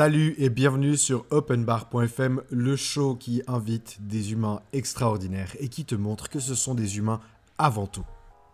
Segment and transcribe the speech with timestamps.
[0.00, 5.94] Salut et bienvenue sur openbar.fm, le show qui invite des humains extraordinaires et qui te
[5.94, 7.20] montre que ce sont des humains
[7.58, 8.06] avant tout.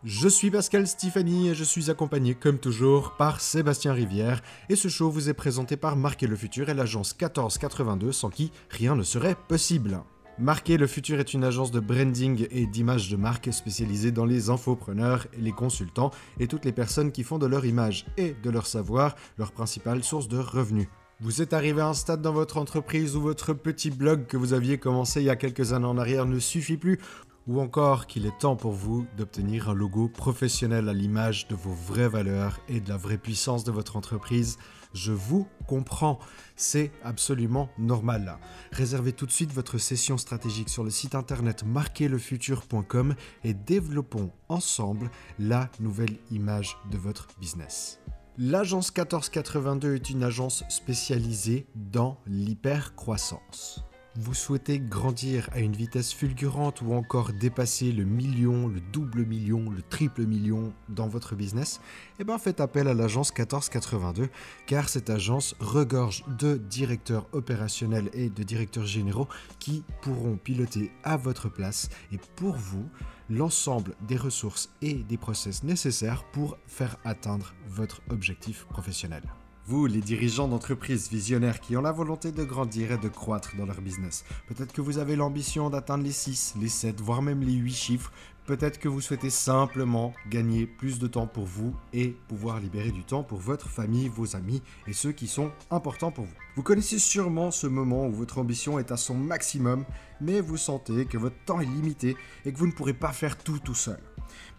[0.02, 4.88] Je suis Pascal Stéphanie et je suis accompagné comme toujours par Sébastien Rivière et ce
[4.88, 9.04] show vous est présenté par Marquer le Futur et l'agence 1482 sans qui rien ne
[9.04, 10.00] serait possible.
[10.40, 14.50] Marquer le Futur est une agence de branding et d'image de marque spécialisée dans les
[14.50, 18.66] infopreneurs, les consultants et toutes les personnes qui font de leur image et de leur
[18.66, 20.88] savoir leur principale source de revenus.
[21.20, 24.52] Vous êtes arrivé à un stade dans votre entreprise où votre petit blog que vous
[24.52, 26.98] aviez commencé il y a quelques années en arrière ne suffit plus
[27.46, 31.72] ou encore qu'il est temps pour vous d'obtenir un logo professionnel à l'image de vos
[31.72, 34.58] vraies valeurs et de la vraie puissance de votre entreprise,
[34.92, 36.18] je vous comprends,
[36.54, 38.38] c'est absolument normal.
[38.72, 45.10] Réservez tout de suite votre session stratégique sur le site internet marquerlefutur.com et développons ensemble
[45.38, 48.00] la nouvelle image de votre business.
[48.38, 53.82] L'agence 1482 est une agence spécialisée dans l'hypercroissance.
[54.14, 59.70] Vous souhaitez grandir à une vitesse fulgurante ou encore dépasser le million, le double million,
[59.70, 61.80] le triple million dans votre business?
[62.18, 64.28] Eh bien faites appel à l'agence 1482
[64.66, 69.28] car cette agence regorge de directeurs opérationnels et de directeurs généraux
[69.60, 72.86] qui pourront piloter à votre place et pour vous
[73.28, 79.22] l'ensemble des ressources et des process nécessaires pour faire atteindre votre objectif professionnel.
[79.68, 83.66] Vous, les dirigeants d'entreprises visionnaires qui ont la volonté de grandir et de croître dans
[83.66, 87.54] leur business, peut-être que vous avez l'ambition d'atteindre les 6, les 7, voire même les
[87.54, 88.12] 8 chiffres,
[88.46, 93.04] peut-être que vous souhaitez simplement gagner plus de temps pour vous et pouvoir libérer du
[93.04, 96.34] temps pour votre famille, vos amis et ceux qui sont importants pour vous.
[96.54, 99.84] Vous connaissez sûrement ce moment où votre ambition est à son maximum,
[100.20, 103.36] mais vous sentez que votre temps est limité et que vous ne pourrez pas faire
[103.36, 103.98] tout tout seul.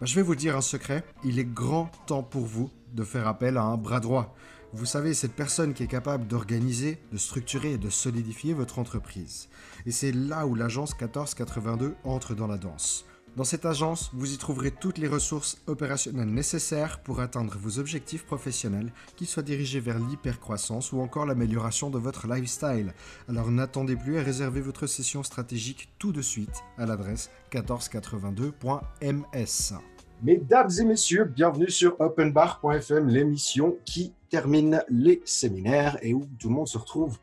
[0.00, 3.26] Ben, je vais vous dire un secret, il est grand temps pour vous de faire
[3.26, 4.34] appel à un bras droit.
[4.74, 9.48] Vous savez, cette personne qui est capable d'organiser, de structurer et de solidifier votre entreprise.
[9.86, 13.06] Et c'est là où l'agence 1482 entre dans la danse.
[13.38, 18.26] Dans cette agence, vous y trouverez toutes les ressources opérationnelles nécessaires pour atteindre vos objectifs
[18.26, 22.92] professionnels, qu'ils soient dirigés vers l'hypercroissance ou encore l'amélioration de votre lifestyle.
[23.28, 29.74] Alors n'attendez plus et réservez votre session stratégique tout de suite à l'adresse 1482.ms.
[30.20, 36.56] Mesdames et messieurs, bienvenue sur openbar.fm, l'émission qui termine les séminaires et où tout le
[36.56, 37.18] monde se retrouve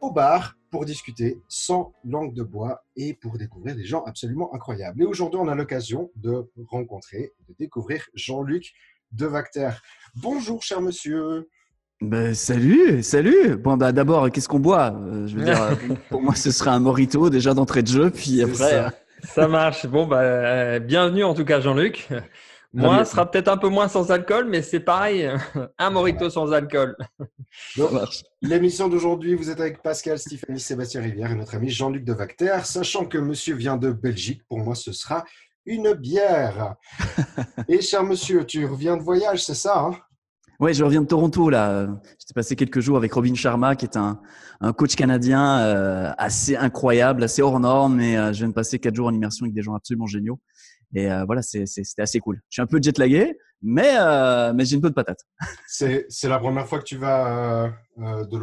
[0.00, 5.02] au bar pour discuter sans langue de bois et pour découvrir des gens absolument incroyables.
[5.02, 8.72] Et aujourd'hui, on a l'occasion de rencontrer, de découvrir Jean-Luc
[9.12, 9.68] Devacter.
[10.16, 11.50] Bonjour, cher monsieur.
[12.00, 13.56] Ben, salut, salut.
[13.56, 14.94] Bon, bah, d'abord, qu'est-ce qu'on boit?
[14.94, 15.78] Euh, Je veux dire,
[16.08, 18.54] pour moi, ce serait un morito déjà d'entrée de jeu, puis après.
[18.70, 18.92] Ça.
[19.22, 19.48] ça.
[19.48, 19.86] marche.
[19.86, 22.08] Bon, bah, euh, bienvenue en tout cas, Jean-Luc.
[22.74, 25.30] Moi, ce sera peut-être un peu moins sans alcool, mais c'est pareil,
[25.78, 26.96] un morito sans alcool.
[28.42, 32.58] L'émission d'aujourd'hui, vous êtes avec Pascal, Stéphanie, Sébastien Rivière et notre ami Jean-Luc de Vacter.
[32.64, 35.24] Sachant que monsieur vient de Belgique, pour moi, ce sera
[35.66, 36.76] une bière.
[37.68, 39.96] et cher monsieur, tu reviens de voyage, c'est ça hein?
[40.60, 41.88] Oui, je reviens de Toronto là.
[42.20, 44.20] J'étais passé quelques jours avec Robin Sharma, qui est un,
[44.60, 47.96] un coach canadien euh, assez incroyable, assez hors norme.
[47.96, 50.38] Mais euh, je viens de passer quatre jours en immersion avec des gens absolument géniaux.
[50.94, 52.40] Et euh, voilà, c'était assez cool.
[52.48, 55.20] Je suis un peu jet lagué, mais, euh, mais j'ai une bonne patate.
[55.66, 58.36] C'est la première fois que tu vas euh, de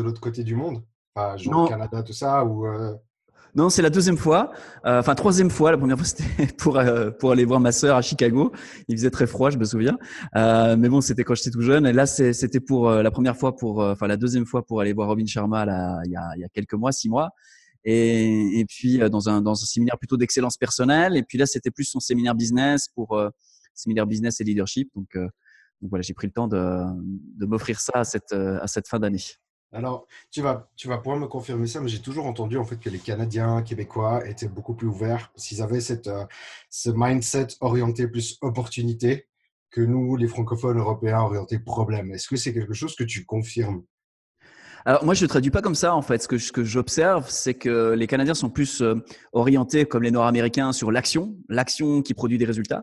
[0.00, 0.82] l'autre côté du monde?
[1.14, 2.66] Enfin, genre Canada, tout ça ou
[3.54, 4.50] Non, c'est la deuxième fois.
[4.82, 5.70] enfin, troisième fois.
[5.70, 6.82] La première fois, c'était pour,
[7.20, 8.50] pour aller voir ma sœur à Chicago.
[8.88, 9.96] Il faisait très froid, je me souviens.
[10.34, 11.86] mais bon, c'était quand j'étais tout jeune.
[11.86, 15.06] Et là, c'était pour la première fois, pour, enfin, la deuxième fois pour aller voir
[15.06, 17.30] Robin Sharma là, il, y a, il y a quelques mois, six mois
[17.84, 21.16] et, puis euh, dans un, dans un séminaire plutôt d'excellence personnelle.
[21.16, 23.28] Et puis là, c'était plus son séminaire business pour euh,
[23.74, 24.90] séminaire business et leadership.
[24.94, 25.28] Donc, euh,
[25.80, 26.82] donc voilà, j'ai pris le temps de,
[27.38, 29.22] de m'offrir ça à cette, à cette fin d'année.
[29.72, 32.78] Alors, tu vas, tu vas pouvoir me confirmer ça, mais j'ai toujours entendu en fait
[32.78, 36.08] que les Canadiens, Québécois étaient beaucoup plus ouverts, s'ils avaient cette,
[36.70, 39.26] ce mindset orienté plus opportunité
[39.70, 42.12] que nous, les francophones européens, orientés problème.
[42.12, 43.82] Est-ce que c'est quelque chose que tu confirmes?
[44.86, 46.22] Alors moi, je ne traduis pas comme ça en fait.
[46.22, 48.94] Ce que, ce que j'observe, c'est que les Canadiens sont plus euh,
[49.32, 52.82] orientés, comme les Nord-Américains, sur l'action, l'action qui produit des résultats.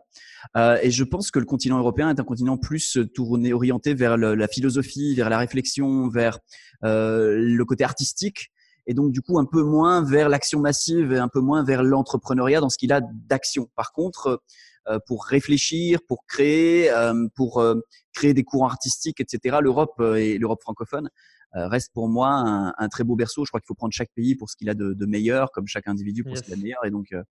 [0.57, 4.17] Euh, et je pense que le continent européen est un continent plus tourné, orienté vers
[4.17, 6.39] la philosophie, vers la réflexion, vers
[6.83, 8.51] euh, le côté artistique.
[8.87, 11.83] Et donc, du coup, un peu moins vers l'action massive et un peu moins vers
[11.83, 13.69] l'entrepreneuriat dans ce qu'il a d'action.
[13.75, 14.41] Par contre,
[14.87, 17.63] euh, pour réfléchir, pour créer, euh, pour
[18.11, 19.57] créer des courants artistiques, etc.
[19.61, 23.45] L'Europe et l'Europe francophone euh, reste pour moi un, un, très beau berceau.
[23.45, 25.67] Je crois qu'il faut prendre chaque pays pour ce qu'il a de, de, meilleur, comme
[25.67, 26.85] chaque individu pour ce qu'il a de meilleur.
[26.85, 27.23] Et donc, euh,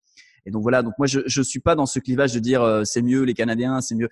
[0.46, 0.82] et donc voilà.
[0.82, 3.34] Donc moi, je je suis pas dans ce clivage de dire euh, c'est mieux les
[3.34, 4.08] Canadiens, c'est mieux.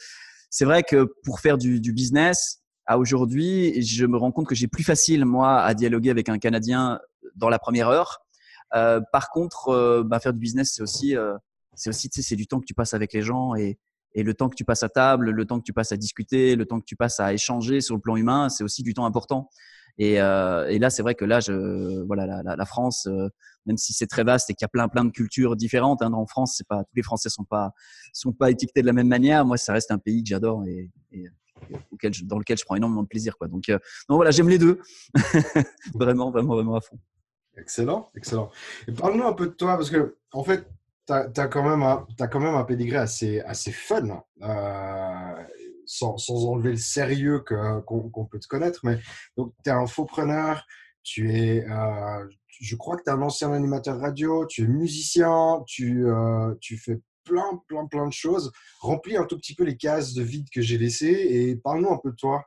[0.51, 4.55] C'est vrai que pour faire du, du business, à aujourd'hui, je me rends compte que
[4.55, 6.99] j'ai plus facile, moi, à dialoguer avec un Canadien
[7.37, 8.21] dans la première heure.
[8.75, 11.37] Euh, par contre, euh, bah, faire du business, c'est aussi, euh,
[11.75, 13.79] c'est aussi, c'est du temps que tu passes avec les gens et,
[14.15, 16.57] et le temps que tu passes à table, le temps que tu passes à discuter,
[16.57, 19.05] le temps que tu passes à échanger sur le plan humain, c'est aussi du temps
[19.05, 19.51] important.
[19.99, 21.41] Et, euh, et là, c'est vrai que là,
[22.07, 23.29] voilà, la, France, euh,
[23.67, 26.13] même si c'est très vaste et qu'il y a plein, plein de cultures différentes, hein,
[26.13, 27.73] en France, c'est pas tous les Français sont pas
[28.13, 29.45] sont pas étiquetés de la même manière.
[29.45, 30.91] Moi, ça reste un pays que j'adore et,
[32.23, 33.49] dans lequel je prends énormément de plaisir, quoi.
[33.49, 33.79] Donc, euh,
[34.09, 34.81] donc voilà, j'aime les deux,
[35.95, 36.99] vraiment, vraiment, vraiment à fond.
[37.57, 38.51] Excellent, excellent.
[38.97, 40.65] Parle-nous un peu de toi, parce que en fait,
[41.07, 44.23] tu as, quand même un, quand même un pédigré assez, assez fun.
[44.43, 45.18] Euh,
[45.89, 48.81] sans, sans, enlever le sérieux qu'on qu peut te connaître.
[48.85, 49.01] Mais
[49.37, 50.65] donc, tu es un faux-preneur,
[51.03, 51.67] tu es,
[52.61, 56.77] je crois que tu es un ancien animateur radio, tu es musicien, tu, euh, tu
[56.77, 58.53] fais plein, plein, plein de choses.
[58.81, 61.99] Remplis un tout petit peu les cases de vide que j'ai laissées et parle-nous un
[61.99, 62.45] peu de toi.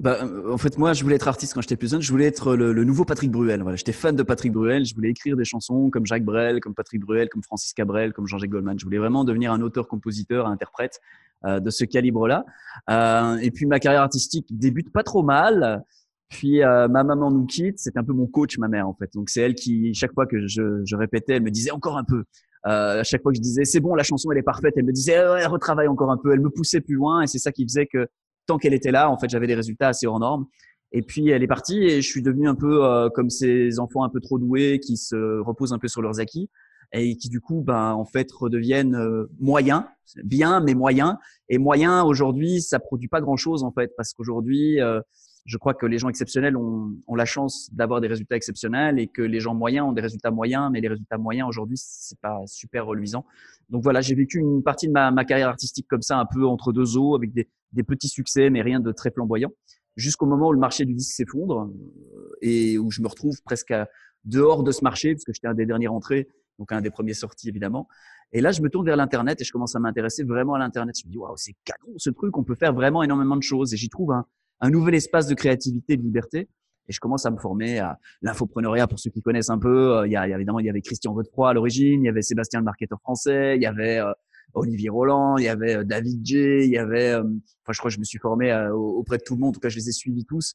[0.00, 0.18] Bah,
[0.50, 2.02] en fait, moi, je voulais être artiste quand j'étais plus jeune.
[2.02, 3.62] Je voulais être le, le nouveau Patrick Bruel.
[3.62, 4.84] Voilà, j'étais fan de Patrick Bruel.
[4.84, 8.26] Je voulais écrire des chansons comme Jacques Brel, comme Patrick Bruel, comme Francis Cabrel, comme
[8.26, 8.78] Jean-Jacques Goldman.
[8.78, 11.00] Je voulais vraiment devenir un auteur, compositeur, interprète
[11.44, 12.44] euh, de ce calibre-là.
[12.90, 15.84] Euh, et puis ma carrière artistique débute pas trop mal.
[16.28, 19.10] Puis euh, ma maman nous quitte, c'est un peu mon coach, ma mère en fait.
[19.14, 22.04] Donc c'est elle qui, chaque fois que je, je, répétais, elle me disait encore un
[22.04, 22.24] peu.
[22.66, 24.84] Euh, à chaque fois que je disais c'est bon, la chanson elle est parfaite, elle
[24.84, 26.32] me disait ouais, retravaille encore un peu.
[26.32, 28.08] Elle me poussait plus loin et c'est ça qui faisait que
[28.46, 30.46] tant qu'elle était là, en fait, j'avais des résultats assez hors normes.
[30.92, 34.04] Et puis elle est partie et je suis devenu un peu euh, comme ces enfants
[34.04, 36.48] un peu trop doués qui se reposent un peu sur leurs acquis
[36.94, 39.84] et qui du coup, ben, en fait, redeviennent euh, moyens,
[40.22, 41.16] bien, mais moyens.
[41.48, 45.00] Et moyens, aujourd'hui, ça produit pas grand-chose, en fait, parce qu'aujourd'hui, euh,
[45.44, 49.08] je crois que les gens exceptionnels ont, ont la chance d'avoir des résultats exceptionnels et
[49.08, 52.40] que les gens moyens ont des résultats moyens, mais les résultats moyens aujourd'hui, c'est pas
[52.46, 53.26] super reluisant.
[53.68, 56.46] Donc voilà, j'ai vécu une partie de ma, ma, carrière artistique comme ça, un peu
[56.46, 59.50] entre deux eaux, avec des, des petits succès, mais rien de très flamboyant,
[59.96, 61.70] jusqu'au moment où le marché du disque s'effondre
[62.16, 63.88] euh, et où je me retrouve presque à,
[64.24, 67.14] dehors de ce marché, parce que j'étais un des derniers rentrés donc un des premiers
[67.14, 67.88] sortis évidemment.
[68.32, 70.96] Et là, je me tourne vers l'internet et je commence à m'intéresser vraiment à l'internet.
[71.00, 73.74] Je me dis waouh, c'est canon ce truc, on peut faire vraiment énormément de choses.
[73.74, 74.26] Et j'y trouve un,
[74.60, 76.48] un, nouvel espace de créativité, de liberté.
[76.86, 79.98] Et je commence à me former à l'infopreneuriat pour ceux qui connaissent un peu.
[79.98, 82.22] Euh, il y a, évidemment il y avait Christian Godefroy à l'origine, il y avait
[82.22, 84.12] Sébastien le marketeur français, il y avait euh,
[84.52, 87.94] Olivier Roland, il y avait euh, David J, il y avait, enfin je crois que
[87.94, 89.50] je me suis formé auprès de tout le monde.
[89.50, 90.54] En tout cas, je les ai suivis tous.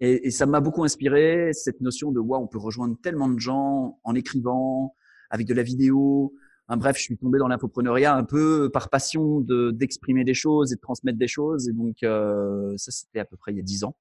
[0.00, 3.38] Et, et ça m'a beaucoup inspiré cette notion de waouh, on peut rejoindre tellement de
[3.38, 4.94] gens en écrivant,
[5.30, 6.34] avec de la vidéo.
[6.76, 10.76] Bref, je suis tombé dans l'infopreneuriat un peu par passion de d'exprimer des choses et
[10.76, 11.68] de transmettre des choses.
[11.68, 13.96] Et donc, euh, ça, c'était à peu près il y a dix ans.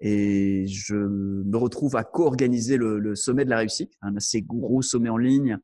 [0.00, 4.80] Et je me retrouve à co-organiser le, le, sommet de la réussite, un assez gros
[4.82, 5.58] sommet en ligne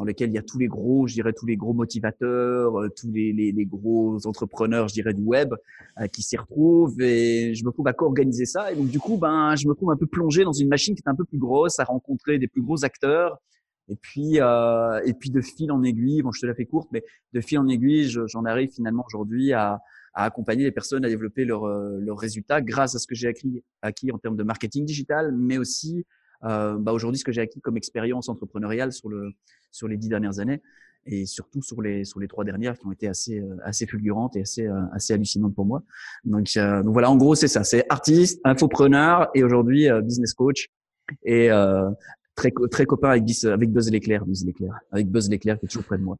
[0.00, 2.88] dans lequel il y a tous les gros, je dirais tous les gros motivateurs, euh,
[2.88, 5.52] tous les, les, les gros entrepreneurs, je dirais du web,
[6.00, 6.98] euh, qui s'y retrouvent.
[7.02, 8.72] Et je me trouve à co-organiser ça.
[8.72, 11.02] Et donc du coup, ben, je me trouve un peu plongé dans une machine qui
[11.04, 13.42] est un peu plus grosse, à rencontrer des plus gros acteurs,
[13.90, 16.88] et puis, euh, et puis de fil en aiguille, bon, je te la fais courte,
[16.92, 19.80] mais de fil en aiguille, j'en arrive finalement aujourd'hui à,
[20.14, 23.62] à, accompagner les personnes à développer leurs leur résultats grâce à ce que j'ai acquis,
[23.82, 26.06] acquis en termes de marketing digital, mais aussi
[26.44, 29.32] euh, bah aujourd'hui ce que j'ai acquis comme expérience entrepreneuriale sur, le,
[29.70, 30.62] sur les dix dernières années
[31.06, 34.36] et surtout sur les, sur les trois dernières qui ont été assez, euh, assez fulgurantes
[34.36, 35.82] et assez, euh, assez hallucinantes pour moi.
[36.24, 37.64] Donc, euh, donc voilà, en gros, c'est ça.
[37.64, 40.68] C'est artiste, infopreneur et aujourd'hui business coach.
[41.24, 41.90] Et, euh,
[42.40, 45.84] très, très copain avec, avec Buzz l'éclair, Buzz l'éclair, avec Buzz l'éclair qui est toujours
[45.84, 46.16] près de moi.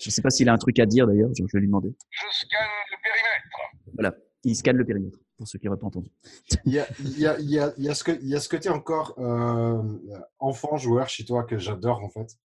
[0.00, 1.94] Je ne sais pas s'il a un truc à dire d'ailleurs, je vais lui demander.
[2.10, 3.94] Je scanne le périmètre.
[3.94, 4.14] Voilà,
[4.44, 6.10] il scanne le périmètre, pour ceux qui n'auraient pas entendu.
[6.64, 8.28] Il y a, il y a, il y a, il y a ce, que, il
[8.28, 9.82] y a ce côté encore euh,
[10.38, 12.36] enfant joueur chez toi que j'adore en fait,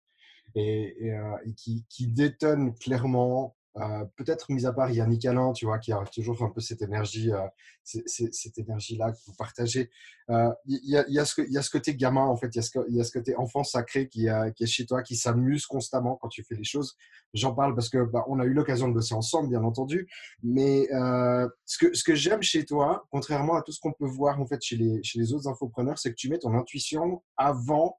[0.54, 5.52] et, et, euh, et qui, qui, détonne clairement euh, peut-être mis à part Yannick Alain,
[5.52, 7.46] tu vois, qui a toujours un peu cette énergie, euh,
[7.84, 9.90] cette énergie-là que vous partagez.
[10.30, 12.58] Euh, il y, a, y, a ce, côté gamin, en fait, il
[12.96, 16.42] y, a ce côté enfant sacré qui, est chez toi, qui s'amuse constamment quand tu
[16.42, 16.96] fais les choses.
[17.34, 20.08] J'en parle parce que bah, on a eu l'occasion de bosser ensemble, bien entendu.
[20.42, 24.40] Mais ce que, ce que j'aime chez toi, contrairement à tout ce qu'on peut voir
[24.40, 27.98] en fait chez les, chez les autres infopreneurs, c'est que tu mets ton intuition avant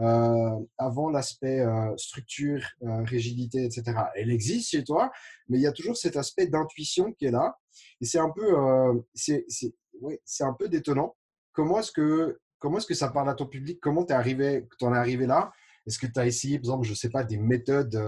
[0.00, 3.92] euh, avant l'aspect euh, structure, euh, rigidité, etc.
[4.16, 5.10] Elle existe chez toi,
[5.48, 7.56] mais il y a toujours cet aspect d'intuition qui est là.
[8.00, 8.54] Et c'est un peu,
[9.14, 9.44] c'est,
[10.00, 11.14] ouais, c'est un peu détonnant.
[11.52, 13.78] Comment est-ce que, comment est-ce que ça parle à ton public?
[13.80, 15.52] Comment t'es arrivé, t'en es arrivé là?
[15.86, 17.98] Est-ce que tu as essayé, par exemple, je sais pas, des méthodes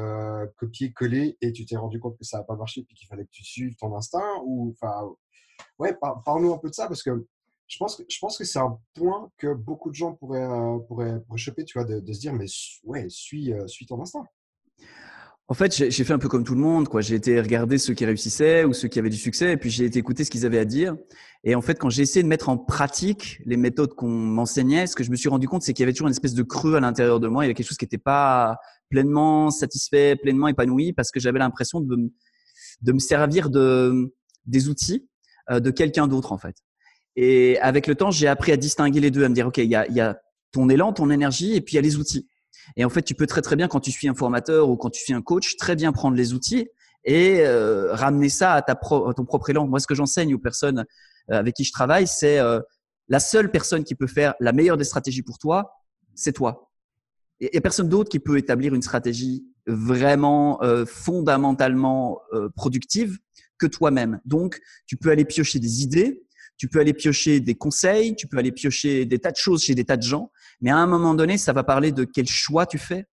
[0.56, 3.30] copier-coller et tu t'es rendu compte que ça n'a pas marché puis qu'il fallait que
[3.30, 5.10] tu suives ton instinct Ou, enfin,
[5.78, 7.26] ouais, parle-nous un peu de ça parce que
[7.66, 10.78] je pense que, je pense que c'est un point que beaucoup de gens pourraient, euh,
[10.86, 12.46] pourraient, pourraient choper, tu vois, de, se dire, mais
[12.84, 14.24] ouais, suis, euh, suis ton instinct.
[15.46, 17.02] En fait, j'ai fait un peu comme tout le monde, quoi.
[17.02, 19.84] J'ai été regarder ceux qui réussissaient ou ceux qui avaient du succès, et puis j'ai
[19.84, 20.96] été écouter ce qu'ils avaient à dire.
[21.44, 24.96] Et en fait, quand j'ai essayé de mettre en pratique les méthodes qu'on m'enseignait, ce
[24.96, 26.76] que je me suis rendu compte, c'est qu'il y avait toujours une espèce de creux
[26.76, 27.44] à l'intérieur de moi.
[27.44, 28.56] Il y avait quelque chose qui n'était pas
[28.88, 32.10] pleinement satisfait, pleinement épanoui, parce que j'avais l'impression de,
[32.80, 34.14] de me servir de
[34.46, 35.06] des outils
[35.50, 36.56] euh, de quelqu'un d'autre, en fait.
[37.16, 39.70] Et avec le temps, j'ai appris à distinguer les deux, à me dire, OK, il
[39.70, 40.18] y a, y a
[40.52, 42.28] ton élan, ton énergie, et puis il y a les outils.
[42.76, 44.90] Et en fait, tu peux très très bien, quand tu suis un formateur ou quand
[44.90, 46.68] tu suis un coach, très bien prendre les outils
[47.04, 49.66] et euh, ramener ça à, ta ton propre élan.
[49.66, 50.84] Moi, ce que j'enseigne aux personnes
[51.30, 52.60] euh, avec qui je travaille, c'est euh,
[53.08, 55.72] la seule personne qui peut faire la meilleure des stratégies pour toi,
[56.14, 56.70] c'est toi.
[57.40, 62.20] Il n'y a personne d'autre qui peut établir une stratégie vraiment fondamentalement
[62.54, 63.18] productive
[63.58, 64.20] que toi-même.
[64.24, 66.23] Donc, tu peux aller piocher des idées,
[66.56, 69.74] tu peux aller piocher des conseils, tu peux aller piocher des tas de choses chez
[69.74, 70.30] des tas de gens,
[70.60, 73.06] mais à un moment donné, ça va parler de quel choix tu fais.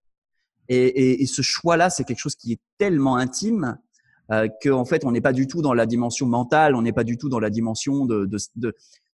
[0.70, 3.78] Et, ce choix-là, c'est quelque chose qui est tellement intime
[4.32, 7.04] euh, qu'en fait, on n'est pas du tout dans la dimension mentale, on n'est pas
[7.04, 8.26] du tout dans la dimension de,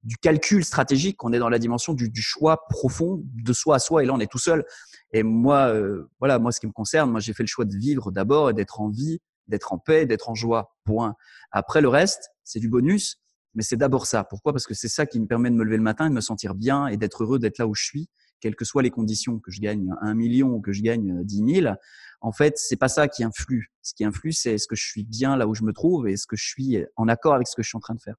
[0.03, 4.03] du calcul stratégique, on est dans la dimension du, choix profond de soi à soi.
[4.03, 4.65] Et là, on est tout seul.
[5.11, 7.75] Et moi, euh, voilà, moi, ce qui me concerne, moi, j'ai fait le choix de
[7.75, 10.75] vivre d'abord et d'être en vie, d'être en paix, d'être en joie.
[10.85, 11.15] Point.
[11.51, 13.22] Après, le reste, c'est du bonus.
[13.55, 14.23] Mais c'est d'abord ça.
[14.23, 14.53] Pourquoi?
[14.53, 16.55] Parce que c'est ça qui me permet de me lever le matin, de me sentir
[16.55, 19.51] bien et d'être heureux d'être là où je suis, quelles que soient les conditions, que
[19.51, 21.77] je gagne un million ou que je gagne dix mille.
[22.21, 23.71] En fait, c'est pas ça qui influe.
[23.81, 26.13] Ce qui influe, c'est est-ce que je suis bien là où je me trouve et
[26.13, 28.15] est-ce que je suis en accord avec ce que je suis en train de faire.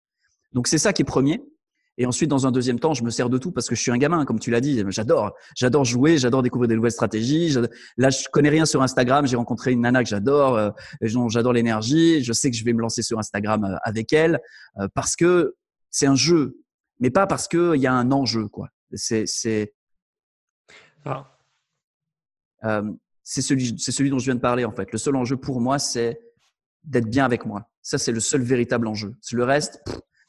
[0.53, 1.43] Donc c'est ça qui est premier.
[1.97, 3.93] Et ensuite, dans un deuxième temps, je me sers de tout parce que je suis
[3.93, 4.83] un gamin, comme tu l'as dit.
[4.89, 7.55] J'adore, j'adore jouer, j'adore découvrir des nouvelles stratégies.
[7.97, 9.27] Là, je connais rien sur Instagram.
[9.27, 10.71] J'ai rencontré une nana que j'adore, euh,
[11.03, 12.23] j'adore l'énergie.
[12.25, 14.41] Je sais que je vais me lancer sur Instagram euh, avec elle
[14.79, 15.55] euh, parce que
[15.91, 16.59] c'est un jeu,
[16.99, 18.69] mais pas parce qu'il y a un enjeu, quoi.
[18.93, 19.75] C'est c'est
[21.05, 21.27] ah.
[23.23, 24.91] c'est celui c'est celui dont je viens de parler en fait.
[24.91, 26.21] Le seul enjeu pour moi, c'est
[26.85, 27.69] d'être bien avec moi.
[27.83, 29.15] Ça, c'est le seul véritable enjeu.
[29.33, 29.83] Le reste,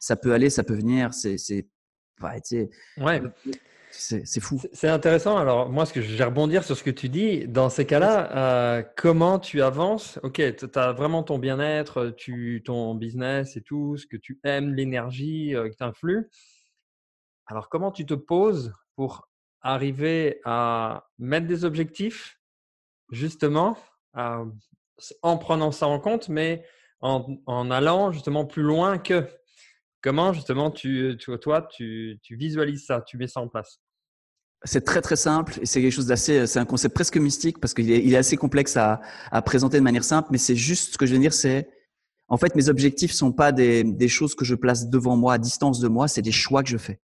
[0.06, 1.16] ça peut aller, ça peut venir.
[1.16, 1.68] C'est, c'est,
[2.22, 2.40] ouais,
[3.90, 4.62] c'est, fou.
[4.72, 5.36] C'est intéressant.
[5.36, 8.38] Alors, moi, ce que je vais rebondir sur ce que tu dis, dans ces cas-là,
[8.38, 10.20] euh, comment tu avances?
[10.22, 14.76] Ok, tu as vraiment ton bien-être, tu, ton business et tout, ce que tu aimes,
[14.76, 16.30] l'énergie euh, qui t'influe.
[17.48, 19.28] Alors, comment tu te poses pour
[19.62, 22.40] arriver à mettre des objectifs,
[23.10, 23.76] justement,
[24.14, 26.64] en prenant ça en compte, mais
[27.02, 29.28] en, en allant justement plus loin que
[30.06, 33.80] Comment justement tu, toi, tu, visualises ça, tu mets ça en place?
[34.64, 37.74] C'est très très simple et c'est quelque chose d'assez, c'est un concept presque mystique parce
[37.74, 39.02] qu'il est, il est assez complexe à,
[39.44, 41.72] présenter de manière simple, mais c'est juste ce que je veux dire, c'est
[42.28, 45.38] en fait mes objectifs sont pas des, des, choses que je place devant moi, à
[45.40, 47.00] distance de moi, c'est des choix que je fais.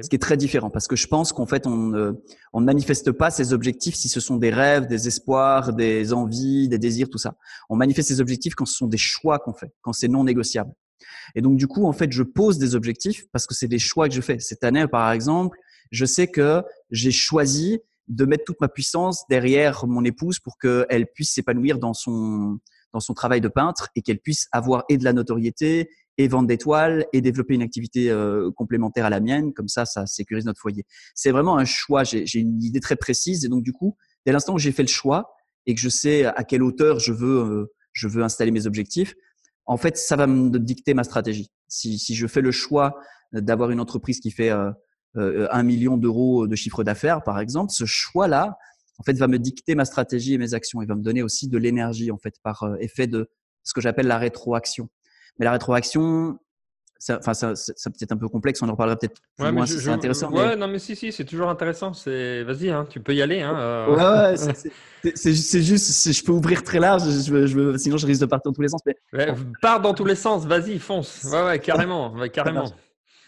[0.00, 2.12] Ce qui est très différent parce que je pense qu'en fait on ne,
[2.52, 6.68] on ne manifeste pas ces objectifs si ce sont des rêves, des espoirs, des envies,
[6.68, 7.34] des désirs, tout ça.
[7.68, 10.70] On manifeste ces objectifs quand ce sont des choix qu'on fait, quand c'est non négociable.
[11.34, 14.08] Et donc, du coup, en fait, je pose des objectifs parce que c'est des choix
[14.08, 14.38] que je fais.
[14.38, 15.58] Cette année, par exemple,
[15.90, 21.06] je sais que j'ai choisi de mettre toute ma puissance derrière mon épouse pour qu'elle
[21.14, 22.58] puisse s'épanouir dans son,
[22.92, 26.46] dans son travail de peintre et qu'elle puisse avoir et de la notoriété et vendre
[26.46, 29.52] des toiles et développer une activité euh, complémentaire à la mienne.
[29.52, 30.84] Comme ça, ça sécurise notre foyer.
[31.14, 32.04] C'est vraiment un choix.
[32.04, 34.88] J'ai une idée très précise et donc du coup, dès l'instant où j'ai fait le
[34.88, 35.34] choix
[35.66, 39.14] et que je sais à quelle hauteur je veux, euh, je veux installer mes objectifs,
[39.66, 41.50] en fait, ça va me dicter ma stratégie.
[41.68, 42.98] Si, si je fais le choix
[43.32, 44.70] d'avoir une entreprise qui fait euh,
[45.16, 48.58] euh, un million d'euros de chiffre d'affaires, par exemple, ce choix-là,
[48.98, 50.82] en fait, va me dicter ma stratégie et mes actions.
[50.82, 53.30] Il va me donner aussi de l'énergie, en fait, par euh, effet de
[53.62, 54.88] ce que j'appelle la rétroaction.
[55.38, 56.38] Mais la rétroaction,
[57.10, 59.88] enfin, ça, ça, peut-être un peu complexe, on en reparlera peut-être plus ouais, si c'est
[59.88, 60.30] intéressant.
[60.30, 61.92] Ouais, non, mais si, si, c'est toujours intéressant.
[61.92, 63.40] C'est, vas-y, hein, tu peux y aller.
[63.40, 64.30] Hein, euh.
[64.30, 64.36] Ouais,
[65.14, 68.54] c'est, juste, je peux ouvrir très large, je, je, sinon je risque de partir dans
[68.54, 68.80] tous les sens.
[69.12, 69.26] Mais...
[69.60, 71.24] pars dans tous les sens, vas-y, fonce.
[71.24, 72.70] Ouais, ouais, carrément, carrément.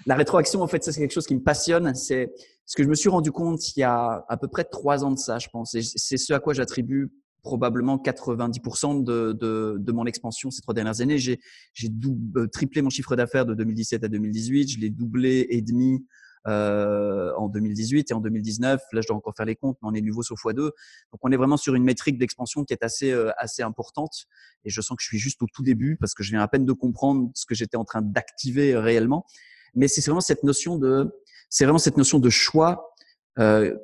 [0.06, 1.94] La rétroaction, en fait, ça c'est quelque chose qui me passionne.
[1.94, 2.32] C'est
[2.66, 5.10] ce que je me suis rendu compte il y a à peu près trois ans
[5.10, 5.74] de ça, je pense.
[5.74, 7.10] Et c'est ce à quoi j'attribue
[7.44, 11.18] probablement 90% de, de, de, mon expansion ces trois dernières années.
[11.18, 11.38] J'ai,
[11.74, 11.88] j'ai
[12.36, 14.68] euh, triplé mon chiffre d'affaires de 2017 à 2018.
[14.68, 16.04] Je l'ai doublé et demi
[16.48, 18.80] euh, en 2018 et en 2019.
[18.92, 20.56] Là, je dois encore faire les comptes, mais on est nouveau sur x2.
[20.56, 20.72] Donc,
[21.20, 24.24] on est vraiment sur une métrique d'expansion qui est assez, euh, assez importante.
[24.64, 26.48] Et je sens que je suis juste au tout début parce que je viens à
[26.48, 29.26] peine de comprendre ce que j'étais en train d'activer réellement.
[29.74, 31.14] Mais c'est vraiment cette notion de,
[31.50, 32.94] c'est vraiment cette notion de choix
[33.38, 33.74] euh,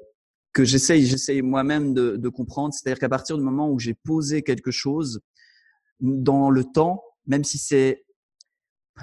[0.53, 2.75] que j'essaye, j'essaye moi-même de, de, comprendre.
[2.75, 5.21] C'est-à-dire qu'à partir du moment où j'ai posé quelque chose
[6.01, 8.05] dans le temps, même si c'est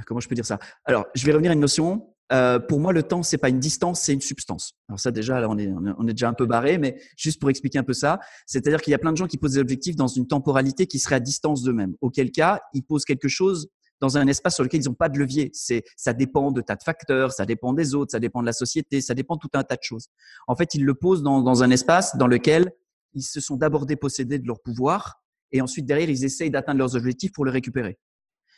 [0.06, 0.60] comment je peux dire ça?
[0.86, 2.14] Alors, je vais revenir à une notion.
[2.34, 4.74] euh, pour moi, le temps, c'est pas une distance, c'est une substance.
[4.90, 7.50] Alors ça, déjà, là, on est, on est déjà un peu barré, mais juste pour
[7.50, 9.96] expliquer un peu ça, c'est-à-dire qu'il y a plein de gens qui posent des objectifs
[9.96, 11.96] dans une temporalité qui serait à distance d'eux-mêmes.
[12.02, 15.18] Auquel cas, ils posent quelque chose dans un espace sur lequel ils n'ont pas de
[15.18, 15.50] levier.
[15.54, 18.54] C'est, ça dépend de tas de facteurs, ça dépend des autres, ça dépend de la
[18.54, 20.08] société, ça dépend de tout un tas de choses.
[20.48, 22.72] En fait, ils le posent dans, dans un espace dans lequel
[23.14, 26.96] ils se sont d'abord dépossédés de leur pouvoir et ensuite derrière, ils essayent d'atteindre leurs
[26.96, 27.98] objectifs pour le récupérer.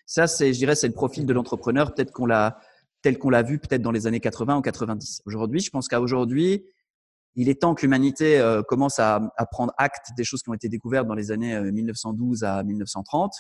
[0.06, 1.94] Ça, c'est, je dirais, c'est le profil de l'entrepreneur.
[1.94, 2.60] Peut-être qu'on l'a,
[3.02, 5.22] tel qu'on l'a vu peut-être dans les années 80 ou 90.
[5.26, 6.66] Aujourd'hui, je pense qu'à aujourd'hui,
[7.36, 10.54] il est temps que l'humanité euh, commence à, à, prendre acte des choses qui ont
[10.54, 13.32] été découvertes dans les années 1912 euh, à 1930,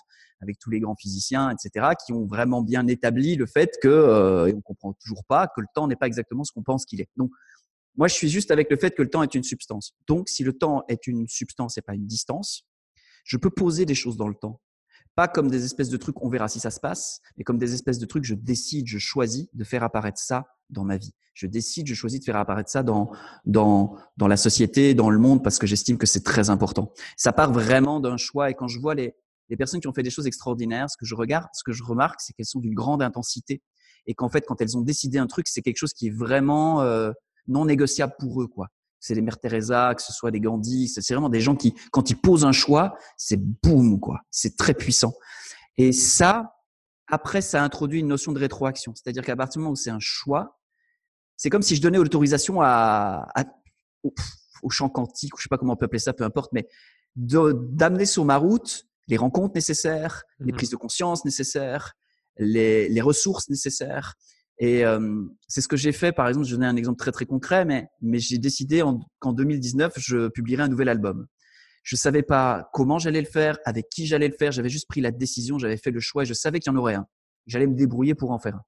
[0.41, 4.47] avec tous les grands physiciens, etc., qui ont vraiment bien établi le fait que, euh,
[4.47, 7.01] et on comprend toujours pas, que le temps n'est pas exactement ce qu'on pense qu'il
[7.01, 7.09] est.
[7.17, 7.31] Donc,
[7.95, 9.93] moi, je suis juste avec le fait que le temps est une substance.
[10.07, 12.63] Donc, si le temps est une substance et pas une distance,
[13.25, 14.61] je peux poser des choses dans le temps.
[15.19, 17.73] Pas comme des espèces de trucs, on verra si ça se passe, mais comme des
[17.73, 21.13] espèces de trucs, je décide, je choisis de faire apparaître ça dans ma vie.
[21.33, 23.11] Je décide, je choisis de faire apparaître ça dans,
[23.43, 26.93] dans, dans la société, dans le monde, parce que j'estime que c'est très important.
[27.17, 28.49] Ça part vraiment d'un choix.
[28.49, 29.13] Et quand je vois les,
[29.49, 31.83] les personnes qui ont fait des choses extraordinaires, ce que je regarde, ce que je
[31.83, 33.61] remarque, c'est qu'elles sont d'une grande intensité.
[34.05, 36.81] Et qu'en fait, quand elles ont décidé un truc, c'est quelque chose qui est vraiment
[36.81, 37.11] euh,
[37.49, 41.13] non négociable pour eux, quoi c'est les mères Teresa, que ce soit des Gandhi, c'est
[41.13, 44.21] vraiment des gens qui, quand ils posent un choix, c'est boum, quoi.
[44.29, 45.13] C'est très puissant.
[45.77, 46.55] Et ça,
[47.07, 48.93] après, ça introduit une notion de rétroaction.
[48.95, 50.59] C'est-à-dire qu'à partir du moment où c'est un choix,
[51.37, 53.27] c'est comme si je donnais l'autorisation à,
[54.03, 56.67] au, champ quantique, je sais pas comment on peut appeler ça, peu importe, mais
[57.15, 61.93] d'amener sur ma route les rencontres nécessaires, les mmh prises de conscience nécessaires,
[62.37, 64.15] les, les ressources nécessaires.
[64.59, 67.25] Et euh, c'est ce que j'ai fait, par exemple, je donner un exemple très très
[67.25, 68.83] concret, mais, mais j'ai décidé
[69.19, 71.27] qu'en 2019, je publierai un nouvel album.
[71.83, 74.99] Je savais pas comment j'allais le faire, avec qui j'allais le faire, j'avais juste pris
[74.99, 77.07] la décision, j'avais fait le choix et je savais qu'il y en aurait un.
[77.47, 78.63] J'allais me débrouiller pour en faire un.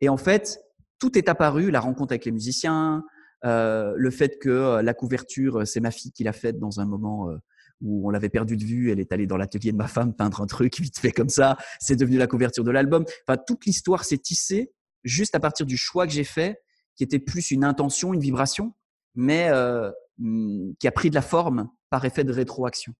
[0.00, 0.60] Et en fait,
[1.00, 3.02] tout est apparu, la rencontre avec les musiciens,
[3.44, 6.86] euh, le fait que euh, la couverture, c'est ma fille qui l'a faite dans un
[6.86, 7.36] moment euh,
[7.80, 10.40] où on l'avait perdu de vue, elle est allée dans l'atelier de ma femme peindre
[10.40, 13.04] un truc vite fait comme ça, c'est devenu la couverture de l'album.
[13.26, 14.72] Enfin, toute l'histoire s'est tissée
[15.06, 16.60] juste à partir du choix que j'ai fait,
[16.96, 18.74] qui était plus une intention, une vibration,
[19.14, 22.92] mais euh, hmm, qui a pris de la forme par effet de rétroaction.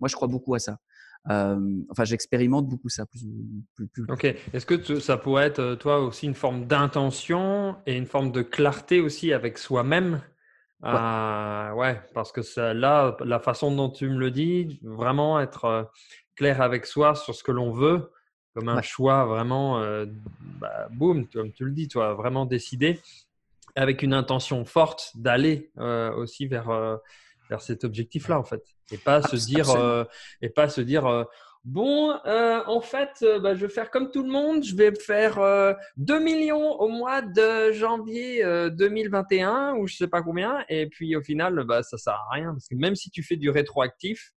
[0.00, 0.78] Moi, je crois beaucoup à ça.
[1.30, 1.56] Euh,
[1.90, 3.06] enfin, j'expérimente beaucoup ça.
[3.06, 3.24] Plus,
[3.74, 4.04] plus, plus.
[4.08, 4.24] Ok.
[4.24, 8.42] Est-ce que ça pourrait être, euh, toi, aussi une forme d'intention et une forme de
[8.42, 10.20] clarté aussi avec soi-même?
[10.82, 10.90] Ouais.
[10.90, 12.00] Euh, ouais.
[12.12, 15.92] parce que ça, là, la façon dont tu me le dis, vraiment être
[16.34, 18.10] clair avec soi sur ce que l'on veut,
[18.54, 20.06] comme un choix vraiment, euh,
[20.60, 23.00] bah, boum, comme tu le dis, toi, vraiment décidé,
[23.74, 26.96] avec une intention forte d'aller euh, aussi vers, euh,
[27.48, 28.62] vers cet objectif-là, en fait.
[28.90, 29.68] Et pas se dire,
[30.42, 31.26] et pas se dire,
[31.64, 35.40] bon, en fait, bah, je vais faire comme tout le monde, je vais faire
[35.96, 41.22] 2 millions au mois de janvier 2021 ou je sais pas combien, et puis au
[41.22, 44.34] final, bah, ça sert à rien, parce que même si tu fais du rétroactif,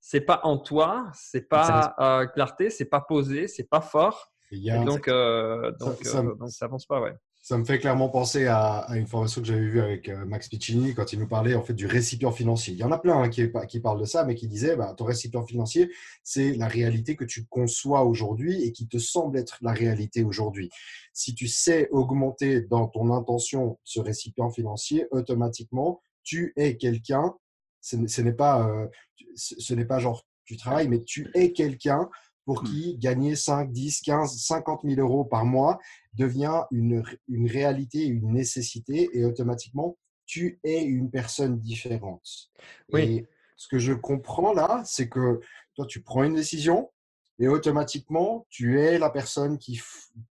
[0.00, 4.32] c'est pas en toi, c'est pas euh, clarté, c'est pas posé, c'est pas fort.
[4.52, 7.14] Et donc, euh, donc, ça, euh, donc, ça avance pas, ouais.
[7.42, 10.48] Ça me fait clairement penser à, à une formation que j'avais vue avec euh, Max
[10.48, 12.74] Piccini quand il nous parlait en fait du récipient financier.
[12.74, 14.92] Il y en a plein hein, qui, qui parlent de ça, mais qui disaient bah,
[14.94, 15.90] ton récipient financier,
[16.22, 20.68] c'est la réalité que tu conçois aujourd'hui et qui te semble être la réalité aujourd'hui.
[21.14, 27.34] Si tu sais augmenter dans ton intention ce récipient financier, automatiquement, tu es quelqu'un
[27.80, 28.86] ce n'est pas, euh,
[29.34, 32.08] ce n'est pas genre tu travailles, mais tu es quelqu'un
[32.44, 35.78] pour qui gagner 5, 10, 15, 50 000 euros par mois
[36.14, 42.50] devient une, une réalité, une nécessité et automatiquement, tu es une personne différente.
[42.92, 43.02] Oui.
[43.02, 45.40] Et ce que je comprends là, c'est que
[45.74, 46.90] toi, tu prends une décision
[47.38, 49.80] et automatiquement, tu es la personne qui,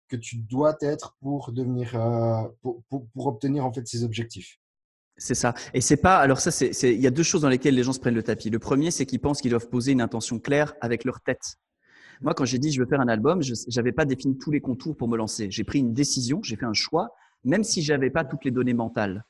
[0.10, 4.59] que tu dois être pour, devenir, euh, pour, pour, pour obtenir en fait ces objectifs.
[5.20, 5.54] C'est ça.
[5.74, 6.18] Et c'est pas.
[6.18, 6.72] Alors ça, c'est.
[6.82, 8.50] Il y a deux choses dans lesquelles les gens se prennent le tapis.
[8.50, 11.58] Le premier, c'est qu'ils pensent qu'ils doivent poser une intention claire avec leur tête.
[12.22, 14.62] Moi, quand j'ai dit je veux faire un album, je n'avais pas défini tous les
[14.62, 15.52] contours pour me lancer.
[15.52, 17.10] J'ai pris une décision, j'ai fait un choix,
[17.44, 19.26] même si j'avais pas toutes les données mentales.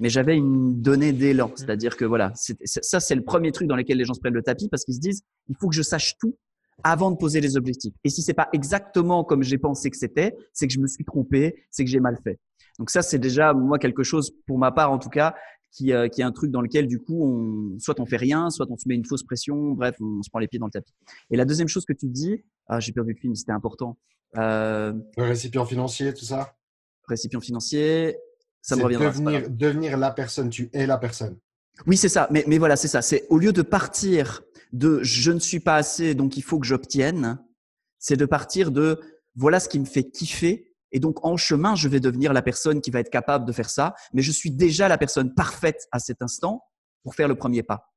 [0.00, 1.56] Mais j'avais une donnée d'élan, mmh.
[1.56, 4.42] c'est-à-dire que voilà, ça c'est le premier truc dans lequel les gens se prennent le
[4.42, 6.34] tapis parce qu'ils se disent il faut que je sache tout
[6.82, 7.94] avant de poser les objectifs.
[8.02, 11.04] Et si c'est pas exactement comme j'ai pensé que c'était, c'est que je me suis
[11.04, 12.38] trompé, c'est que j'ai mal fait.
[12.78, 15.34] Donc ça, c'est déjà moi quelque chose, pour ma part en tout cas,
[15.72, 18.50] qui, euh, qui est un truc dans lequel du coup, on, soit on fait rien,
[18.50, 20.72] soit on se met une fausse pression, bref, on, se prend les pieds dans le
[20.72, 20.92] tapis.
[21.30, 23.98] Et la deuxième chose que tu dis, ah, j'ai perdu le film, c'était important.
[24.36, 26.54] Euh, le récipient financier, tout ça?
[27.08, 28.18] Récipient financier,
[28.60, 29.10] ça me reviendra.
[29.10, 31.38] Devenir, devenir la personne, tu es la personne.
[31.86, 32.28] Oui, c'est ça.
[32.30, 33.02] Mais, mais voilà, c'est ça.
[33.02, 36.66] C'est au lieu de partir de je ne suis pas assez, donc il faut que
[36.66, 37.38] j'obtienne,
[37.98, 39.00] c'est de partir de
[39.36, 42.80] voilà ce qui me fait kiffer Et donc, en chemin, je vais devenir la personne
[42.80, 45.98] qui va être capable de faire ça, mais je suis déjà la personne parfaite à
[45.98, 46.62] cet instant
[47.02, 47.88] pour faire le premier pas.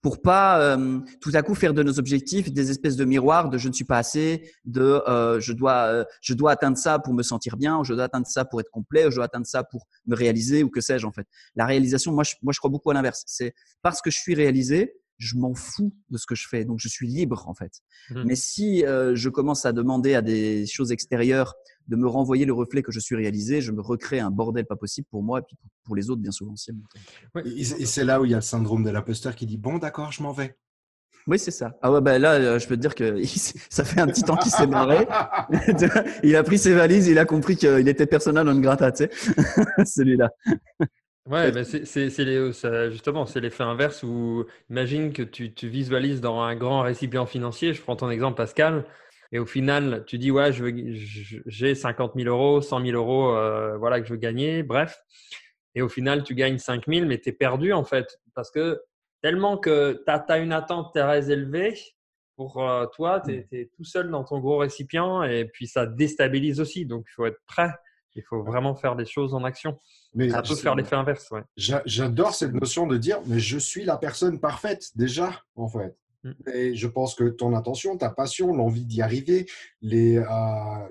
[0.00, 3.58] Pour pas euh, tout à coup faire de nos objectifs des espèces de miroirs de
[3.58, 7.12] je ne suis pas assez, de euh, je dois euh, je dois atteindre ça pour
[7.14, 9.46] me sentir bien, ou je dois atteindre ça pour être complet, ou je dois atteindre
[9.46, 11.26] ça pour me réaliser ou que sais-je en fait.
[11.56, 13.24] La réalisation, moi je, moi je crois beaucoup à l'inverse.
[13.26, 16.78] C'est parce que je suis réalisé, je m'en fous de ce que je fais, donc
[16.78, 17.72] je suis libre en fait.
[18.10, 18.24] Mhm.
[18.24, 21.54] Mais si euh, je commence à demander à des choses extérieures
[21.88, 24.76] de me renvoyer le reflet que je suis réalisé, je me recrée un bordel pas
[24.76, 26.70] possible pour moi et puis pour- les autres bien souvent aussi.
[27.44, 29.78] Et et c'est là où il y a le syndrome de l'imposteur qui dit Bon,
[29.78, 30.56] d'accord, je m'en vais.
[31.26, 31.76] Oui, c'est ça.
[31.82, 33.22] Ah ouais, bah là, euh, je peux te dire que
[33.70, 35.06] ça fait un petit temps qu'il s'est marré.
[36.22, 39.10] il a pris ses valises, il a compris qu'il était personnel non grata, tu sais.
[39.84, 40.30] Celui-là.
[41.28, 45.52] Ouais, mais c'est c'est- c'est les- ça- justement, c'est l'effet inverse où imagine que tu,
[45.52, 47.74] tu visualises dans un grand récipient financier.
[47.74, 48.86] Je prends ton exemple, Pascal,
[49.32, 54.00] et au final, tu dis ouais, j'ai 50 000 euros, 100 000 euros, euh, voilà
[54.00, 55.02] que je veux gagner, bref.
[55.74, 58.80] Et au final, tu gagnes 5 000, mais tu es perdu en fait, parce que
[59.22, 61.78] tellement que tu as, une attente très élevée
[62.36, 66.60] pour euh, toi, tu es, tout seul dans ton gros récipient, et puis ça déstabilise
[66.60, 66.86] aussi.
[66.86, 67.70] Donc, il faut être prêt.
[68.14, 69.78] Il faut vraiment faire des choses en action.
[70.14, 71.42] Mais Ça peut faire l'effet inverse, ouais.
[71.56, 75.96] J'adore cette notion de dire Mais je suis la personne parfaite, déjà, en fait.
[76.24, 76.32] Mm.
[76.54, 79.46] Et je pense que ton intention, ta passion, l'envie d'y arriver,
[79.80, 80.88] les, euh,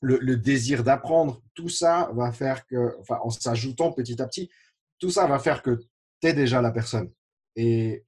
[0.00, 4.50] le, désir d'apprendre, tout ça va faire que, enfin, en s'ajoutant petit à petit,
[4.98, 5.78] tout ça va faire que
[6.20, 7.10] tu es déjà la personne.
[7.56, 8.04] Et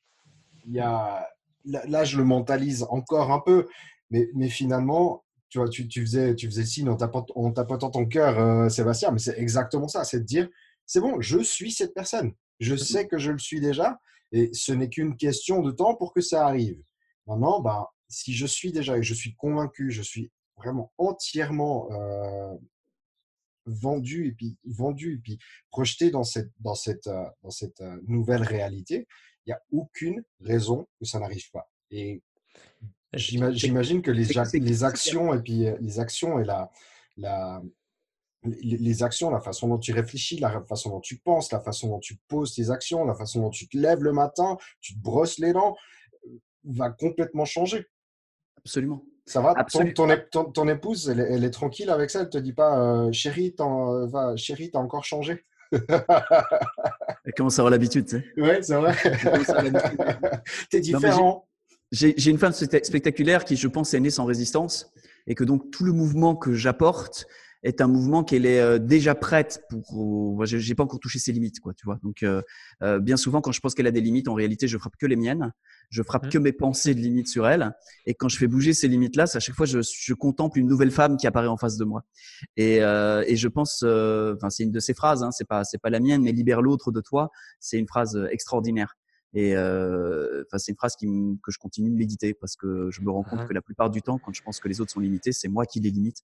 [0.67, 1.29] il y a,
[1.65, 3.69] là, là, je le mentalise encore un peu,
[4.11, 7.91] mais, mais finalement, tu vois, tu, tu faisais, tu faisais signe en tapotant, en tapotant
[7.91, 10.49] ton cœur, euh, Sébastien, mais c'est exactement ça, c'est de dire,
[10.87, 12.33] c'est bon, je suis cette personne.
[12.61, 13.99] Je sais que je le suis déjà,
[14.33, 16.83] et ce n'est qu'une question de temps pour que ça arrive.
[17.27, 22.55] Maintenant, bah, si je suis déjà et je suis convaincu, je suis vraiment entièrement euh,
[23.67, 25.39] vendu et puis vendu et puis
[25.71, 29.07] projeté dans cette dans cette euh, dans cette euh, nouvelle réalité,
[29.47, 31.71] il n'y a aucune raison que ça n'arrive pas.
[31.91, 32.23] Et
[33.15, 34.25] j'ima- j'imagine que les,
[34.61, 36.71] les actions et puis les actions et la
[37.17, 37.63] la
[38.45, 41.99] les, actions, la façon dont tu réfléchis, la façon dont tu penses, la façon dont
[41.99, 45.39] tu poses tes actions, la façon dont tu te lèves le matin, tu te brosses
[45.39, 45.77] les dents,
[46.27, 46.31] euh,
[46.65, 47.87] va complètement changer.
[48.59, 49.05] Absolument.
[49.27, 49.55] Ça va?
[49.55, 49.93] Ton, Absolument.
[49.95, 52.21] ton, ép- ton- ton épouse, elle, est- elle est tranquille avec ça?
[52.23, 55.45] Elle te dit pas, euh, chérie, t'en- euh, va, chérie, t'as encore changé?
[57.25, 58.41] Elle commence à avoir l'habitude, tu sais.
[58.41, 58.95] Ouais, c'est vrai.
[60.71, 61.47] T'es différent.
[61.93, 64.93] J'ai j'ai une femme specta- spectaculaire qui, je pense, est née sans résistance
[65.27, 67.27] et que donc tout le mouvement que j'apporte
[67.63, 70.43] est un mouvement qu'elle est euh, déjà prête pour.
[70.43, 71.99] euh, j'ai pas encore touché ses limites, quoi, tu vois.
[72.03, 72.41] Donc, euh,
[72.83, 75.07] euh, bien souvent, quand je pense qu'elle a des limites, en réalité, je frappe que
[75.07, 75.53] les miennes.
[75.91, 76.31] Je frappe Mhm.
[76.31, 77.73] que mes pensées de limites sur elle.
[78.07, 80.69] Et quand je fais bouger ces limites-là, c'est à chaque fois, je, je contemple une
[80.69, 82.03] nouvelle femme qui apparaît en face de moi.
[82.57, 85.23] Et, euh, et je pense, euh, enfin, c'est une de ses phrases.
[85.23, 87.31] Hein, c'est pas, c'est pas la mienne, mais libère l'autre de toi.
[87.59, 88.95] C'est une phrase extraordinaire.
[89.33, 91.07] Et euh, enfin, c'est une phrase qui
[91.43, 93.47] que je continue de méditer parce que je me rends compte Ah.
[93.47, 95.67] que la plupart du temps, quand je pense que les autres sont limités, c'est moi
[95.67, 96.23] qui les limite.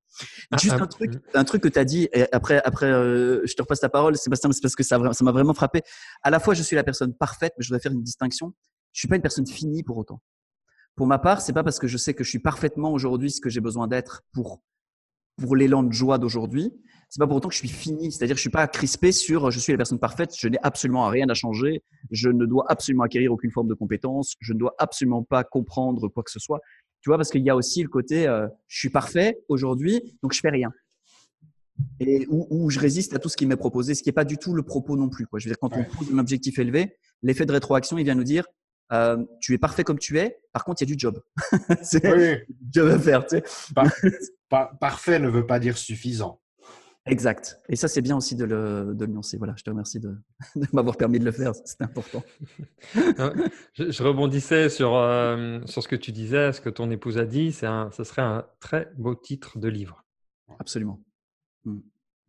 [0.51, 1.21] Ah, Juste ah, un truc, mm.
[1.35, 4.17] un truc que tu as dit, et après, après euh, je te repasse ta parole,
[4.17, 5.83] Sébastien, mais c'est parce que ça m'a vraiment frappé.
[6.23, 8.53] À la fois, je suis la personne parfaite, mais je dois faire une distinction.
[8.93, 10.21] Je suis pas une personne finie pour autant.
[10.97, 13.41] Pour ma part, c'est pas parce que je sais que je suis parfaitement aujourd'hui ce
[13.41, 14.63] que j'ai besoin d'être pour
[15.37, 16.73] pour l'élan de joie d'aujourd'hui.
[17.09, 18.11] C'est pas pour autant que je suis fini.
[18.13, 21.07] C'est-à-dire que je suis pas crispé sur je suis la personne parfaite, je n'ai absolument
[21.09, 24.75] rien à changer, je ne dois absolument acquérir aucune forme de compétence, je ne dois
[24.79, 26.61] absolument pas comprendre quoi que ce soit.
[27.01, 30.33] Tu vois, parce qu'il y a aussi le côté euh, je suis parfait aujourd'hui, donc
[30.33, 30.73] je fais rien.
[32.01, 34.25] Et où, où je résiste à tout ce qui m'est proposé, ce qui n'est pas
[34.25, 35.27] du tout le propos non plus.
[35.27, 35.39] Quoi.
[35.39, 38.25] Je veux dire, quand on pose un objectif élevé, l'effet de rétroaction, il vient nous
[38.25, 38.47] dire
[38.93, 41.21] euh, tu es parfait comme tu es, par contre, il y a du job.
[41.83, 43.27] c'est Oui, job à faire.
[43.27, 43.45] Tu sais.
[43.75, 43.93] par-
[44.49, 46.41] par- parfait ne veut pas dire suffisant.
[47.07, 47.61] Exact.
[47.69, 49.37] Et ça, c'est bien aussi de le, de le nuancer.
[49.39, 50.17] Voilà, je te remercie de,
[50.57, 51.55] de m'avoir permis de le faire.
[51.55, 52.23] C'était important.
[52.95, 53.13] Ouais.
[53.75, 57.27] Je, je rebondissais sur, euh, sur ce que tu disais, ce que ton épouse a
[57.27, 57.53] dit.
[57.53, 60.05] C'est un, ce serait un très beau titre de livre.
[60.59, 61.01] Absolument.
[61.65, 61.79] Mm.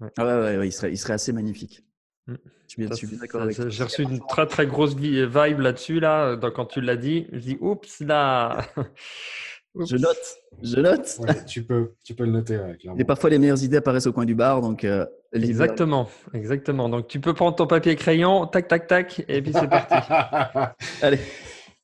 [0.02, 0.10] Ouais.
[0.18, 1.84] Ah ouais, ouais, ouais, il, serait, il serait assez magnifique.
[2.28, 2.36] Mm.
[2.68, 3.70] Je suis bien, d'accord avec.
[3.70, 7.28] J'ai reçu une très très grosse vi- vibe là-dessus là, dans- quand tu l'as dit.
[7.32, 8.66] Je dis oups là.
[9.78, 9.90] Oups.
[9.90, 10.18] Je note.
[10.64, 11.18] Je note.
[11.20, 13.00] Ouais, tu, peux, tu peux le noter, ouais, clairement.
[13.00, 14.62] Et parfois, les meilleures idées apparaissent au coin du bar.
[14.62, 16.88] Donc, euh, Exactement, exactement.
[16.90, 19.94] Donc tu peux prendre ton papier et crayon, tac tac tac, et puis c'est parti.
[21.02, 21.20] Allez.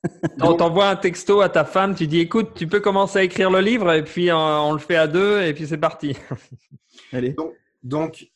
[0.40, 3.52] T'en- T'envoies un texto à ta femme, tu dis écoute, tu peux commencer à écrire
[3.52, 6.16] le livre, et puis euh, on le fait à deux, et puis c'est parti.
[7.14, 7.36] Allez.
[7.84, 8.28] Donc,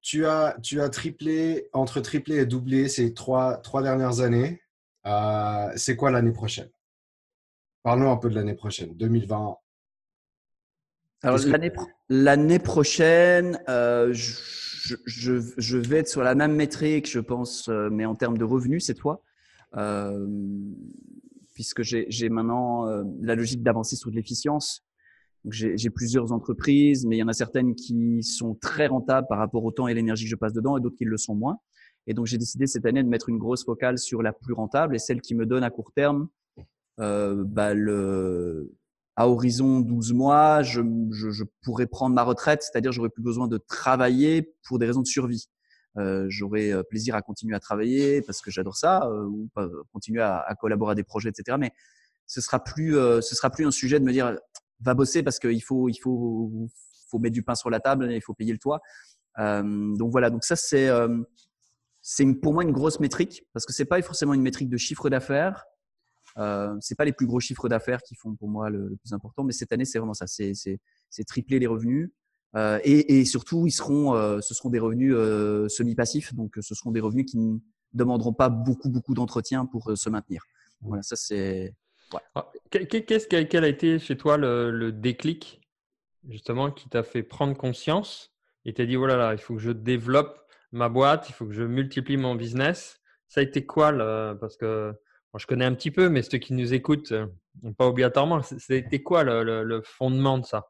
[0.00, 4.62] tu as, tu as triplé, entre triplé et doublé ces trois, trois dernières années.
[5.06, 6.68] Euh, c'est quoi l'année prochaine?
[7.82, 9.56] Parlons un peu de l'année prochaine, 2020.
[11.24, 16.54] Alors que- l'année pro- l'année prochaine, euh, je, je- je vais être sur la même
[16.54, 19.22] métrique, je pense, euh, mais en termes de revenus cette fois,
[19.76, 20.26] euh,
[21.54, 24.84] puisque j'ai maintenant euh, la logique d'avancer sur de l'efficience.
[25.50, 29.64] J'ai plusieurs entreprises, mais il y en a certaines qui sont très rentables par rapport
[29.64, 31.58] au temps et l'énergie que je passe dedans, et d'autres qui le sont moins.
[32.06, 34.94] Et donc j'ai décidé cette année de mettre une grosse focale sur la plus rentable
[34.94, 36.28] et celle qui me donne à court terme
[37.00, 38.74] euh, bah, le,
[39.16, 40.80] à horizon 12 mois, je,
[41.12, 45.02] je, je pourrais prendre ma retraite, c'est-à-dire j'aurais plus besoin de travailler pour des raisons
[45.02, 45.48] de survie.
[45.98, 49.68] Euh, j'aurais euh, plaisir à continuer à travailler parce que j'adore ça, euh, ou pas-
[49.92, 51.58] continuer à, à collaborer à des projets, etc.
[51.60, 51.72] Mais
[52.26, 54.38] ce sera plus, euh, ce sera plus un sujet de me dire
[54.80, 56.68] va bosser parce qu'il faut, il faut,
[57.08, 58.80] faut mettre du pain sur la table, il faut payer le toit.
[59.38, 61.22] Euh, donc voilà, donc ça c'est, euh,
[62.00, 65.10] c'est pour moi une grosse métrique parce que c'est pas forcément une métrique de chiffre
[65.10, 65.64] d'affaires.
[66.38, 69.12] Euh, c'est pas les plus gros chiffres d'affaires qui font pour moi le, le plus
[69.12, 70.78] important, mais cette année c'est vraiment ça, c'est c'est
[71.10, 72.10] c'est tripler les revenus.
[72.54, 76.74] Euh, et, et surtout ils seront, euh, ce seront des revenus euh, semi-passifs, donc ce
[76.74, 77.58] seront des revenus qui ne
[77.94, 80.44] demanderont pas beaucoup beaucoup d'entretien pour se maintenir.
[80.82, 81.74] Voilà, ça c'est
[82.34, 85.60] Ah, que- que- Qu'est-ce quel a été chez toi le, le déclic,
[86.28, 88.32] justement, qui t'a fait prendre conscience
[88.64, 90.38] et t'as dit, oh là là, il faut que je développe
[90.72, 93.00] ma boîte, il faut que je multiplie mon business.
[93.28, 93.92] Ça a été quoi
[94.40, 94.92] Parce que
[95.38, 97.26] je connais un petit peu, mais ceux qui nous écoutent, euh,
[97.76, 100.68] pas obligatoirement, été quoi le, fondement de ça?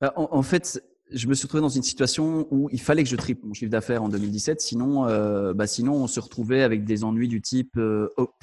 [0.00, 3.16] Bah, en, fait, je me suis retrouvé dans une situation où il fallait que je
[3.16, 4.60] triple mon chiffre d'affaires en 2017.
[4.60, 8.34] Sinon, euh, bah, sinon, on se retrouvait avec des ennuis du type euh, hop,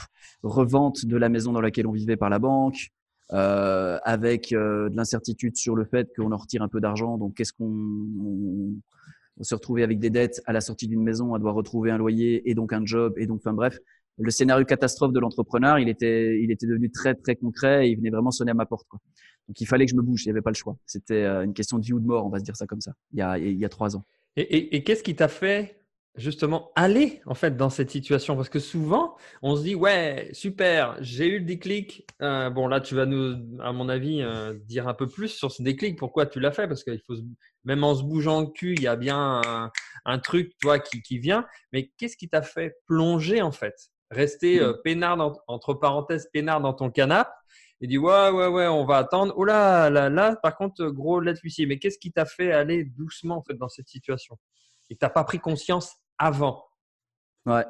[0.44, 2.92] revente de la maison dans laquelle on vivait par la banque,
[3.32, 7.18] avec de l'incertitude sur le fait qu'on en retire un peu d'argent.
[7.18, 8.74] Donc, qu'est-ce qu'on on,
[9.40, 11.98] on se retrouvait avec des dettes à la sortie d'une maison, à devoir retrouver un
[11.98, 13.80] loyer et donc un job et donc, enfin bref,
[14.20, 17.98] le scénario catastrophe de l'entrepreneur, il était, il était devenu très très concret et il
[17.98, 18.88] venait vraiment sonner à ma porte.
[19.48, 20.78] Donc il fallait que je me bouge, il n'y avait pas le choix.
[20.86, 22.82] C'était euh, une question de vie ou de mort, on va se dire ça comme
[22.82, 24.06] ça, il y a, il y a trois ans.
[24.36, 25.84] Et, qu'est-ce qui t'a fait
[26.16, 28.36] justement aller en fait dans cette situation?
[28.36, 32.08] Parce que souvent, on se dit ouais, super, j'ai eu le déclic.
[32.22, 35.52] Euh, bon là, tu vas nous, à mon avis, euh, dire un peu plus sur
[35.52, 35.98] ce déclic.
[35.98, 36.68] Pourquoi tu l'as fait?
[36.68, 37.16] Parce qu'il faut
[37.66, 39.72] même en se bougeant le cul, il y a bien un,
[40.06, 41.46] un truc toi qui, qui vient.
[41.74, 43.76] Mais qu'est-ce qui t'a fait plonger en fait?
[44.12, 47.30] Rester euh, peinard dans- entre parenthèses peinard dans ton canapé
[47.82, 49.34] et dit ouais ouais ouais on va attendre.
[49.38, 51.66] Oh là là là par contre gros lettre huissier.
[51.66, 54.38] Mais qu'est-ce qui t'a fait aller doucement en fait dans cette situation?
[54.90, 56.66] Et t'as pas pris conscience avant
[57.46, 57.64] Ouais.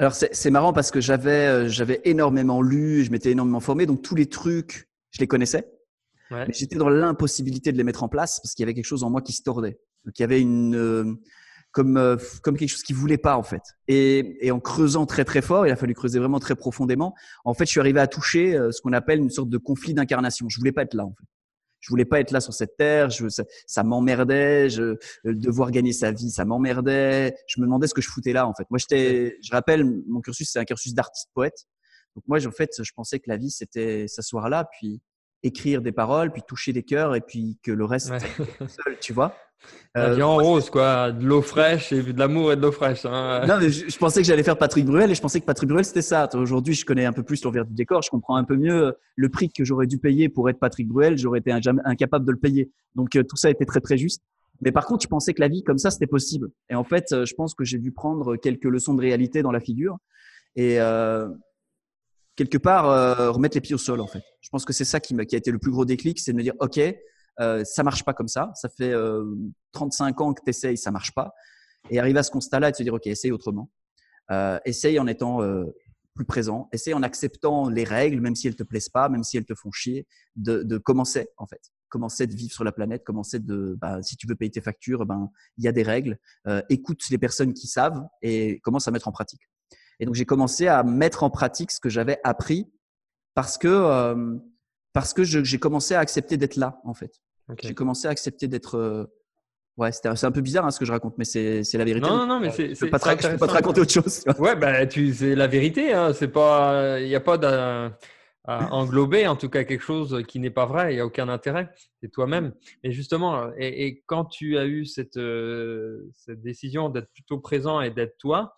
[0.00, 3.86] Alors c'est c'est marrant parce que j'avais euh, j'avais énormément lu, je m'étais énormément formé,
[3.86, 5.68] donc tous les trucs, je les connaissais,
[6.30, 6.44] Ouais.
[6.46, 9.02] mais j'étais dans l'impossibilité de les mettre en place parce qu'il y avait quelque chose
[9.02, 9.78] en moi qui se tordait.
[10.04, 11.14] Donc il y avait une euh,
[11.78, 13.62] comme euh, comme quelque chose qui voulait pas en fait.
[13.86, 17.14] Et, et en creusant très très fort, il a fallu creuser vraiment très profondément.
[17.44, 19.94] En fait, je suis arrivé à toucher euh, ce qu'on appelle une sorte de conflit
[19.94, 20.48] d'incarnation.
[20.48, 21.24] Je voulais pas être là en fait.
[21.78, 23.10] Je voulais pas être là sur cette terre.
[23.10, 24.68] Je, ça, ça m'emmerdait.
[24.70, 27.36] Je, euh, devoir gagner sa vie, ça m'emmerdait.
[27.46, 28.64] Je me demandais ce que je foutais là en fait.
[28.70, 31.68] Moi, j'étais, je rappelle, mon cursus c'est un cursus d'artiste poète.
[32.16, 35.00] Donc moi, en fait, je pensais que la vie c'était s'asseoir là, puis
[35.42, 38.18] écrire des paroles, puis toucher des cœurs, et puis que le reste Ouais.
[38.68, 39.34] seul, tu vois.
[39.94, 42.70] La Euh, vie en rose quoi, de l'eau fraîche et de l'amour et de l'eau
[42.70, 43.04] fraîche.
[43.04, 43.44] hein.
[43.46, 45.68] non, mais je, je pensais que j'allais faire Patrick Bruel et je pensais que Patrick
[45.68, 46.28] Bruel c'était ça.
[46.34, 49.28] Aujourd'hui, je connais un peu plus l'envers du décor, je comprends un peu mieux le
[49.28, 52.70] prix que j'aurais dû payer pour être Patrick Bruel, j'aurais été incapable de le payer.
[52.94, 54.22] Donc euh, tout ça était très très juste.
[54.60, 56.50] Mais par contre, je pensais que la vie comme ça c'était possible.
[56.70, 59.52] Et en fait, euh, je pense que j'ai dû prendre quelques leçons de réalité dans
[59.52, 59.96] la figure
[60.54, 61.28] et euh,
[62.38, 64.22] quelque part euh, remettre les pieds au sol en fait.
[64.40, 66.32] Je pense que c'est ça qui, m'a- qui a été le plus gros déclic, c'est
[66.32, 66.80] de me dire ok,
[67.40, 68.50] euh, ça marche pas comme ça.
[68.54, 69.24] Ça fait euh,
[69.72, 71.34] 35 ans que tu essayes, ça marche pas.
[71.90, 73.70] Et arriver à ce constat-là et de se dire ok, essaye autrement.
[74.30, 75.64] Euh, essaye en étant euh,
[76.14, 76.68] plus présent.
[76.72, 79.54] Essaye en acceptant les règles, même si elles te plaisent pas, même si elles te
[79.54, 81.60] font chier, de, de commencer en fait.
[81.88, 85.06] Commencer de vivre sur la planète, commencer de, bah, si tu veux payer tes factures,
[85.06, 86.18] ben il y a des règles.
[86.46, 89.40] Euh, écoute les personnes qui savent et commence à mettre en pratique.
[90.00, 92.66] Et donc j'ai commencé à mettre en pratique ce que j'avais appris
[93.34, 94.36] parce que euh,
[94.92, 97.20] parce que j'ai commencé à accepter d'être là en fait.
[97.62, 99.04] J'ai commencé à accepter d'être euh,
[99.76, 102.08] ouais c'est un peu bizarre hein, ce que je raconte mais c'est c'est la vérité.
[102.08, 104.22] Non non non mais c'est je c'est peux pas te, raconter autre chose.
[104.24, 104.40] tu vois.
[104.40, 105.92] Ouais, bah, tu, c'est la vérité.
[105.92, 106.12] Hein.
[106.12, 107.96] C'est pas, il n'y a pas d'à-
[108.48, 110.92] à englober en tout cas quelque chose qui n'est pas vrai.
[110.92, 111.68] Il n'y a aucun intérêt.
[112.00, 112.54] C'est toi-même.
[112.82, 117.82] Et justement, et, et quand tu as eu cette, euh, cette décision d'être plutôt présent
[117.82, 118.56] et d'être toi,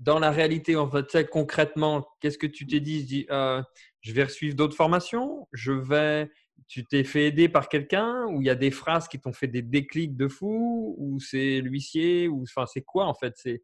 [0.00, 3.02] dans la réalité, en fait, concrètement, qu'est-ce que tu t'es dit?
[3.02, 3.62] Je dis, euh,
[4.00, 5.48] je vais suivre d'autres formations?
[5.52, 6.30] Je vais.
[6.68, 8.26] Tu t'es fait aider par quelqu'un?
[8.28, 10.94] Ou il y a des phrases qui t'ont fait des déclics de fou?
[10.98, 12.28] Ou c'est l'huissier?
[12.28, 13.34] Ou enfin c'est quoi en fait?
[13.36, 13.62] C'est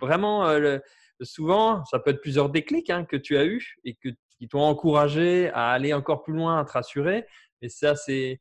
[0.00, 0.82] vraiment euh, le-
[1.24, 4.60] souvent ça peut être plusieurs déclics hein, que tu as eu et que qui t'ont
[4.62, 7.26] encouragé à aller encore plus loin à te rassurer
[7.60, 8.40] Et ça, c'est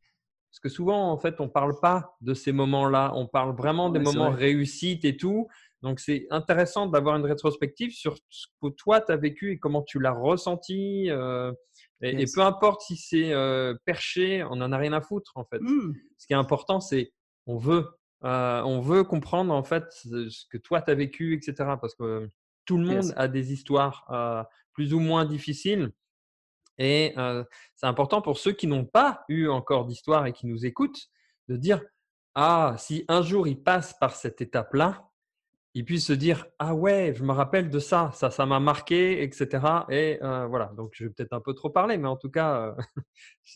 [0.52, 3.12] parce que souvent, en fait, on parle pas de ces moments-là.
[3.16, 4.32] On parle vraiment des Ouais, moments vrai.
[4.32, 5.48] réussites et tout.
[5.82, 9.82] Donc, c'est intéressant d'avoir une rétrospective sur ce que toi, tu as vécu et comment
[9.82, 11.10] tu l'as ressenti.
[11.10, 11.52] euh,
[12.02, 15.60] et, peu importe si c'est euh, perché, on n'en a rien à foutre, en fait.
[15.60, 15.94] Hmm.
[16.18, 17.12] Ce qui est important, c'est
[17.48, 17.88] on veut,
[18.24, 21.78] euh, on veut comprendre en fait ce que toi tu as vécu, etc.
[21.82, 22.30] Parce que
[22.66, 23.14] tout le monde Yes.
[23.18, 25.92] a des histoires plus ou moins difficiles.
[26.78, 27.14] Et
[27.76, 31.08] c'est important pour ceux qui n'ont pas eu encore d'histoire et qui nous écoutent
[31.50, 31.82] de dire
[32.36, 35.11] Ah, si un jour ils passent par cette étape-là,
[35.74, 39.24] ils puissent se dire Ah ouais, je me rappelle de ça, ça, ça m'a marqué,
[39.24, 39.48] etc.
[39.90, 42.76] Et euh, voilà, donc je vais peut-être un peu trop parler, mais en tout cas,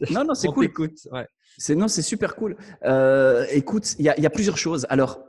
[0.02, 0.68] euh, Non, non, c'est cool.
[0.68, 1.28] t'écoute, ouais.
[1.58, 2.56] C'est non, c'est super cool.
[2.84, 4.86] Euh, écoute, il y a, il y a plusieurs choses.
[4.90, 5.20] Alors,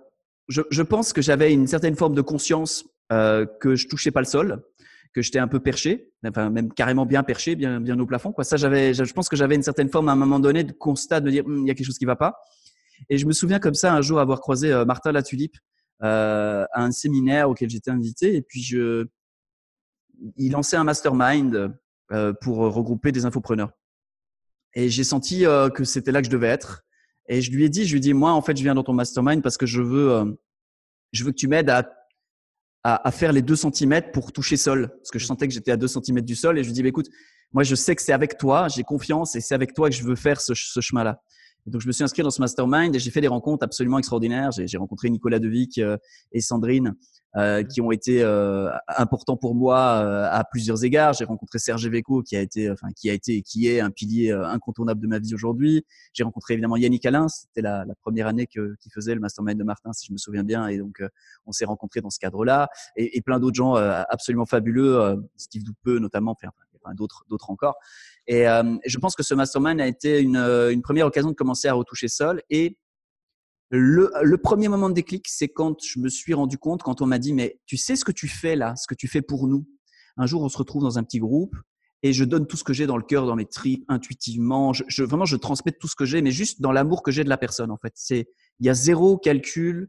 [0.49, 4.27] je, je pense que j'avais une certaine forme de conscience que je touchais pas le
[4.27, 4.65] sol,
[5.13, 8.33] que j'étais un peu perché, enfin même carrément bien perché, bien bien au plafond.
[8.33, 8.43] Quoi.
[8.43, 11.21] Ça, j'avais, je pense que j'avais une certaine forme à un moment donné de constat
[11.21, 12.41] de me dire Hum, il y a quelque chose qui va pas.
[13.09, 15.61] Et je me souviens comme ça un jour avoir croisé Martin Latulipe euh,
[16.01, 19.07] à un séminaire auquel j'étais invité, et puis je,
[20.37, 21.75] il lançait un mastermind
[22.13, 23.73] euh, pour regrouper des infopreneurs.
[24.75, 26.85] Et j'ai senti euh, que c'était là que je devais être.
[27.29, 28.85] Et je lui ai dit, je lui ai dit, moi, en fait, je viens dans
[28.85, 30.25] ton mastermind parce que je veux, euh,
[31.13, 31.91] je veux que tu m'aides à,
[32.85, 34.89] à, à faire les deux centimètres pour toucher sol.
[34.99, 36.59] Parce que je sentais que j'étais à deux centimètres du sol.
[36.59, 37.09] Et je lui ai dit, bah, écoute,
[37.53, 40.05] moi, je sais que c'est avec toi, j'ai confiance et c'est avec toi que je
[40.05, 41.21] veux faire ce, ce chemin-là.
[41.67, 43.99] Et donc, je me suis inscrit dans ce mastermind et j'ai fait des rencontres absolument
[43.99, 44.51] extraordinaires.
[44.53, 45.97] J'ai rencontré Nicolas Devic euh,
[46.31, 46.95] et Sandrine
[47.35, 51.13] euh, qui ont été euh, importants pour moi euh, à plusieurs égards.
[51.13, 53.91] J'ai rencontré Serge Eveco qui a été, enfin, qui a été, et qui est un
[53.91, 55.85] pilier euh, incontournable de ma vie aujourd'hui.
[56.13, 57.27] J'ai rencontré évidemment Yannick Alain.
[57.29, 60.19] C'était la, la première année que qui faisait le mastermind de Martin, si je me
[60.19, 60.69] souviens bien.
[60.69, 61.09] Et donc, euh,
[61.47, 65.17] on s'est rencontrés dans ce cadre-là et, et plein d'autres gens euh, absolument fabuleux, euh,
[65.37, 66.53] Steve Doupeux notamment, enfin,
[66.95, 67.75] d'autres, d'autres encore.
[68.27, 71.31] Et, euh, et je pense que ce mastermind a été une, euh, une première occasion
[71.31, 72.43] de commencer à retoucher sol.
[72.51, 72.79] Et
[73.71, 77.07] le, le premier moment de déclic, c'est quand je me suis rendu compte, quand on
[77.07, 79.47] m'a dit, mais tu sais ce que tu fais là, ce que tu fais pour
[79.47, 79.67] nous?
[80.17, 81.55] Un jour, on se retrouve dans un petit groupe
[82.03, 84.73] et je donne tout ce que j'ai dans le cœur, dans mes tripes, intuitivement.
[84.73, 87.25] Je, je, vraiment, je transmets tout ce que j'ai, mais juste dans l'amour que j'ai
[87.25, 87.71] de la personne.
[87.71, 88.29] En fait, c'est
[88.61, 89.89] il y a zéro calcul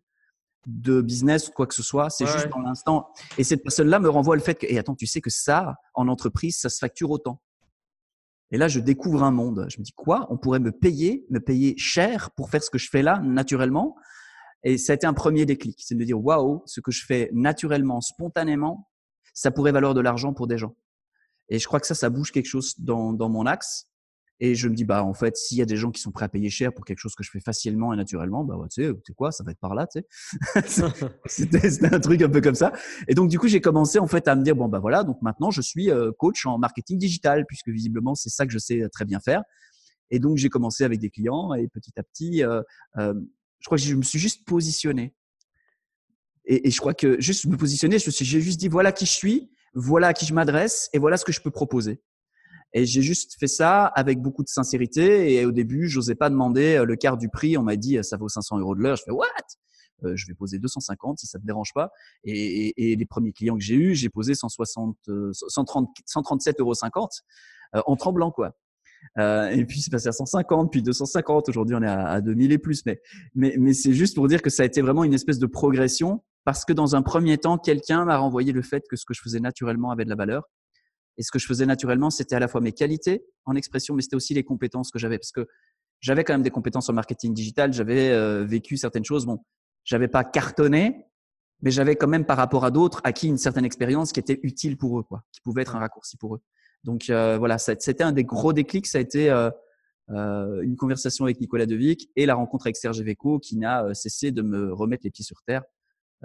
[0.65, 2.09] de business ou quoi que ce soit.
[2.09, 3.07] C'est Ouais, juste dans l'instant.
[3.37, 6.07] Et cette personne-là me renvoie le fait que, et attends, tu sais que ça, en
[6.07, 7.41] entreprise, ça se facture autant.
[8.51, 9.65] Et là, je découvre un monde.
[9.69, 10.27] Je me dis quoi?
[10.29, 13.95] On pourrait me payer, me payer cher pour faire ce que je fais là, naturellement?
[14.63, 17.05] Et ça a été un premier déclic, c'est de me dire waouh, ce que je
[17.05, 18.89] fais naturellement, spontanément,
[19.33, 20.75] ça pourrait valoir de l'argent pour des gens.
[21.49, 23.87] Et je crois que ça, ça bouge quelque chose dans, dans mon axe.
[24.39, 26.25] Et je me dis bah en fait, s'il y a des gens qui sont prêts
[26.25, 28.83] à payer cher pour quelque chose que je fais facilement et naturellement, bah ouais, tu
[28.83, 30.83] sais, tu sais quoi, ça va être par là, tu sais.
[31.25, 32.71] C'était c'était un truc un peu comme ça.
[33.07, 35.19] Et donc du coup, j'ai commencé en fait à me dire bon bah voilà, donc
[35.23, 38.87] maintenant je suis euh, coach en marketing digital puisque visiblement c'est ça que je sais
[38.89, 39.41] très bien faire.
[40.11, 42.61] Et donc j'ai commencé avec des clients et petit à petit, euh,
[42.97, 43.13] euh,
[43.59, 45.15] je crois que je me suis juste positionné.
[46.45, 48.91] Et, et je crois que juste me positionner, je me suis- j'ai juste dit voilà
[48.91, 52.01] qui je suis, voilà à qui je m'adresse et voilà ce que je peux proposer.
[52.73, 55.33] Et j'ai juste fait ça avec beaucoup de sincérité.
[55.33, 57.57] Et au début, j'osais pas demander euh, le quart du prix.
[57.57, 58.97] On m'a dit, euh, ça vaut 500 euros de l'heure.
[58.97, 59.25] Je fais, what?
[60.03, 61.91] Euh, je vais poser 250 si ça te dérange pas.
[62.23, 66.55] Et, et, et les premiers clients que j'ai eus, j'ai posé 160, euh, 130, 137,50
[66.59, 66.73] euros
[67.75, 68.55] euh, en tremblant, quoi.
[69.19, 71.49] Euh, et puis c'est passé à 150, puis 250.
[71.49, 72.85] Aujourd'hui, on est à, à 2000 et plus.
[72.85, 73.01] Mais,
[73.35, 76.23] mais, mais c'est juste pour dire que ça a été vraiment une espèce de progression
[76.45, 79.21] parce que dans un premier temps, quelqu'un m'a renvoyé le fait que ce que je
[79.21, 80.43] faisais naturellement avait de la valeur.
[81.17, 84.01] Et ce que je faisais naturellement, c'était à la fois mes qualités en expression, mais
[84.01, 85.17] c'était aussi les compétences que j'avais.
[85.17, 85.47] Parce que
[85.99, 89.25] j'avais quand même des compétences en marketing digital, j'avais euh, vécu certaines choses.
[89.25, 89.39] Bon,
[89.83, 91.05] j'avais pas cartonné,
[91.61, 94.77] mais j'avais quand même par rapport à d'autres acquis une certaine expérience qui était utile
[94.77, 96.41] pour eux, quoi, qui pouvait être un raccourci pour eux.
[96.83, 98.87] Donc euh, voilà, c'était un des gros déclics.
[98.87, 99.49] Ça a été euh,
[100.09, 103.93] euh, une conversation avec Nicolas Devic et la rencontre avec Serge Eveco qui n'a euh,
[103.93, 105.63] cessé de me remettre les pieds sur terre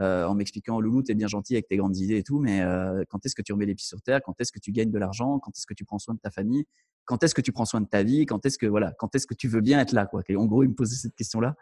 [0.00, 3.04] euh, en m'expliquant Loulou, t'es bien gentil avec tes grandes idées et tout, mais euh,
[3.08, 4.20] quand est-ce que tu remets les pieds sur terre?
[4.24, 5.38] Quand est-ce que tu gagnes de l'argent?
[5.38, 6.64] Quand est-ce que tu prends soin de ta famille?
[7.04, 8.24] Quand est-ce que tu prends soin de ta vie?
[8.26, 10.22] Quand est-ce que voilà Quand est-ce que tu veux bien être là quoi?
[10.28, 11.56] Et En gros, il me posait cette question-là.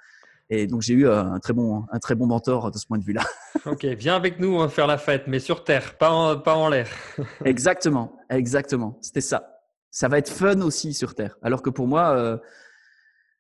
[0.53, 2.99] Et donc j'ai eu euh, un très bon un très bon mentor de ce point
[2.99, 3.23] de vue-là.
[3.67, 6.57] ok, viens avec nous, on va faire la fête, mais sur terre, pas en, pas
[6.57, 6.89] en l'air.
[7.45, 8.99] exactement, exactement.
[9.01, 9.61] C'était ça.
[9.93, 11.37] Ça va être fun aussi sur terre.
[11.43, 12.37] Alors que pour moi, euh,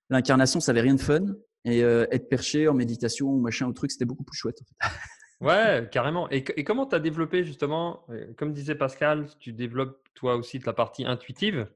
[0.09, 1.26] l'incarnation, ça avait rien de fun.
[1.64, 4.61] Et euh, être perché en méditation ou machin ou truc, c'était beaucoup plus chouette.
[4.62, 4.88] En.
[5.40, 6.28] Ouais, carrément.
[6.28, 10.66] Et, comment tu as développé justement, euh, comme disait Pascal, tu développes toi aussi de
[10.66, 11.66] la partie intuitive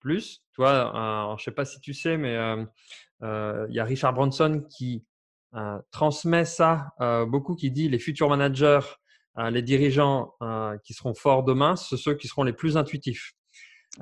[0.00, 0.42] plus.
[0.54, 2.36] Toi, je ne sais pas si tu sais, mais
[3.22, 5.04] euh, il y a Richard Branson qui
[5.92, 6.94] transmet ça
[7.28, 8.80] beaucoup, qui dit les futurs managers,
[9.38, 10.34] les dirigeants
[10.82, 13.36] qui seront forts demain, ce sont ceux qui seront les plus intuitifs.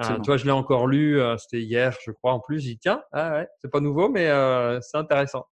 [0.00, 2.60] Euh, toi, je l'ai encore lu, euh, c'était hier, je crois, en plus.
[2.60, 5.46] J'y tiens, ah ouais, c'est pas nouveau, mais euh, c'est intéressant.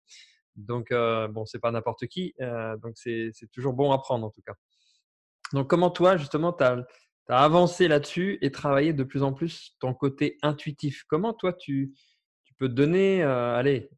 [0.57, 4.31] Donc, euh, bon, c'est pas n'importe qui, euh, donc c'est toujours bon à prendre en
[4.31, 4.55] tout cas.
[5.53, 6.85] Donc, comment toi, justement, tu as,
[7.29, 11.05] avancé là-dessus et travaillé de plus en plus ton côté intuitif?
[11.09, 11.95] Comment toi, tu,
[12.45, 13.91] tu peux donner, allez,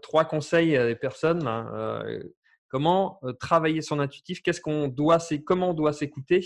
[0.00, 2.22] trois conseils à des personnes euh,
[2.68, 4.40] Comment travailler son intuitif?
[4.42, 6.40] Qu'est-ce qu'on doit, comment on doit s'écouter?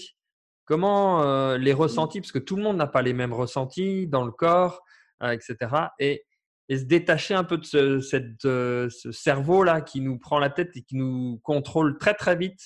[0.67, 4.25] Comment euh, les ressentis Parce que tout le monde n'a pas les mêmes ressentis dans
[4.25, 4.83] le corps,
[5.23, 5.57] euh, etc.
[5.99, 6.25] Et,
[6.69, 10.51] et se détacher un peu de ce, cette, euh, ce cerveau-là qui nous prend la
[10.51, 12.61] tête et qui nous contrôle très très vite.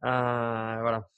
[0.00, 1.08] Voilà.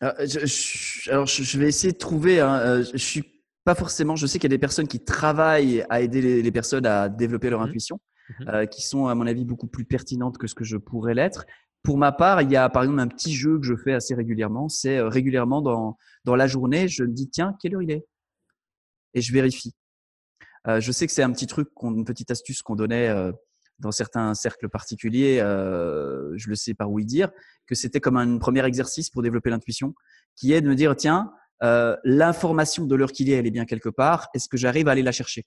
[0.00, 2.40] Alors, je, je- alors, je- je vais essayer de trouver.
[2.40, 4.16] hein, je suis pas forcément.
[4.16, 7.08] Je sais qu'il y a des personnes qui travaillent à aider les, les personnes à
[7.08, 7.66] développer leur Mhm.
[7.68, 8.00] intuition,
[8.48, 11.44] euh, qui sont à mon avis beaucoup plus pertinentes que ce que je pourrais l'être.
[11.82, 14.14] Pour ma part, il y a par exemple un petit jeu que je fais assez
[14.14, 14.68] régulièrement.
[14.68, 18.06] C'est euh, régulièrement dans dans la journée, je me dis tiens quelle heure il est?
[19.14, 19.74] Et je vérifie.
[20.66, 23.32] Euh, je sais que c'est un petit truc, une petite astuce qu'on donnait euh,
[23.78, 25.38] dans certains cercles particuliers.
[25.40, 27.30] euh, je le sais par oui dire
[27.66, 29.94] que c'était comme un premier exercice pour développer l'intuition,
[30.36, 31.32] qui est de me dire tiens,
[32.04, 34.28] l'information de l'heure qu'il est, elle est bien quelque part.
[34.34, 35.44] Est-ce que j'arrive à aller la chercher?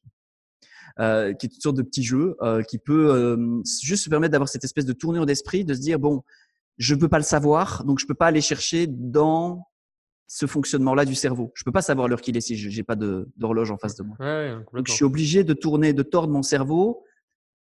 [0.99, 4.31] Euh, Qui est une sorte de petit jeu euh, qui peut euh, juste se permettre
[4.31, 6.23] d'avoir cette espèce de tournure d'esprit, de se dire bon,
[6.77, 9.67] je peux pas le savoir, donc je peux pas aller chercher dans
[10.27, 11.51] ce fonctionnement-là du cerveau.
[11.55, 14.03] Je peux pas savoir l'heure qu'il est si je j'ai pas d'horloge en face de
[14.03, 14.15] moi.
[14.19, 17.03] Ouais, Donc, je suis obligé de tourner, de tordre mon cerveau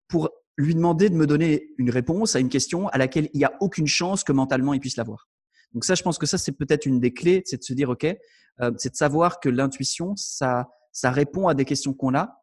[0.07, 3.45] pour lui demander de me donner une réponse à une question à laquelle il n'y
[3.45, 5.29] a aucune chance que mentalement il puisse l'avoir.
[5.73, 7.91] Donc ça, je pense que ça, c'est peut-être une des clés, c'est de se dire,
[7.91, 12.40] OK, euh, c'est de savoir que l'intuition, ça, ça répond à des questions qu'on a,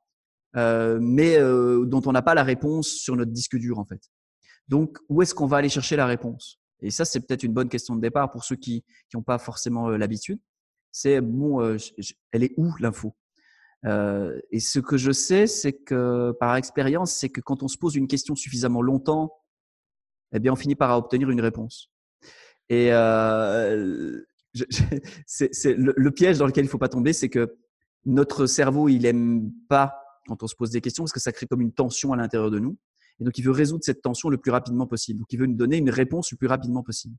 [0.55, 4.01] euh, mais euh, dont on n'a pas la réponse sur notre disque dur, en fait.
[4.67, 6.59] Donc, où est-ce qu'on va aller chercher la réponse?
[6.81, 8.83] Et ça, c'est peut-être une bonne question de départ pour ceux qui
[9.13, 10.39] n'ont pas forcément euh, l'habitude.
[10.91, 11.77] C'est, bon, euh,
[12.31, 13.15] elle est où l'info?
[14.51, 17.95] Et ce que je sais, c'est que par expérience, c'est que quand on se pose
[17.95, 19.31] une question suffisamment longtemps,
[20.33, 21.89] eh bien, on finit par obtenir une réponse.
[22.67, 22.89] Et
[25.25, 27.55] c'est, le, le piège dans lequel il faut pas tomber, c'est que
[28.05, 31.47] notre cerveau, il aime pas quand on se pose des questions parce que ça crée
[31.47, 32.77] comme une tension à l'intérieur de nous.
[33.19, 35.19] Et donc, il veut résoudre cette tension le plus rapidement possible.
[35.19, 37.15] Donc, il veut nous donner une réponse le plus rapidement possible.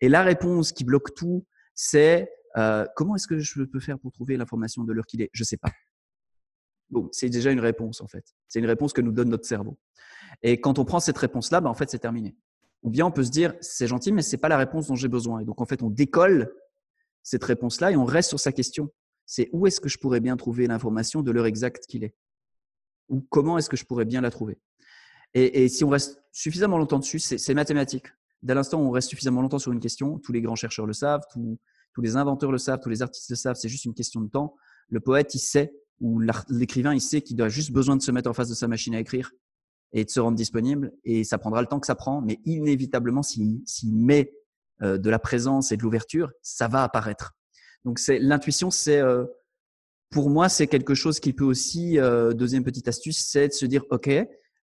[0.00, 4.10] Et la réponse qui bloque tout, c'est euh, comment est-ce que je peux faire pour
[4.12, 5.30] trouver l'information de l'heure qu'il est?
[5.32, 5.70] Je sais pas.
[6.90, 8.24] Bon, c'est déjà une réponse en fait.
[8.48, 9.78] C'est une réponse que nous donne notre cerveau.
[10.42, 12.36] Et quand on prend cette réponse-là, ben, en fait, c'est terminé.
[12.82, 15.08] Ou bien on peut se dire, c'est gentil, mais c'est pas la réponse dont j'ai
[15.08, 15.40] besoin.
[15.40, 16.52] Et donc en fait, on décolle
[17.22, 18.90] cette réponse-là et on reste sur sa question.
[19.26, 22.14] C'est où est-ce que je pourrais bien trouver l'information de l'heure exacte qu'il est?
[23.08, 24.58] Ou comment est-ce que je pourrais bien la trouver
[25.34, 28.06] et, si on reste suffisamment longtemps dessus, c'est mathématique.
[28.42, 30.94] Dès l'instant où on reste suffisamment longtemps sur une question, tous les grands chercheurs le
[30.94, 31.58] savent, tous,
[32.00, 34.54] les inventeurs le savent, tous les artistes le savent, c'est juste une question de temps.
[34.88, 38.30] Le poète, il sait, ou l'écrivain, il sait qu'il doit juste besoin de se mettre
[38.30, 39.32] en face de sa machine à écrire
[39.92, 40.92] et de se rendre disponible.
[41.04, 44.32] Et ça prendra le temps que ça prend, mais inévitablement, s'il met
[44.82, 47.34] euh, de la présence et de l'ouverture, ça va apparaître.
[47.84, 49.24] Donc l'intuition, c'est euh,
[50.10, 53.66] pour moi, c'est quelque chose qui peut aussi, euh, deuxième petite astuce, c'est de se
[53.66, 54.10] dire, OK,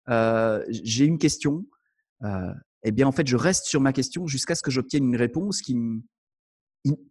[0.10, 1.66] euh, j'ai une question,
[2.24, 2.52] euh,
[2.84, 5.62] eh bien, en fait, je reste sur ma question jusqu'à ce que j'obtienne une réponse
[5.62, 6.02] qui me-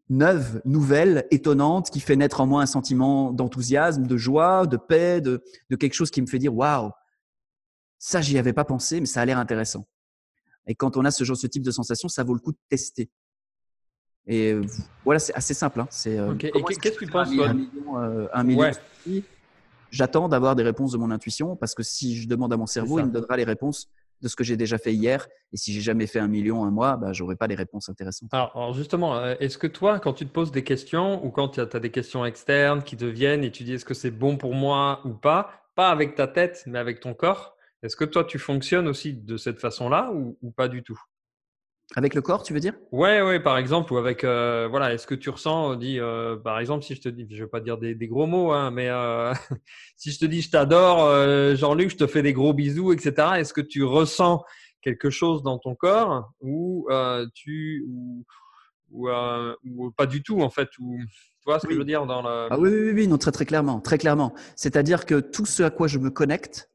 [0.08, 5.20] neuve, nouvelle, étonnante, qui fait naître en moi un sentiment d'enthousiasme, de joie, de paix,
[5.20, 6.90] de, de quelque chose qui me fait dire, waouh,
[7.98, 9.88] ça, j'y avais pas pensé, mais ça a l'air intéressant.
[10.66, 12.58] Et quand on a ce genre, ce type de sensation, ça vaut le coup de
[12.68, 13.10] tester.
[14.26, 14.62] Et euh,
[15.04, 15.80] voilà, c'est assez simple.
[15.80, 15.86] Hein.
[15.90, 16.44] C'est euh, Ok.
[16.44, 18.72] Et comment qu'est- est-ce qu'est-ce que tu penses, un, million, euh, un million Ouais.
[19.90, 22.98] J'attends d'avoir des réponses de mon intuition parce que si je demande à mon cerveau,
[22.98, 23.88] il me donnera les réponses
[24.22, 25.28] de ce que j'ai déjà fait hier.
[25.52, 28.30] Et si j'ai jamais fait un million un mois, bah, j'aurai pas les réponses intéressantes.
[28.32, 31.48] Alors, alors justement, euh, est-ce que toi, quand tu te poses des questions ou quand
[31.48, 34.36] tu as, des questions externes qui te viennent et tu dis est-ce que c'est bon
[34.36, 38.24] pour moi ou pas, pas avec ta tête, mais avec ton corps, est-ce que toi,
[38.24, 40.98] tu fonctionnes aussi de cette façon-là ou, ou pas du tout?
[41.96, 42.74] Avec le corps, tu veux dire?
[42.92, 46.58] Ouais, ouais, par exemple, ou avec, euh, voilà, est-ce que tu ressens, dis, euh, par
[46.58, 48.88] exemple, si je te dis, je vais pas dire des, des gros mots, hein, mais
[48.88, 49.32] euh,
[49.96, 53.34] si je te dis je t'adore, euh, Jean-Luc, je te fais des gros bisous, etc.,
[53.36, 54.42] est-ce que tu ressens
[54.82, 56.88] quelque chose dans ton corps ou
[57.34, 58.24] tu, ou,
[58.90, 59.08] ou,
[59.64, 60.98] ou pas du tout, en fait, ou,
[61.44, 61.74] tu vois ce que Oui.
[61.74, 62.48] je veux dire dans le...
[62.50, 64.34] Ah oui, oui, oui, oui, non, très très clairement, très clairement.
[64.56, 66.70] C'est-à-dire que tout ce à quoi je me connecte,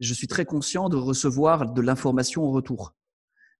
[0.00, 2.94] je suis très conscient de recevoir de l'information en retour.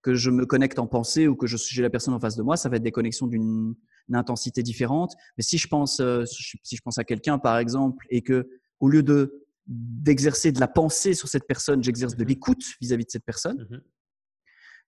[0.05, 2.43] Que je me connecte en pensée ou que je j'ai la personne en face de
[2.43, 3.75] moi, ça va être des connexions d'une
[4.13, 5.13] intensité différente.
[5.39, 8.47] Mais si je pense, euh, si je pense à quelqu'un par exemple, et que
[8.81, 12.29] au lieu de d'exercer de la pensée sur cette personne, j'exerce de Mhm.
[12.29, 13.67] l'écoute vis-à-vis de cette personne.
[13.71, 13.81] Mhm.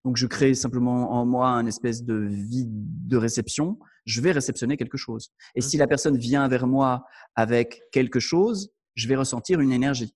[0.05, 2.71] Donc je crée simplement en moi un espèce de vide
[3.09, 3.79] de réception.
[4.09, 5.33] je vais réceptionner quelque chose.
[5.57, 5.63] Et Mmh.
[5.63, 7.05] si la personne vient vers moi
[7.35, 10.15] avec quelque chose, je vais ressentir une énergie.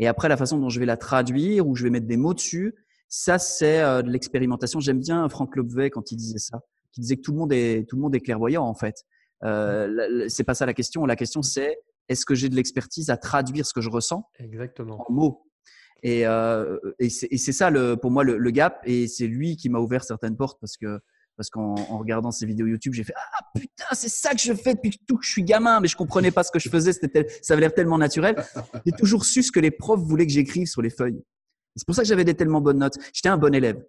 [0.00, 2.34] Et après, la façon dont je vais la traduire ou je vais mettre des mots
[2.34, 2.74] dessus,
[3.10, 4.80] ça, c'est euh, de l'expérimentation.
[4.80, 6.60] J'aime bien Franck Lobvet quand il disait ça,
[6.92, 9.04] qui disait que tout le monde est, tout le monde est clairvoyant, en fait.
[9.44, 11.04] Euh, la- c'est pas ça la question.
[11.04, 11.76] La question, c'est
[12.08, 15.04] est-ce que j'ai de l'expertise à traduire ce que je ressens Exactement.
[15.08, 15.42] en mots?
[16.02, 18.80] Et, euh, et c'est ça le, pour moi le, le gap.
[18.84, 20.98] Et c'est lui qui m'a ouvert certaines portes parce que
[21.36, 24.52] parce qu'en en regardant ses vidéos YouTube, j'ai fait ah putain c'est ça que je
[24.52, 26.92] fais depuis tout que je suis gamin, mais je comprenais pas ce que je faisais.
[26.92, 28.34] C'était ça avait l'air tellement naturel.
[28.86, 31.22] J'ai toujours su ce que les profs voulaient que j'écrive sur les feuilles.
[31.76, 32.98] C'est pour ça que j'avais des tellement bonnes notes.
[33.12, 33.82] J'étais un bon élève.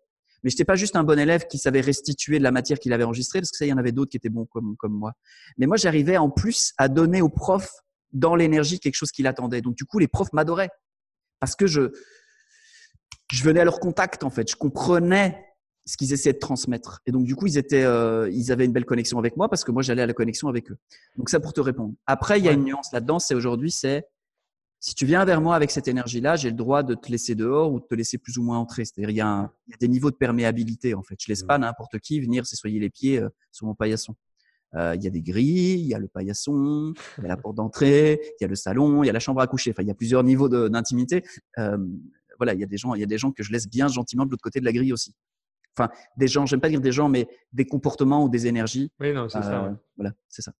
[0.43, 3.03] Mais j'étais pas juste un bon élève qui savait restituer de la matière qu'il avait
[3.03, 5.13] enregistrée, parce que ça, il y en avait d'autres qui étaient bons comme, comme moi.
[5.57, 7.71] Mais moi, j'arrivais en plus à donner aux profs
[8.11, 9.61] dans l'énergie quelque chose qu'il attendait.
[9.61, 10.71] Donc, du coup, les profs m'adoraient.
[11.39, 11.91] Parce que je,
[13.31, 14.49] je venais à leur contact, en fait.
[14.49, 15.45] Je comprenais
[15.85, 17.01] ce qu'ils essayaient de transmettre.
[17.05, 19.63] Et donc, du coup, ils étaient, euh, ils avaient une belle connexion avec moi parce
[19.63, 20.77] que moi, j'allais à la connexion avec eux.
[21.17, 21.93] Donc, ça pour te répondre.
[22.05, 23.19] Après, il y a une nuance là-dedans.
[23.19, 24.05] C'est aujourd'hui, c'est
[24.83, 27.71] si tu viens vers moi avec cette énergie-là, j'ai le droit de te laisser dehors
[27.71, 28.83] ou de te laisser plus ou moins entrer.
[28.83, 31.15] C'est-à-dire, il y, a un- il y a des niveaux de perméabilité, en fait.
[31.21, 34.15] Je laisse pas n'importe qui venir s'essoyer les pieds euh, sur mon paillasson.
[34.73, 37.37] Euh, Il y a des grilles, il y a le paillasson, il y a la
[37.37, 39.69] porte d'entrée, il y a le salon, il y a la chambre à coucher.
[39.71, 41.23] Enfin, il y a plusieurs niveaux d'intimité.
[41.59, 41.77] Euh,
[42.37, 43.87] voilà, il y a des gens, il y a des gens que je laisse bien
[43.87, 45.13] gentiment de l'autre côté de la grille aussi.
[45.77, 48.91] Enfin, des gens, j'aime pas dire des gens, mais des comportements ou des énergies.
[48.99, 49.63] Oui, non, c'est ça.
[49.65, 49.75] Euh, ouais.
[49.97, 50.51] Voilà, c'est ça.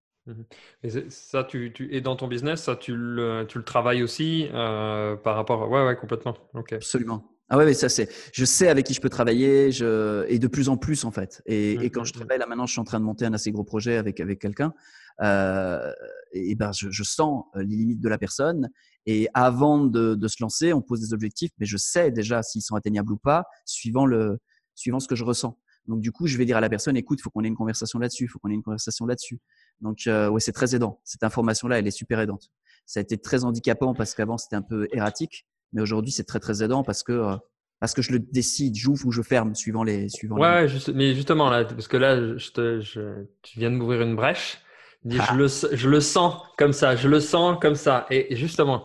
[0.83, 4.03] Et c'est- ça, tu, tu, et dans ton business, ça, tu le, tu le travailles
[4.03, 5.69] aussi euh, par rapport.
[5.69, 6.35] Ouais, ouais, complètement.
[6.53, 6.73] Ok.
[6.73, 7.27] Absolument.
[7.49, 8.07] Ah ouais, mais ça c'est.
[8.31, 11.41] Je sais avec qui je peux travailler, je et de plus en plus en fait.
[11.45, 12.19] Et, et quand je Mhm.
[12.19, 14.39] travaille là maintenant, je suis en train de monter un assez gros projet avec avec
[14.39, 14.73] quelqu'un.
[15.21, 15.91] Euh,
[16.31, 18.69] et ben je, je sens euh, les limites de la personne.
[19.05, 22.61] Et avant de, de se lancer, on pose des objectifs, mais je sais déjà s'ils
[22.61, 24.39] sont atteignables ou pas, suivant le
[24.75, 25.57] suivant ce que je ressens.
[25.87, 27.55] Donc du coup, je vais dire à la personne, écoute, il faut qu'on ait une
[27.55, 29.39] conversation là-dessus, il faut qu'on ait une conversation là-dessus.
[29.81, 30.99] Donc euh, ouais, c'est très aidant.
[31.03, 32.49] Cette information-là, elle est super aidante.
[32.85, 36.39] Ça a été très handicapant parce qu'avant c'était un peu erratique, mais aujourd'hui c'est très
[36.39, 37.35] très aidant parce que euh,
[37.79, 40.67] parce que je le décide, j'ouvre ou je ferme suivant les suivant les- Ouais, ouais,
[40.67, 44.15] juste- mais justement, là, parce que là, je te, je, tu viens de m'ouvrir une
[44.15, 44.59] brèche.
[45.03, 45.29] Dis, Ah.
[45.31, 48.05] je, le, je le sens comme ça, je le sens comme ça.
[48.11, 48.83] Et, et justement,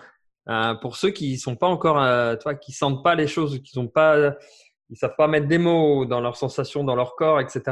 [0.49, 3.71] euh, pour ceux qui sont pas encore, euh, toi, qui sentent pas les choses, qui
[3.73, 4.33] sont pas,
[4.89, 7.63] ils savent pas mettre des mots dans leurs sensations, dans leur corps, etc.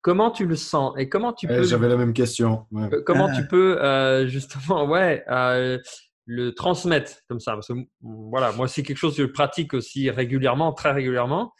[0.00, 2.66] Comment tu le sens et comment tu Eh, peux J'avais la même question.
[2.70, 2.88] ouais.
[2.92, 3.36] Euh, Comment Ah.
[3.36, 5.78] tu peux euh, justement, ouais, euh,
[6.26, 7.52] le transmettre comme ça?
[7.52, 11.52] Parce que mm, voilà, moi c'est quelque chose que je pratique aussi régulièrement, très régulièrement.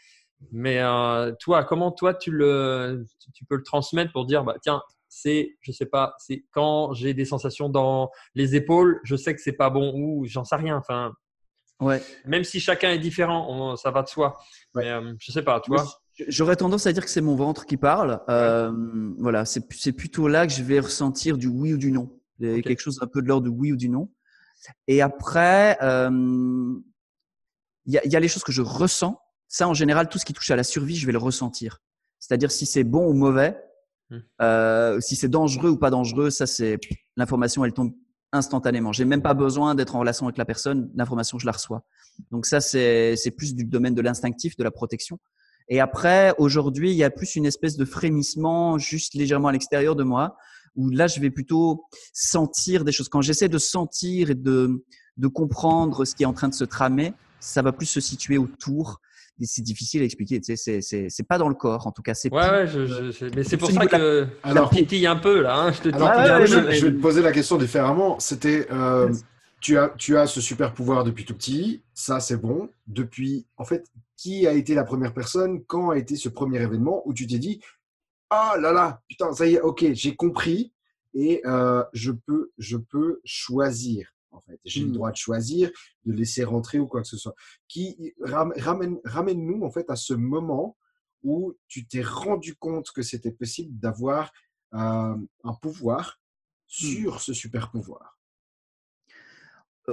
[0.53, 4.55] Mais euh, toi, comment toi tu le, tu- tu peux le transmettre pour dire, bah
[4.63, 9.35] tiens, c'est, je sais pas, c'est quand j'ai des sensations dans les épaules, je sais
[9.35, 10.77] que c'est pas bon ou j'en sais rien.
[10.77, 11.13] Enfin,
[11.81, 12.03] Ouais.
[12.25, 14.39] même si chacun est différent, on- ça va de soi.
[14.75, 14.85] Ouais.
[14.85, 15.85] Mais euh, je sais pas, vois.
[16.29, 18.21] J'aurais tendance à dire que c'est mon ventre qui parle.
[18.29, 18.73] Euh,
[19.19, 22.11] Voilà, c'est plutôt là que je vais ressentir du oui ou du non.
[22.41, 24.11] Quelque chose un peu de l'ordre du oui ou du non.
[24.89, 26.11] Et après, euh,
[27.87, 29.21] il y, a, y a les choses que je ressens.
[29.49, 31.79] Ça, en général, tout ce qui touche à la survie, je vais le ressentir.
[32.19, 33.61] C'est-à-dire si c'est bon ou mauvais,
[34.09, 34.19] Hmm.
[34.41, 36.79] euh, si c'est dangereux ou pas dangereux, ça c'est
[37.17, 37.93] l'information, elle tombe
[38.31, 38.93] instantanément.
[38.93, 41.85] J'ai même pas besoin d'être en relation avec la personne, l'information je la reçois.
[42.31, 45.19] Donc ça c'est c'est plus du domaine de l'instinctif, de la protection.
[45.69, 49.97] Et après, aujourd'hui, il y a plus une espèce de frémissement juste légèrement à l'extérieur
[49.97, 50.37] de moi,
[50.77, 53.09] où là, je vais plutôt sentir des choses.
[53.09, 54.85] Quand j'essaie de sentir et de,
[55.17, 58.39] de comprendre ce qui est en train de se tramer, ça va plus se situer
[58.39, 59.01] autour.
[59.41, 60.41] Et c'est difficile à expliquer.
[60.41, 62.15] Tu sais, c'est, c'est, c'est pas dans le corps, en tout cas.
[62.15, 64.71] C'est Ouais, plus- ouais, je, je- je- mais c'est pour ça de la- que Alors-
[64.71, 65.59] ça titille un peu là.
[65.59, 67.01] hein, je te Alors, titille ouais, un ouais, peu, je, je- mais- je vais te
[67.03, 68.19] poser la question différemment.
[68.19, 69.13] C'était, euh,
[69.61, 72.71] tu, as, tu as ce super pouvoir depuis tout petit, ça c'est bon.
[72.87, 73.85] Depuis, en fait,
[74.17, 77.39] qui a été la première personne Quand a été ce premier événement où tu t'es
[77.39, 77.61] dit,
[78.31, 80.73] ah là là, putain, ça y est, ok, j'ai compris
[81.15, 84.13] et euh, je peux, je peux choisir.
[84.31, 84.93] En fait, j'ai le Hmm.
[84.93, 85.71] droit de choisir,
[86.05, 87.35] de laisser rentrer ou quoi que ce soit.
[87.69, 90.77] Qui ram- ramène, ramène-nous en fait à ce moment
[91.23, 94.31] où tu t'es rendu compte que c'était possible d'avoir
[94.75, 96.21] euh, un pouvoir
[96.67, 98.19] sur ce super pouvoir.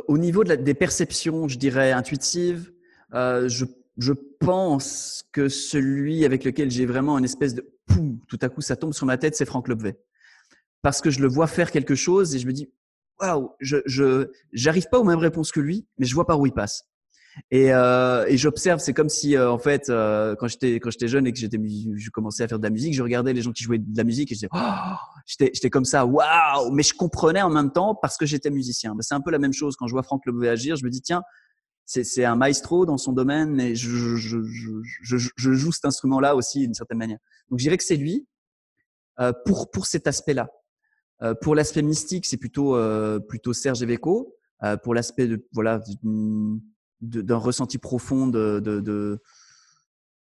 [0.08, 2.74] Au niveau de la- des perceptions, je dirais intuitives,
[3.14, 3.66] euh, je,
[3.98, 8.62] je pense que celui avec lequel j'ai vraiment une espèce de poum, tout à coup
[8.62, 10.00] ça tombe sur ma tête, c'est Franck Lobvet.
[10.82, 12.70] Parce que je le vois faire quelque chose et je me dis,
[13.22, 16.46] waouh, je, je, j'arrive pas aux mêmes réponses que lui, mais je vois par où
[16.46, 16.84] il passe.
[17.52, 21.08] Et, euh, et j'observe, c'est comme si euh, en fait, euh, quand j'étais quand j'étais
[21.08, 23.52] jeune et que j'étais je commençais à faire de la musique, je regardais les gens
[23.52, 26.84] qui jouaient de la musique et je disais, oh, j'étais j'étais comme ça, waouh, mais
[26.84, 28.94] je comprenais en même temps parce que j'étais musicien.
[28.94, 30.90] Ben, c'est un peu la même chose quand je vois Franck Leboeuf agir, je me
[30.90, 31.24] dis tiens,
[31.86, 36.60] c'est un maestro dans son domaine, mais je je, je, je, joue cet instrument-là aussi
[36.62, 37.20] d'une certaine manière.
[37.50, 38.28] Donc je dirais que c'est lui.
[39.20, 40.50] euh, pour pour cet aspect-là.
[41.22, 44.36] Euh, pour l'aspect mystique, c'est plutôt euh, plutôt Serge Eveco.
[44.64, 45.82] Euh, pour l'aspect de voilà
[47.02, 49.20] d'un ressenti profond de, de, de-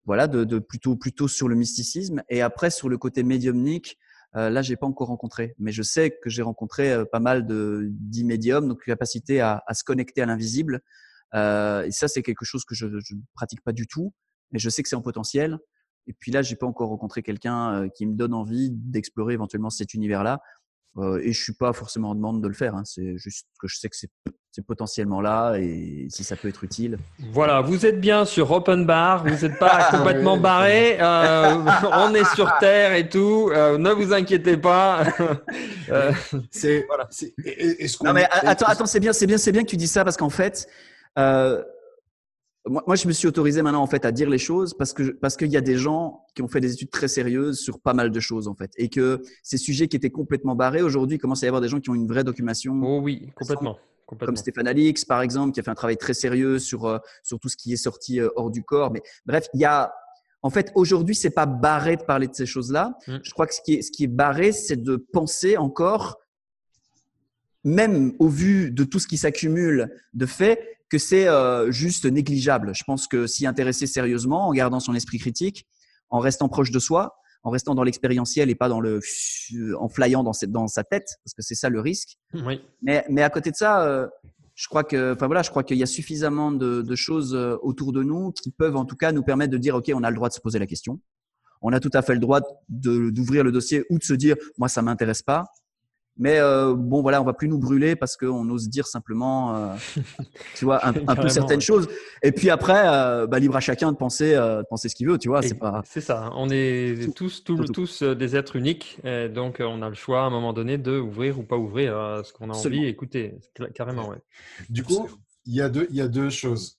[0.04, 2.22] voilà de, de plutôt plutôt sur le mysticisme.
[2.28, 3.98] Et après sur le côté médiumnique,
[4.36, 7.46] euh, là j'ai pas encore rencontré, mais je sais que j'ai rencontré euh, pas mal
[7.46, 10.82] de d'immédiums, donc capacité à, à se connecter à l'invisible.
[11.34, 14.12] Euh, et ça c'est quelque chose que je je ne pratique pas du tout,
[14.50, 15.58] mais je sais que c'est en potentiel.
[16.08, 19.70] Et puis là, j'ai pas encore rencontré quelqu'un euh, qui me donne envie d'explorer éventuellement
[19.70, 20.40] cet univers-là.
[20.98, 22.74] Euh, et je suis pas forcément en demande de le faire.
[22.74, 22.82] Hein.
[22.84, 24.10] C'est juste que je sais que c'est
[24.54, 26.98] c'est potentiellement là et si ça peut être utile.
[27.30, 31.64] Voilà, vous êtes bien sur Open Bar, vous n'êtes pas complètement Ouais, barré, euh,
[31.94, 35.04] on est sur Terre et tout, euh, ne vous inquiétez pas.
[35.88, 36.12] Euh,
[36.50, 36.84] C'est.
[36.86, 37.06] Voilà.
[37.10, 38.06] c'est- est- Est-ce qu'on.
[38.06, 40.16] Non mais attends, attends, c'est bien, c'est bien, c'est bien que tu dis ça parce
[40.16, 40.68] qu'en fait,
[41.18, 41.62] euh,
[42.66, 45.10] moi, moi, je me suis autorisé maintenant en fait à dire les choses parce que
[45.10, 47.92] parce qu'il y a des gens qui ont fait des études très sérieuses sur pas
[47.92, 51.42] mal de choses en fait et que ces sujets qui étaient complètement barrés aujourd'hui commence
[51.42, 53.78] à y avoir des gens qui ont une vraie documentation oh oui, complètement.
[54.06, 54.26] complètement.
[54.26, 57.40] comme Stéphane Alix, par exemple, qui a fait un travail très sérieux sur, euh, sur
[57.40, 58.92] tout ce qui est sorti euh, hors du corps.
[58.92, 59.92] Mais bref, il y a,
[60.42, 62.96] en fait, aujourd'hui, c'est pas barré de parler de ces choses-là.
[63.08, 63.16] Mm.
[63.24, 66.18] Je crois que ce qui est, ce qui est barré, c'est de penser encore,
[67.64, 72.74] même au vu de tout ce qui s'accumule de faits, que c'est euh, juste négligeable.
[72.74, 75.66] Je pense que s'y intéresser sérieusement, en gardant son esprit critique,
[76.10, 79.00] en restant proche de soi, en restant dans l'expérientiel et pas dans le,
[79.78, 82.60] en flyant dans, cette, dans sa tête, parce que c'est ça le risque, Oui.
[82.82, 84.06] mais, mais à côté de ça, euh,
[84.54, 87.56] je crois que, enfin voilà, je crois qu'il y a suffisamment de, de choses euh,
[87.62, 90.10] autour de nous qui peuvent en tout cas nous permettre de dire, ok, on a
[90.10, 91.00] le droit de se poser la question.
[91.62, 94.68] On a tout à fait le droit d'ouvrir le dossier ou de se dire, moi
[94.68, 95.44] ça m'intéresse pas.
[96.18, 99.74] Mais euh, bon voilà, on va plus nous brûler parce qu'on ose dire simplement, euh,
[100.54, 101.64] tu vois, un, un peu certaines ouais.
[101.64, 101.88] choses.
[102.22, 105.08] Et puis après, euh, bah, libre à chacun de penser, euh, de penser ce qu'il
[105.08, 105.40] veut, tu vois.
[105.42, 105.82] C'est pas.
[105.86, 109.88] C'est ça, on est Tout- tous, tout- tous des êtres uniques, et donc on a
[109.88, 112.52] le choix à un moment donné de ouvrir ou pas ouvrir euh, ce qu'on a
[112.52, 112.82] Absolument.
[112.82, 114.08] envie d'écouter, Cla- carrément.
[114.10, 114.18] Ouais.
[114.68, 115.08] Du coup,
[115.46, 116.78] il y a deux, il y a deux choses.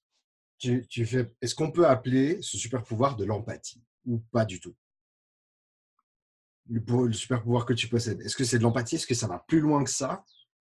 [0.60, 4.60] Tu, tu fais, est-ce qu'on peut appeler ce super pouvoir de l'empathie ou pas du
[4.60, 4.74] tout?
[6.70, 8.22] Le, super pouvoir que tu possèdes.
[8.22, 8.96] Est-ce que c'est de l'empathie?
[8.96, 10.24] Est-ce que ça va plus loin que ça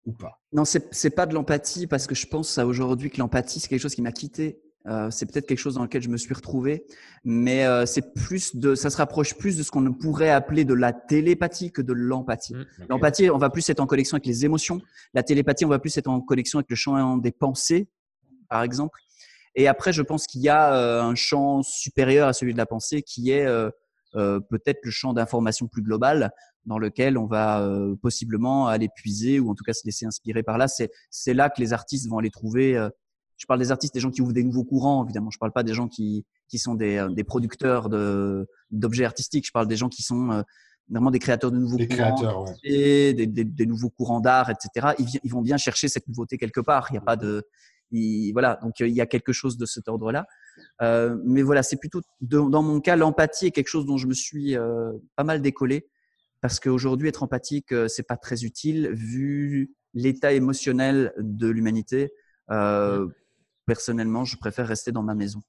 [0.06, 0.40] ou pas?
[0.52, 3.68] Non, c'est c'est pas de l'empathie parce que je pense à aujourd'hui que l'empathie c'est
[3.68, 4.62] quelque chose qui m'a quitté.
[4.88, 6.86] Euh, c'est peut-être quelque chose dans lequel je me suis retrouvé,
[7.26, 10.74] mais euh, c'est plus de, ça se rapproche plus de ce qu'on pourrait appeler de
[10.74, 12.54] la télépathie que de l'empathie.
[12.54, 12.66] Mm.
[12.90, 14.80] L'empathie, on va plus être en connexion avec les émotions.
[15.14, 17.90] La télépathie, on va plus être en connexion avec le champ des pensées,
[18.50, 18.98] par exemple.
[19.56, 22.66] Et après, je pense qu'il y a euh, un champ supérieur à celui de la
[22.66, 23.46] pensée qui est
[24.14, 26.32] peut-être le champ d'information plus global
[26.66, 30.44] dans lequel on va euh, possiblement aller puiser ou en tout cas se laisser inspirer
[30.44, 30.68] par là.
[30.68, 32.76] C'est c'est là que les artistes vont aller trouver.
[32.78, 32.90] euh,
[33.38, 35.30] je parle des artistes, des gens qui ouvrent des nouveaux courants, évidemment.
[35.30, 39.46] Je parle pas des gens qui qui sont des, euh, des producteurs de d'objets artistiques.
[39.48, 40.42] Je parle des gens qui sont euh,
[40.90, 42.54] vraiment des créateurs de nouveaux Les courants créateurs, ouais.
[42.64, 44.96] et des, des- des nouveaux courants d'art, etc.
[45.00, 46.88] Ils, ils vont bien chercher cette nouveauté quelque part.
[46.90, 47.44] Il n'y a pas de,
[47.92, 48.58] il- voilà.
[48.64, 50.26] Donc euh, il y a quelque chose de cet ordre-là.
[50.82, 54.08] Euh, mais voilà, c'est plutôt de- dans mon cas, l'empathie est quelque chose dont je
[54.08, 55.88] me suis euh, pas mal décollé
[56.42, 62.12] parce qu'aujourd'hui être empathique, euh, c'est pas très utile vu l'état émotionnel de l'humanité.
[62.52, 63.08] Euh,
[63.66, 65.42] personnellement, je préfère rester dans ma maison.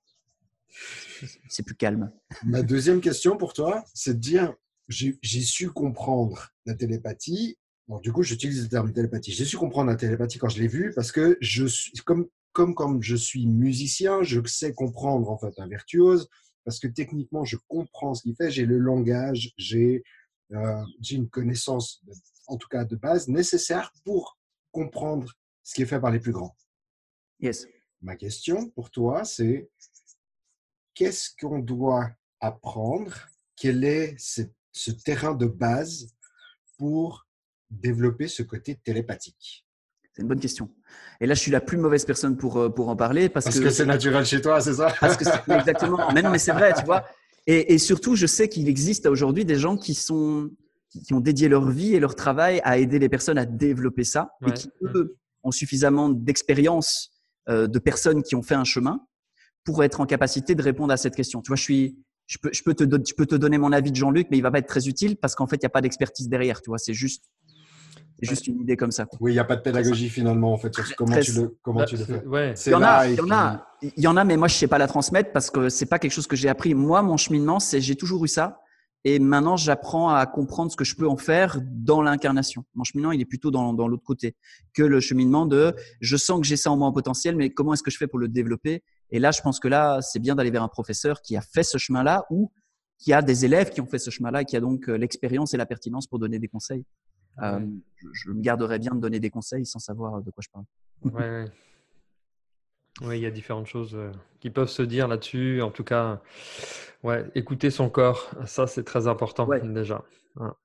[1.49, 2.11] C'est plus calme.
[2.45, 4.55] Ma deuxième question pour toi, c'est de dire
[4.89, 7.59] j'ai su comprendre la télépathie.
[7.89, 9.33] Bon, du coup, j'utilise le terme télépathie.
[9.33, 12.29] J'ai su comprendre la télépathie quand je l'ai vu parce que je suis comme
[12.59, 16.29] comme comme je suis musicien, je sais comprendre en fait un virtuose
[16.65, 18.51] parce que techniquement, je comprends ce qu'il fait.
[18.51, 20.03] J'ai le langage, j'ai
[20.51, 22.13] euh, une connaissance, de-
[22.49, 24.37] en tout cas de base, nécessaire pour
[24.73, 25.33] comprendre
[25.63, 26.57] ce qui est fait par les plus grands.
[27.39, 27.65] Yes.
[28.03, 29.71] Ma question pour toi, c'est
[30.95, 33.15] qu'est-ce qu'on doit apprendre?
[33.55, 34.43] Quel est ce,
[34.73, 36.13] ce terrain de base
[36.77, 37.25] pour
[37.71, 39.65] développer ce côté télépathique?
[40.19, 40.69] C'est une bonne question.
[41.21, 43.61] Et là, je suis la plus mauvaise personne pour, euh, pour en parler parce, Parce
[43.61, 44.93] que c'est naturel chez toi, c'est ça?
[45.01, 46.13] Parce que c'est- exactement.
[46.13, 47.05] Mais non, mais c'est vrai, tu vois.
[47.47, 50.51] Et, et surtout, je sais qu'il existe aujourd'hui des gens qui sont
[50.91, 54.31] qui ont dédié leur vie et leur travail à aider les personnes à développer ça
[54.45, 57.11] et qui eux ont suffisamment d'expérience
[57.49, 59.01] euh, de personnes qui ont fait un chemin
[59.65, 61.43] pour être en capacité de répondre à cette question.
[61.43, 61.97] Tu vois, je suis
[62.27, 64.43] je peux, je peux, te, je peux te donner mon avis de Jean-Luc, mais il
[64.43, 66.61] va pas être très utile parce qu'en fait, il n'y a pas d'expertise derrière.
[66.61, 67.25] Tu vois, c'est juste,
[68.27, 69.05] juste une idée comme ça.
[69.07, 69.19] quoi.
[69.21, 71.57] Oui, il n'y a pas de pédagogie finalement en fait sur comment Très- tu le,
[71.63, 72.25] comment Bah, tu le fais.
[72.27, 72.53] ouais.
[72.57, 74.25] C'est Il y en a, et il y en puis- a, il y en a,
[74.25, 76.49] mais moi je sais pas la transmettre parce que c'est pas quelque chose que j'ai
[76.49, 76.75] appris.
[76.75, 78.61] Moi, mon cheminement, c'est j'ai toujours eu ça,
[79.05, 82.65] et maintenant j'apprends à comprendre ce que je peux en faire dans l'incarnation.
[82.75, 84.35] Mon cheminement, il est plutôt dans, dans l'autre côté
[84.75, 87.73] que le cheminement de je sens que j'ai ça en moi en potentiel, mais comment
[87.75, 88.83] est-ce que je fais pour le développer?
[89.11, 91.63] Et là, je pense que là, c'est bien d'aller vers un professeur qui a fait
[91.63, 92.51] ce chemin-là ou
[92.99, 95.57] qui a des élèves qui ont fait ce chemin-là, qui a donc euh, l'expérience et
[95.57, 96.85] la pertinence pour donner des conseils.
[97.43, 97.61] Euh,
[97.97, 100.65] je, je, me garderais bien de donner des conseils sans savoir de quoi je parle.
[101.03, 101.45] Ouais, ouais.
[103.03, 104.11] Oui, il y a différentes choses euh,
[104.41, 105.63] qui peuvent se dire là-dessus.
[105.63, 106.21] En tout cas,
[107.05, 109.61] ouais, écouter son corps, ça c'est très important Ouais.
[109.61, 110.05] déjà.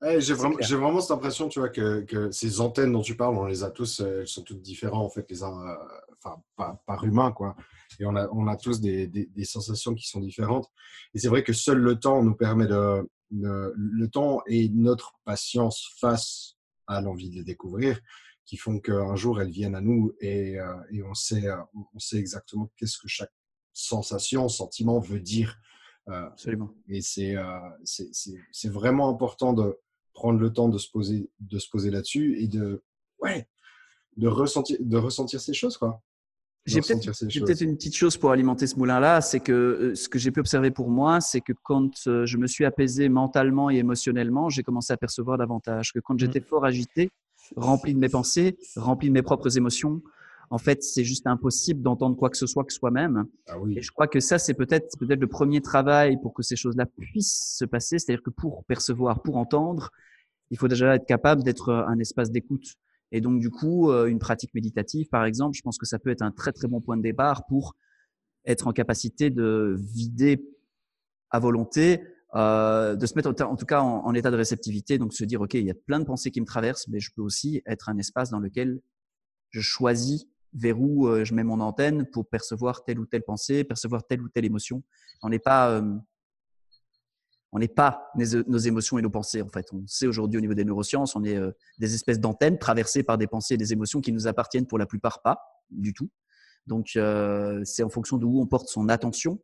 [0.02, 0.68] Ouais, j'ai vraiment, clair.
[0.68, 3.64] j'ai vraiment cette impression, tu vois, que, que ces antennes dont tu parles, on les
[3.64, 5.74] a tous, euh, elles sont toutes différentes, en fait, les uns, euh,
[6.22, 7.56] enfin, par, par humain, quoi.
[7.98, 10.68] Et on a, on a tous des, des, des sensations qui sont différentes.
[11.14, 15.14] Et c'est vrai que seul le temps nous permet de, de- le temps et notre
[15.24, 16.53] patience face
[16.86, 18.00] à l'envie de les découvrir,
[18.44, 21.56] qui font qu'un jour elles viennent à nous et, euh, et on sait, euh,
[21.94, 23.32] on sait exactement qu'est-ce que chaque
[23.72, 25.58] sensation, sentiment veut dire.
[26.08, 26.70] Euh, Absolument.
[26.88, 27.34] et c'est
[27.84, 29.78] c'est- c'est- c'est vraiment important de
[30.12, 32.82] prendre le temps de se poser, de se poser là-dessus et de,
[33.20, 33.48] ouais,
[34.18, 35.76] de, ressentir, de ressentir ces choses.
[35.78, 36.02] Quoi.
[36.66, 37.04] J'ai peut-être
[37.44, 40.40] peut-être une petite chose pour alimenter ce moulin-là, c'est que euh, ce que j'ai pu
[40.40, 44.62] observer pour moi, c'est que quand euh, je me suis apaisé mentalement et émotionnellement, j'ai
[44.62, 45.92] commencé à percevoir davantage.
[45.92, 47.10] Que quand j'étais fort agité,
[47.56, 50.00] rempli de mes pensées, rempli de mes propres émotions,
[50.50, 53.26] en fait, c'est juste impossible d'entendre quoi que ce soit que soi-même.
[53.48, 53.76] Ah oui.
[53.76, 56.86] Et je crois que ça, c'est peut-être peut-être le premier travail pour que ces choses-là
[56.86, 57.98] puissent se passer.
[57.98, 59.90] C'est-à-dire que pour percevoir, pour entendre,
[60.50, 62.74] il faut déjà être capable d'être euh, un espace d'écoute.
[63.14, 66.10] Et donc, du coup, euh, une pratique méditative, par exemple, je pense que ça peut
[66.10, 67.76] être un très, très bon point de départ pour
[68.44, 70.44] être en capacité de vider
[71.30, 72.02] à volonté,
[72.34, 75.40] euh, de se mettre en tout cas en, en état de réceptivité, donc se dire,
[75.40, 77.88] OK, il y a plein de pensées qui me traversent, mais je peux aussi être
[77.88, 78.80] un espace dans lequel
[79.50, 83.62] je choisis vers où euh, je mets mon antenne pour percevoir telle ou telle pensée,
[83.62, 84.82] percevoir telle ou telle émotion.
[85.22, 85.96] On n'est pas, euh,
[87.54, 89.66] on n'est pas nos, émotions et nos pensées en fait.
[89.72, 93.16] On sait aujourd'hui au niveau des neurosciences, on est euh, des espèces d'antennes traversées par
[93.16, 95.38] des pensées et des émotions qui nous appartiennent pour la plupart pas
[95.70, 96.10] du tout.
[96.66, 99.40] Donc euh, c'est en fonction de où on porte son attention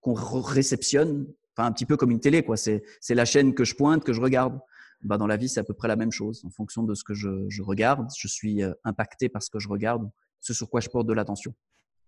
[0.00, 2.56] qu'on réceptionne, enfin un petit peu comme une télé quoi.
[2.56, 2.80] C'est
[3.10, 4.58] la chaîne que je pointe que je regarde.
[5.02, 6.44] Bah, dans la vie, c'est à peu près la même chose.
[6.44, 9.58] En fonction de ce que je, je regarde, je suis euh, impacté par ce que
[9.58, 10.08] je regarde,
[10.40, 11.54] ce sur quoi je porte de l'attention.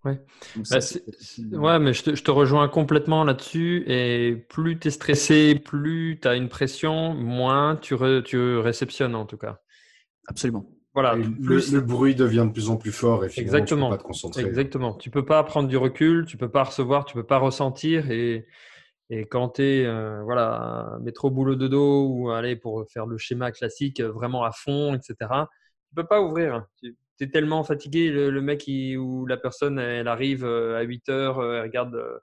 [0.05, 0.19] Ouais.
[0.65, 0.81] Ça, Bah,
[1.53, 3.85] euh, ouais, mais je te, je te rejoins complètement là-dessus.
[3.87, 9.15] Et plus tu es stressé, plus tu as une pression, moins tu, re- tu réceptionnes
[9.15, 9.61] en tout cas.
[10.27, 10.67] Absolument.
[10.95, 11.17] Voilà.
[11.17, 13.89] Plus- le, le bruit devient de plus en plus fort et finalement, Exactement.
[13.89, 14.43] tu peux pas te concentrer.
[14.45, 14.95] Exactement.
[14.95, 18.11] Tu peux pas prendre du recul, tu peux pas recevoir, tu peux pas ressentir.
[18.11, 18.47] Et,
[19.11, 19.87] et quand tu es
[20.25, 24.53] voilà, métro boulot de dos ou aller pour faire le schéma classique euh, vraiment à
[24.53, 25.49] fond, etc.,
[25.91, 26.67] tu peux pas ouvrir.
[26.83, 28.11] Tu es tellement fatigué.
[28.11, 28.65] Le, mec
[28.99, 32.19] ou la personne, elle arrive euh, à 8 heures, euh, elle regarde euh,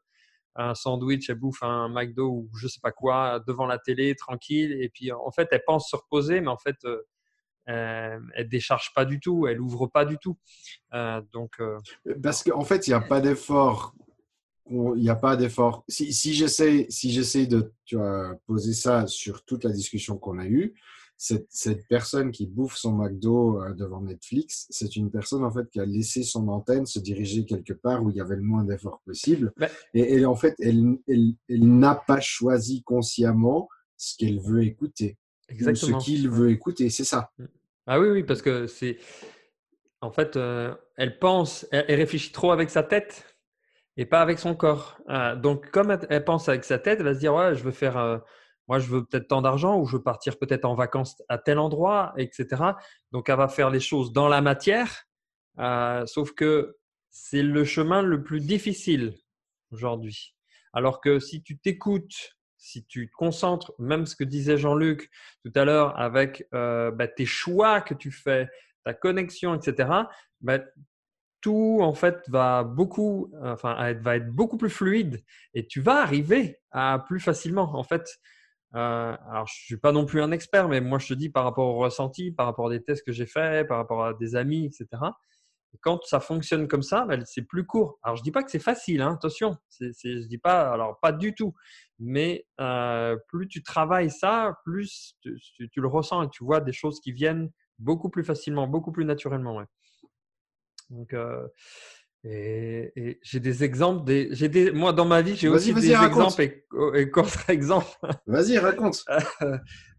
[0.55, 4.71] un sandwich, elle bouffe un McDo ou je sais pas quoi devant la télé, tranquille.
[4.81, 6.77] Et puis en fait, elle pense se reposer, mais en fait,
[7.67, 10.39] elle décharge pas du tout, elle ouvre pas du tout.
[11.31, 11.61] Donc,
[12.23, 13.93] Parce qu'en fait, il n'y a pas d'effort.
[14.71, 15.83] Il n'y a pas d'effort.
[15.87, 20.47] Si, si j'essaie si de tu vois, poser ça sur toute la discussion qu'on a
[20.47, 20.73] eue,
[21.19, 25.67] cette, cette personne qui bouffe son McDo euh, devant Netflix, c'est une personne en fait
[25.71, 28.63] qui a laissé son antenne se diriger quelque part où il y avait le moins
[28.63, 29.51] d'effort possible.
[29.57, 34.63] Ben- Et, et en fait, elle, elle, elle n'a pas choisi consciemment ce qu'elle veut
[34.63, 35.17] écouter
[35.49, 35.99] ou exactement.
[35.99, 36.89] ce qu'il veut écouter.
[36.91, 37.31] C'est ça.
[37.87, 38.97] Ah oui, oui, parce que c'est.
[40.01, 43.25] En fait, euh, elle pense, elle, elle réfléchit trop avec sa tête
[43.95, 44.99] et pas avec son corps.
[45.09, 47.63] Euh, donc, comme elle, elle pense avec sa tête, elle va se dire Ouais, je
[47.63, 47.97] veux faire.
[47.97, 48.19] euh,
[48.67, 51.59] moi, je veux peut-être tant d'argent ou je veux partir peut-être en vacances à tel
[51.59, 52.63] endroit, etc.
[53.11, 55.05] Donc, elle va faire les choses dans la matière.
[55.59, 56.77] euh, sauf que
[57.09, 59.15] c'est le chemin le plus difficile
[59.71, 60.35] aujourd'hui.
[60.73, 65.09] Alors que si tu t'écoutes, si tu te concentres, même ce que disait Jean-Luc
[65.43, 68.47] tout à l'heure avec euh, bah, tes choix que tu fais,
[68.83, 69.89] ta connexion, etc.,
[70.41, 70.59] bah,
[71.41, 76.59] tout en fait va beaucoup, enfin, va être beaucoup plus fluide et tu vas arriver
[76.71, 77.75] à plus facilement.
[77.75, 78.19] En fait,
[78.75, 81.43] euh, alors je suis pas non plus un expert, mais moi je te dis par
[81.43, 84.35] rapport au ressenti, par rapport à des tests que j'ai faits, par rapport à des
[84.35, 84.87] amis, etc.
[85.81, 87.99] Quand ça fonctionne comme ça, bah, c'est plus court.
[88.03, 89.57] Alors je dis pas que c'est facile, hein, attention.
[89.79, 91.53] Je dis pas, alors pas du tout.
[91.99, 95.39] Mais euh, plus tu travailles ça, plus tu,
[95.75, 99.61] le ressens et tu vois des choses qui viennent beaucoup plus facilement, beaucoup plus naturellement.
[100.89, 101.47] Donc, euh,
[102.29, 104.03] et, et j'ai des exemples.
[104.05, 106.39] Des, j'ai des, moi, dans ma vie, j'ai aussi des raconte.
[106.39, 106.65] exemples et,
[107.01, 107.97] et contre-exemples.
[108.27, 109.03] Vas-y, raconte.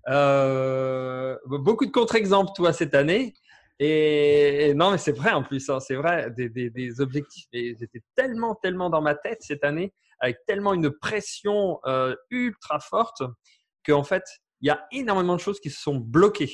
[0.08, 3.34] Euh, beaucoup de contre-exemples, toi, cette année.
[3.78, 7.46] Et, et non, mais c'est vrai en plus, hein, c'est vrai, des, des, des objectifs.
[7.52, 12.80] Et j'étais tellement, tellement dans ma tête cette année, avec tellement une pression euh, ultra
[12.80, 13.22] forte,
[13.86, 14.24] qu'en fait,
[14.60, 16.52] il y a énormément de choses qui se sont bloquées.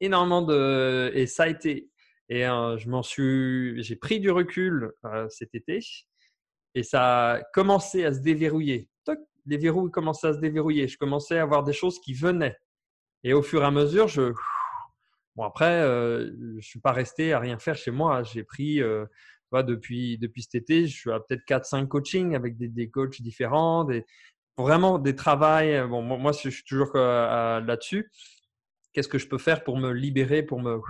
[0.00, 1.10] Énormément de.
[1.14, 1.90] Et ça a été.
[2.28, 3.82] Et euh, je m'en suis.
[3.82, 5.80] J'ai pris du recul euh, cet été
[6.74, 8.88] et ça a commencé à se déverrouiller.
[9.04, 10.88] Toc, les verrous commençaient à se déverrouiller.
[10.88, 12.56] Je commençais à avoir des choses qui venaient.
[13.22, 14.32] Et au fur et à mesure, je.
[15.36, 18.22] Bon, après, je ne suis pas resté à rien faire chez moi.
[18.22, 18.80] J'ai pris,
[19.52, 23.82] depuis, depuis cet été, je suis à peut-être 4-5 coachings avec des, des coachs différents,
[23.82, 24.04] des,
[24.56, 25.88] vraiment des travails.
[25.88, 28.10] Bon, moi, je suis toujours là-dessus.
[28.92, 30.80] Qu'est-ce que je peux faire pour me libérer, pour me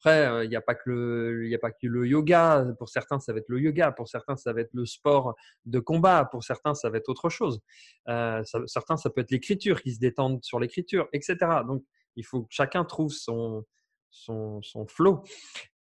[0.00, 2.64] après, euh, il n'y a pas que le, a pas que le yoga.
[2.78, 3.92] Pour certains, ça va être le yoga.
[3.92, 5.36] Pour certains, ça va être le sport
[5.66, 6.24] de combat.
[6.24, 7.60] Pour certains, ça va être autre chose.
[8.08, 11.36] Euh, certains, ça peut être l'écriture, qui se détendent sur l'écriture, etc.
[11.66, 11.84] Donc,
[12.16, 13.66] il faut que chacun trouve son,
[14.10, 15.22] son, son flow.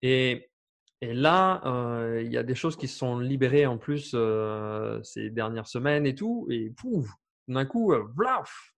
[0.01, 0.49] Et,
[0.99, 4.13] et là, euh, il y a des choses qui se sont libérées en plus
[5.03, 6.45] ces dernières semaines et tout.
[6.49, 7.07] Et pouf,
[7.47, 8.73] d'un coup, blaf,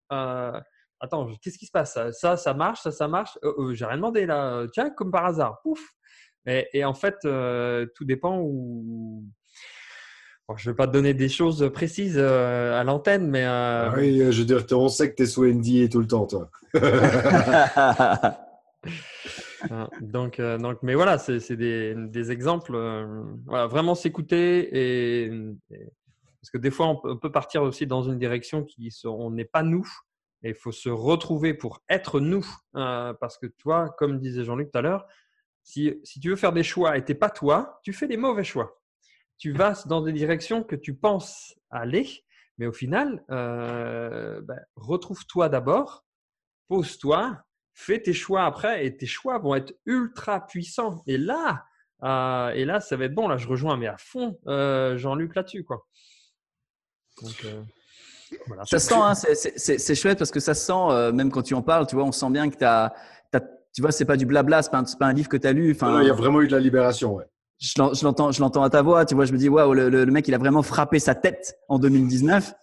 [1.01, 1.99] attends, qu'est-ce qui se passe?
[2.13, 3.39] Ça, ça, marche, ça, ça marche?
[3.43, 4.67] Euh, euh, j'ai rien demandé là.
[4.73, 5.81] Tiens, comme par hasard, pouf.
[6.47, 9.25] Et, en fait, euh, tout dépend où.
[10.57, 13.45] je ne vais pas te donner des choses précises à l'antenne, mais.
[13.45, 16.27] Ah oui, je veux dire, on sait que tu es sous NDA tout le temps,
[16.27, 16.51] toi.
[19.71, 22.73] Hein, donc, donc, mais voilà, c'est des, des, exemples.
[23.45, 25.31] voilà, vraiment s'écouter et,
[26.41, 29.63] parce que des fois, on peut partir aussi dans une direction qui on n'est pas
[29.63, 29.87] nous
[30.43, 32.47] et il faut se retrouver pour être nous.
[32.77, 35.07] Euh, parce que toi, comme disait Jean-Luc tout à l'heure,
[35.63, 38.17] si, si, tu veux faire des choix et tu n'es pas toi, tu fais des
[38.17, 38.81] mauvais choix.
[39.39, 42.25] Tu vas dans des directions que tu penses aller,
[42.59, 46.05] mais au final, euh, ben, retrouve-toi d'abord,
[46.69, 47.43] pose-toi,
[47.75, 51.03] fais tes choix après et tes choix vont être ultra puissants.
[51.07, 51.65] Et là,
[52.03, 53.29] euh, et là, ça va être bon.
[53.29, 55.65] Là, je rejoins mais à fond Jean-Luc là-dessus.
[55.65, 55.87] quoi.
[58.65, 61.87] Ça sent, hein, c'est chouette parce que ça sent, euh, même quand tu en parles,
[61.87, 62.93] tu vois, on sent bien que tu as,
[63.73, 65.77] tu vois, c'est pas du blabla, c'est pas, pas, un livre que tu as lu.
[65.81, 67.25] il y a vraiment eu de la libération, ouais.
[67.59, 67.75] Je
[68.05, 70.27] l'entends, je l'entends à ta voix, tu vois, je me dis, waouh, le, le, mec,
[70.27, 72.55] il a vraiment frappé sa tête en 2019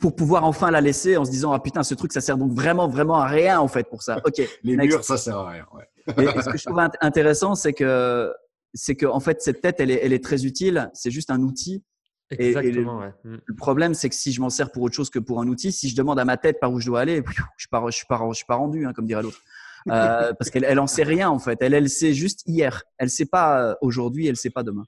[0.00, 2.52] pour pouvoir enfin la laisser en se disant, ah putain, ce truc, ça sert donc
[2.52, 4.20] vraiment, vraiment à rien, en fait, pour ça.
[4.24, 4.42] Ok.
[4.64, 5.88] Les murs, ça sert à rien, ouais.
[6.18, 8.32] Et, ce que je trouve intéressant, c'est que,
[8.74, 10.90] c'est que, en fait, cette tête, elle est, elle est très utile.
[10.94, 11.84] C'est juste un outil
[12.30, 13.00] Exactement.
[13.24, 13.36] Mm.
[13.44, 15.72] le, problème, c'est que si je m'en sers pour autre chose que pour un outil,
[15.72, 17.22] si je demande à ma tête par où je dois aller,
[17.56, 19.40] je pars, je suis pas, je hein, comme dirait l'autre.
[19.88, 21.58] Euh, parce qu'elle, elle en sait rien en fait.
[21.60, 22.84] Elle, elle sait juste hier.
[22.98, 24.84] Elle sait pas euh, aujourd'hui, elle sait pas demain.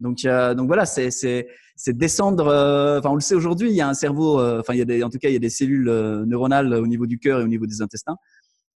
[0.00, 2.48] Donc, euh, donc voilà, c'est, c'est, c'est descendre.
[2.48, 3.68] Euh, enfin, on le sait aujourd'hui.
[3.70, 4.40] Il y a un cerveau.
[4.40, 5.90] Euh, enfin, il y a des, en tout cas, il y a des cellules
[6.26, 8.16] neuronales au niveau du cœur et au niveau des intestins.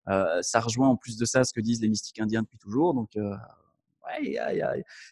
[0.07, 2.93] ça rejoint en plus de ça ce que disent les mystiques indiens depuis toujours.
[2.93, 3.11] Donc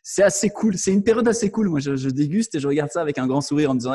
[0.04, 0.78] c'est assez cool.
[0.78, 1.70] C'est une période assez cool.
[1.70, 3.94] Moi, je, déguste et je regarde ça avec un grand sourire en disant,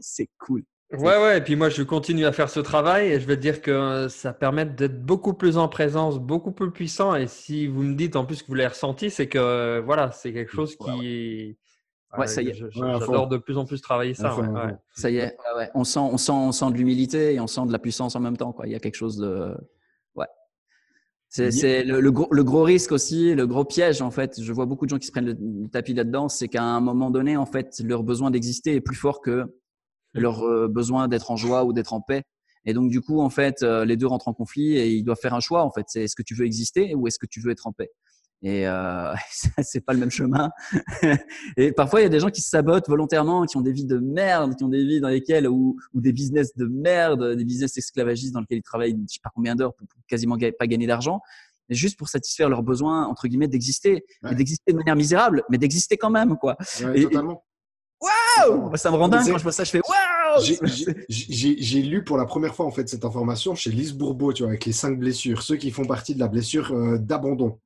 [0.00, 0.62] c'est cool.
[0.92, 1.38] Ouais, ouais.
[1.38, 4.08] Et puis moi, je continue à faire ce travail et je vais te dire que
[4.08, 7.14] ça permet d'être beaucoup plus en présence, beaucoup plus puissant.
[7.14, 10.32] Et si vous me dites en plus que vous l'avez ressenti, c'est que voilà, c'est
[10.32, 11.56] quelque chose qui.
[12.18, 12.54] Ouais, ça y est.
[12.70, 14.36] J'adore de plus en plus travailler ça.
[14.96, 15.36] Ça y est.
[15.74, 18.20] On sent, on sent, on sent de l'humilité et on sent de la puissance en
[18.20, 18.52] même temps.
[18.52, 18.66] Quoi.
[18.66, 19.56] Il y a quelque chose de.
[21.30, 24.42] C'est le, le, gros, le, gros, risque aussi, le gros piège en fait.
[24.42, 27.10] Je vois beaucoup de gens qui se prennent le, tapis là-dedans, c'est qu'à un moment
[27.10, 29.44] donné, en fait, leur besoin d'exister est plus fort que
[30.12, 32.24] leur euh, besoin d'être en joie ou d'être en paix.
[32.64, 35.20] Et donc du coup, en fait, euh, les deux rentrent en conflit et ils doivent
[35.20, 35.62] faire un choix.
[35.62, 37.72] En fait, c'est est-ce que tu veux exister ou est-ce que tu veux être en
[37.72, 37.90] paix?
[38.42, 39.14] Et euh,
[39.62, 40.50] c'est pas le même chemin.
[41.56, 43.84] et parfois, il y a des gens qui se sabotent volontairement, qui ont des vies
[43.84, 47.44] de merde, qui ont des vies dans lesquelles ou, ou des business de merde, des
[47.44, 50.86] business esclavagistes dans lesquels ils travaillent, je sais pas combien d'heures pour, quasiment pas gagner
[50.86, 51.20] d'argent,
[51.68, 56.10] juste pour satisfaire leurs besoins entre guillemets d'exister, d'exister de manière misérable, mais d'exister quand
[56.10, 56.56] même, quoi.
[56.94, 57.44] et, totalement.
[58.00, 60.40] Waouh Ça me rend dingue quand je vois ça, je fais waouh
[61.08, 64.50] J'ai lu pour la première fois en fait cette information chez Lise Bourbeau, tu vois,
[64.50, 67.58] avec les cinq blessures, ceux qui font partie de la blessure euh, d'abandon.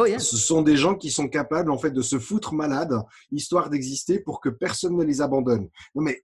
[0.00, 2.94] Oh, Ce sont des gens qui sont capables en fait de se foutre malade
[3.32, 5.68] histoire d'exister pour que personne ne les abandonne.
[5.96, 6.22] Non mais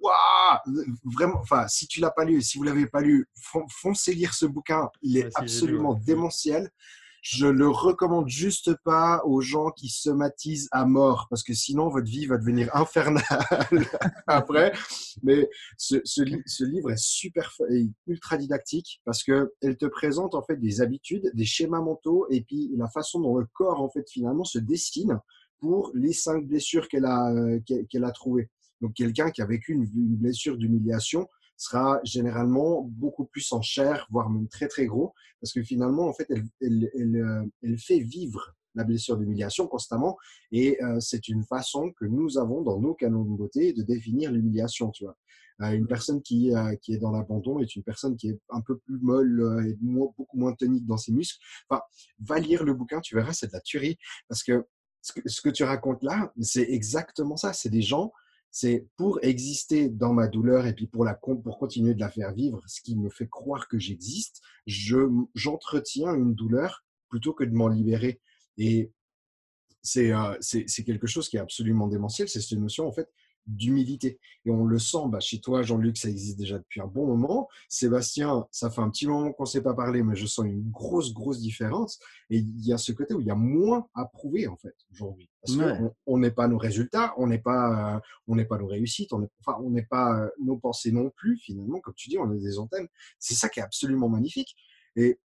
[0.00, 1.40] waouh, vraiment.
[1.40, 3.28] Enfin, si tu l'as pas lu, si vous l'avez pas lu,
[3.68, 4.88] foncez lire ce bouquin.
[5.02, 6.70] Il est absolument démentiel.
[7.22, 12.06] Je le recommande juste pas aux gens qui somatisent à mort parce que sinon votre
[12.06, 13.22] vie va devenir infernale
[14.26, 14.72] après.
[15.22, 20.42] Mais ce, ce, livre est super et ultra didactique parce que elle te présente en
[20.42, 24.08] fait des habitudes, des schémas mentaux et puis la façon dont le corps en fait
[24.08, 25.20] finalement se dessine
[25.58, 27.60] pour les cinq blessures qu'elle a euh,
[27.90, 28.48] qu'elle a trouvées.
[28.80, 31.26] Donc quelqu'un qui a vécu une blessure d'humiliation,
[31.58, 36.14] sera généralement beaucoup plus en chair, voire même très très gros, parce que finalement, en
[36.14, 40.16] fait, elle, elle, elle, euh, elle fait vivre la blessure d'humiliation constamment,
[40.52, 44.30] et euh, c'est une façon que nous avons dans nos canons de beauté de définir
[44.30, 45.16] l'humiliation, tu vois.
[45.62, 48.78] Euh, une personne qui, qui est dans l'abandon est une personne qui est un peu
[48.78, 51.40] plus molle et beaucoup moins tonique dans ses muscles.
[51.68, 51.82] Enfin,
[52.20, 53.98] va lire le bouquin, tu verras, c'est de la tuerie,
[54.28, 54.64] parce que
[55.02, 57.52] ce que, ce que tu racontes là, c'est exactement ça.
[57.52, 58.12] C'est des gens
[58.50, 62.32] C'est pour exister dans ma douleur et puis pour, la, pour continuer de la faire
[62.32, 67.68] vivre, ce qui me fait croire que j'existe, j'entretiens une douleur plutôt que de m'en
[67.68, 68.20] libérer.
[68.56, 68.90] Et
[69.82, 70.34] c'est euh,
[70.84, 73.08] quelque chose qui est absolument démentiel, c'est cette notion en fait
[73.46, 74.18] d'humilité.
[74.44, 77.48] Et on le sent, bah, chez toi, Jean-Luc, ça existe déjà depuis un bon moment.
[77.68, 80.70] Sébastien, ça fait un petit moment qu'on ne s'est pas parlé, mais je sens une
[80.70, 81.98] grosse, grosse différence.
[82.30, 84.74] Et il y a ce côté où il y a moins à prouver, en fait,
[84.92, 85.30] aujourd'hui.
[85.42, 89.12] Parce qu'on n'est pas nos résultats, on n'est pas, euh, on n'est pas nos réussites,
[89.12, 91.80] on n'est enfin, on n'est pas euh, nos pensées non plus, finalement.
[91.80, 92.88] Comme tu dis, on est des antennes.
[93.18, 94.56] C'est ça qui est absolument magnifique.
[94.96, 95.18] Et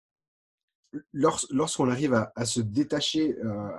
[1.11, 3.70] lorsqu'on arrive à, se détacher, euh,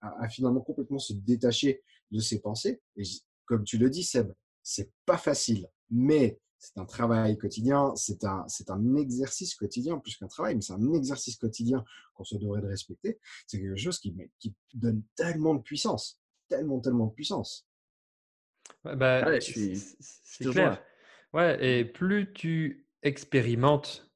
[0.00, 3.04] à, à, finalement complètement se détacher de ses pensées, et
[3.50, 4.32] comme tu le dis, Seb,
[4.62, 10.16] c'est pas facile, mais c'est un travail quotidien, c'est un, c'est un exercice quotidien, plus
[10.16, 11.84] qu'un travail, mais c'est un exercice quotidien
[12.14, 13.18] qu'on se devrait de respecter.
[13.48, 17.66] C'est quelque chose qui, qui donne tellement de puissance, tellement, tellement de puissance.
[18.84, 20.80] bah, c'est clair.
[21.32, 24.08] Ouais, et plus tu expérimentes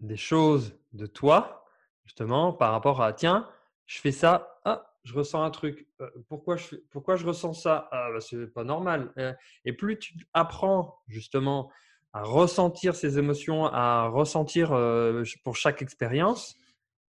[0.00, 1.66] des choses de toi,
[2.04, 3.48] justement, par rapport à tiens,
[3.86, 5.88] je fais ça, ah, je ressens un truc.
[6.00, 7.88] Euh, pourquoi, je, pourquoi je ressens ça?
[7.90, 9.12] Ah, bah, C'est pas normal.
[9.18, 9.32] Euh,
[9.64, 11.70] et plus tu apprends justement
[12.12, 16.56] à ressentir ces émotions, à ressentir euh, pour chaque expérience,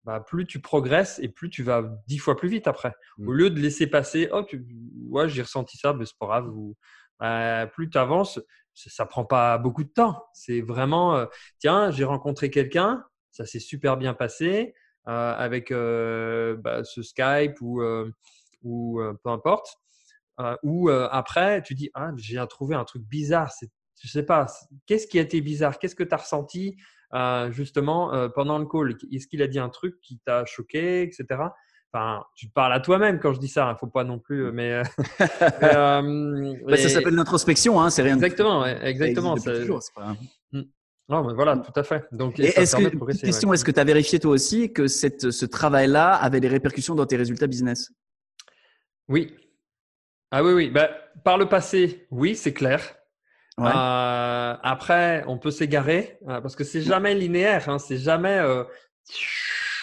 [0.04, 2.94] bah, plus tu progresses et plus tu vas dix fois plus vite après.
[3.18, 3.28] Mmh.
[3.28, 4.64] Au lieu de laisser passer, oh, tu,
[5.08, 6.48] ouais, j'ai ressenti ça, mais c'est pas grave.
[6.48, 6.76] Ou,
[7.18, 8.40] bah, plus tu avances,
[8.74, 10.24] ça prend pas beaucoup de temps.
[10.32, 11.26] C'est vraiment,
[11.58, 14.74] tiens, j'ai rencontré quelqu'un, ça s'est super bien passé.
[15.08, 18.12] Euh, avec euh, bah, ce Skype ou, euh,
[18.62, 19.78] ou peu importe.
[20.62, 23.50] ou après, tu dis, ah, j'ai trouvé un truc bizarre.
[24.02, 24.46] Je sais pas,
[24.86, 25.78] qu'est-ce qui a été bizarre?
[25.78, 26.76] Qu'est-ce que tu as ressenti
[27.50, 28.96] justement pendant le call?
[29.10, 31.24] Est-ce qu'il a dit un truc qui t'a choqué, etc.
[31.92, 33.64] Enfin, tu te parles à toi-même quand je dis ça.
[33.64, 34.82] Il hein, faut pas non plus, mais.
[35.60, 38.14] Bah, ça s'appelle l'introspection, hein, c'est rien.
[38.14, 39.36] Exactement, exactement.
[39.36, 40.14] Toujours, pas...
[41.10, 42.04] Non, mais voilà, tout à fait.
[42.12, 46.14] Donc, est-ce que, question, est-ce que tu as vérifié toi aussi que cette, ce travail-là
[46.14, 47.90] avait des répercussions dans tes résultats business?
[49.08, 49.34] Oui.
[50.30, 50.70] Ah oui, oui.
[50.70, 50.88] Bah,
[51.24, 52.94] par le passé, oui, c'est clair.
[53.58, 57.68] Euh, après, on peut s'égarer euh, parce que c'est jamais linéaire.
[57.68, 58.38] Hein, c'est jamais.
[58.38, 58.62] Euh,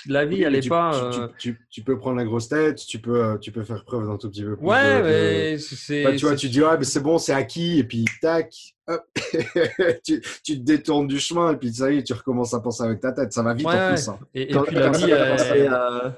[0.07, 0.95] la vie, elle n'est pas.
[0.95, 4.07] Euh, tu, tu, peux prendre la grosse tête, tu peux, euh, tu peux faire preuve
[4.07, 4.65] d'un tout petit peu plus.
[4.65, 6.15] Ouais, mais c'est.
[6.17, 8.53] tu vois, tu dis, ah, mais c'est bon, c'est acquis, et puis tac,
[8.87, 9.03] hop,
[10.03, 12.83] tu, tu, te détournes du chemin, et puis ça y est, tu recommences à penser
[12.83, 13.33] avec ta tête.
[13.33, 14.07] Ça va vite en plus.
[14.09, 14.19] Hein.
[14.33, 16.09] Et, puis la vie, euh,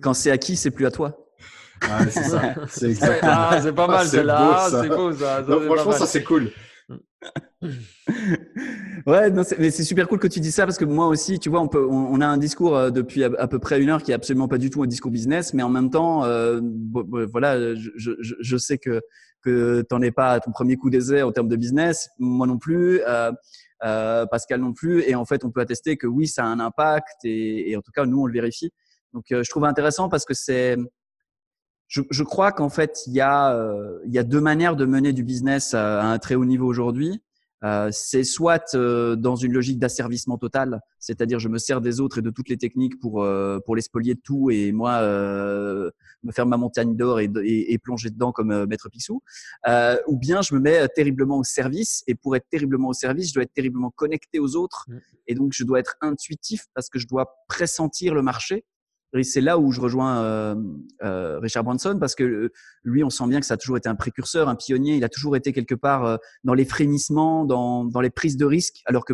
[0.00, 1.16] quand c'est acquis, c'est plus à toi.
[1.82, 2.54] Ah, c'est ça.
[2.68, 4.68] C'est ah, pas mal, c'est là.
[4.70, 5.44] C'est beau, ça.
[5.44, 6.50] franchement, ça, c'est cool.
[9.06, 11.60] Ouais, mais c'est super cool que tu dis ça parce que moi aussi, tu vois,
[11.60, 14.14] on, peut, on, a un discours euh, depuis à, peu près une heure qui est
[14.14, 16.60] absolument pas du tout un discours business, mais en même temps, euh,
[17.30, 19.00] voilà, je, je, je, sais que
[19.42, 22.58] que t'en es pas à ton premier coup d'essai en termes de business, moi non
[22.58, 23.32] plus, euh,
[23.84, 26.60] euh, Pascal non plus, et en fait, on peut attester que oui, ça a un
[26.60, 28.72] impact et, et en tout cas, nous, on le vérifie.
[29.12, 30.76] Donc, euh, je trouve intéressant parce que c'est
[31.92, 34.86] je, je, crois qu'en fait, il y, a, euh, il y a deux manières de
[34.86, 37.20] mener du business à, un très haut niveau aujourd'hui.
[37.64, 42.18] Euh, c'est soit euh, dans une logique d'asservissement total, c'est-à-dire je me sers des autres
[42.18, 46.32] et de toutes les techniques pour euh, pour les spolier de tout et moi me
[46.32, 49.22] faire ma montagne d'or et, et, et, plonger dedans comme maître Picsou,
[50.08, 53.34] ou bien je me mets terriblement au service et pour être terriblement au service, je
[53.34, 54.98] dois être terriblement connecté aux autres mmh.
[55.28, 58.64] et donc je dois être intuitif parce que je dois pressentir le marché
[59.22, 60.54] c'est là où je rejoins euh,
[61.02, 62.52] euh, Richard Branson parce que euh,
[62.82, 64.96] lui, on sent bien que ça a toujours été un précurseur, un pionnier.
[64.96, 68.46] Il a toujours été quelque part euh, dans les frémissements, dans, dans les prises de
[68.46, 69.12] risques, alors que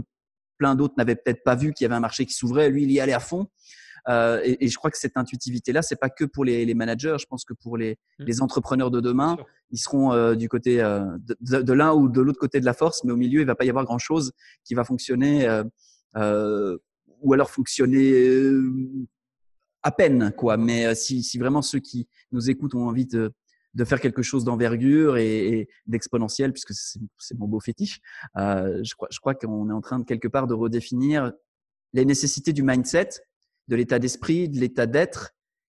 [0.56, 2.70] plein d'autres n'avaient peut-être pas vu qu'il y avait un marché qui s'ouvrait.
[2.70, 3.48] Lui, il y allait à fond.
[4.08, 7.16] Euh, et, et, je crois que cette intuitivité-là, c'est pas que pour les, les, managers.
[7.20, 8.24] Je pense que pour les, mmh.
[8.24, 9.36] les entrepreneurs de demain,
[9.70, 12.72] ils seront euh, du côté de, de, de l'un ou de l'autre côté de la
[12.72, 14.32] force, mais au milieu, il va pas y avoir grand-chose
[14.64, 15.46] qui va fonctionner.
[16.14, 18.46] ou alors fonctionner
[19.88, 20.58] à peine, quoi.
[20.58, 23.32] Mais euh, si, vraiment ceux qui nous écoutent ont envie de,
[23.84, 28.00] faire quelque chose d'envergure et, d'exponentiel, puisque c'est mon beau fétiche,
[28.36, 31.32] euh, je crois, qu'on est en train de quelque part de redéfinir
[31.94, 33.08] les nécessités du mindset,
[33.68, 35.30] de l'état d'esprit, de l'état d'être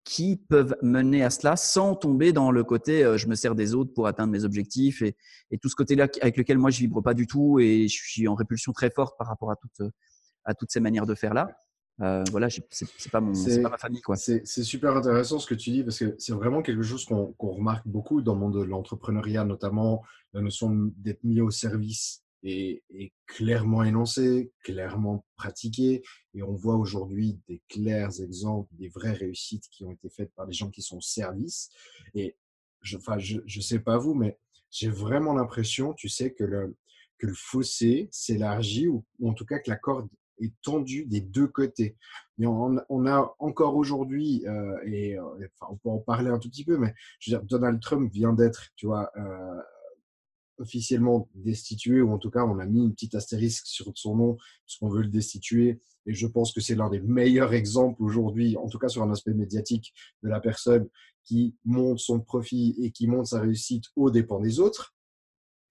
[0.05, 3.73] qui peuvent mener à cela sans tomber dans le côté euh, je me sers des
[3.73, 5.15] autres pour atteindre mes objectifs et,
[5.63, 8.35] tout ce côté-là avec lequel moi je vibre pas du tout et je suis en
[8.35, 11.57] répulsion très forte par rapport à toutes ces manières de faire là.
[12.01, 14.01] Euh, voilà, c'est pas, mon, pas ma famille.
[14.17, 17.87] C'est super intéressant ce que tu dis parce que c'est vraiment quelque chose qu'on remarque
[17.87, 23.83] beaucoup dans le monde de l'entrepreneuriat, notamment la notion d'être mis au service est, clairement
[23.85, 26.03] énoncée, clairement pratiquée.
[26.35, 30.47] Et on voit aujourd'hui des clairs exemples, des vraies réussites qui ont été faites par
[30.47, 31.71] des gens qui sont au service.
[32.15, 32.37] Et
[32.81, 34.39] je, enfin, je, je sais pas vous, mais
[34.71, 36.75] j'ai vraiment l'impression, tu sais, que le,
[37.19, 40.09] que le fossé s'élargit ou, en tout cas que la corde
[40.41, 41.97] est tendue des deux côtés.
[42.41, 46.79] on, a encore aujourd'hui, euh, et enfin, on peut en parler un tout petit peu,
[46.79, 49.11] mais je veux dire, Donald Trump vient d'être, tu vois,
[50.59, 54.35] officiellement destitué, ou en tout cas, on a mis une petite astérisque sur son nom,
[54.35, 55.81] parce qu'on veut le destituer.
[56.07, 59.13] Et je pense que c'est l'un des meilleurs exemples aujourd'hui, en tout cas sur un
[59.13, 60.89] aspect médiatique, de la personne
[61.25, 64.95] qui monte son profit et qui monte sa réussite aux dépens des autres.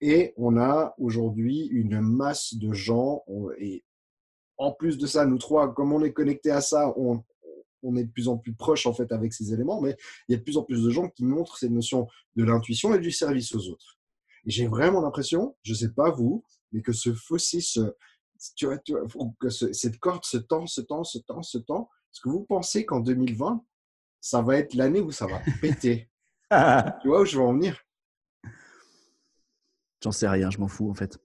[0.00, 3.24] Et on a aujourd'hui une masse de gens,
[3.58, 3.84] et
[4.62, 7.22] en plus de ça, nous trois, comme on est connectés à ça, on,
[7.82, 9.96] on est de plus en plus proche en fait avec ces éléments, mais
[10.28, 12.06] il y a de plus en plus de gens qui montrent ces notions
[12.36, 13.98] de l'intuition et du service aux autres.
[14.46, 17.10] Et j'ai vraiment l'impression, je ne sais pas vous, mais que ce
[18.56, 21.88] tu vois, que cette corde se tend, se tend, se tend, se tend.
[22.12, 23.64] Est-ce que vous pensez qu'en 2020,
[24.20, 26.08] ça va être l'année où ça va péter?
[27.00, 27.82] Tu vois où je veux en venir?
[30.02, 31.18] J'en sais rien, je m'en fous en fait.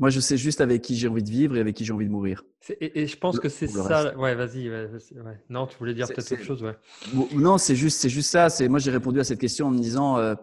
[0.00, 2.06] Moi, je sais juste avec qui j'ai envie de vivre et avec qui j'ai envie
[2.06, 2.42] de mourir.
[2.80, 4.16] Et, je pense que c'est ça.
[4.16, 4.70] Ouais, vas-y.
[5.50, 6.62] Non, tu voulais dire peut-être autre chose.
[6.62, 6.74] Ouais.
[7.34, 8.48] Non, c'est juste, c'est juste ça.
[8.48, 10.34] C'est moi, j'ai répondu à cette question en me disant, euh,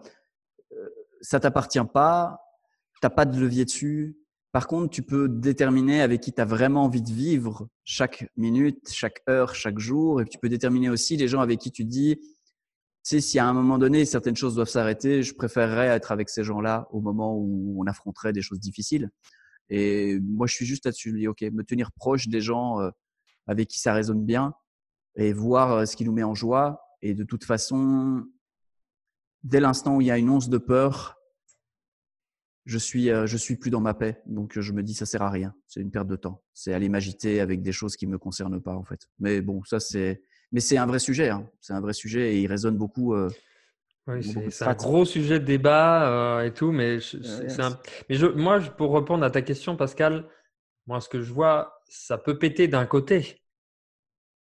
[1.20, 2.40] ça t'appartient pas,
[2.94, 4.16] tu n'as pas de levier dessus.
[4.52, 8.88] Par contre, tu peux déterminer avec qui tu as vraiment envie de vivre chaque minute,
[8.92, 10.22] chaque heure, chaque jour.
[10.22, 12.22] Et tu peux déterminer aussi les gens avec qui tu dis, tu
[13.02, 16.44] sais, si à un moment donné, certaines choses doivent s'arrêter, je préférerais être avec ces
[16.44, 19.10] gens-là au moment où on affronterait des choses difficiles.
[19.70, 21.10] Et moi, je suis juste là-dessus.
[21.10, 22.90] Je dis, OK, me tenir proche des gens euh,
[23.46, 24.54] avec qui ça résonne bien
[25.16, 26.80] et voir euh, ce qui nous met en joie.
[27.02, 28.24] Et de toute façon,
[29.42, 31.16] dès l'instant où il y a une once de peur,
[32.64, 34.22] je suis, euh, je suis plus dans ma paix.
[34.26, 35.54] Donc je me dis ça sert à rien.
[35.66, 36.42] C'est une perte de temps.
[36.52, 39.08] C'est aller m'agiter avec des choses qui me concernent pas en fait.
[39.18, 41.30] Mais bon, ça c'est, mais c'est un vrai sujet.
[41.30, 41.48] Hein.
[41.60, 43.14] C'est un vrai sujet et il résonne beaucoup.
[44.20, 46.98] C'est un gros sujet de débat euh, et tout, mais,
[48.08, 50.26] mais je, moi, pour répondre à ta question, Pascal,
[50.86, 53.42] moi, ce que je vois, ça peut péter d'un côté.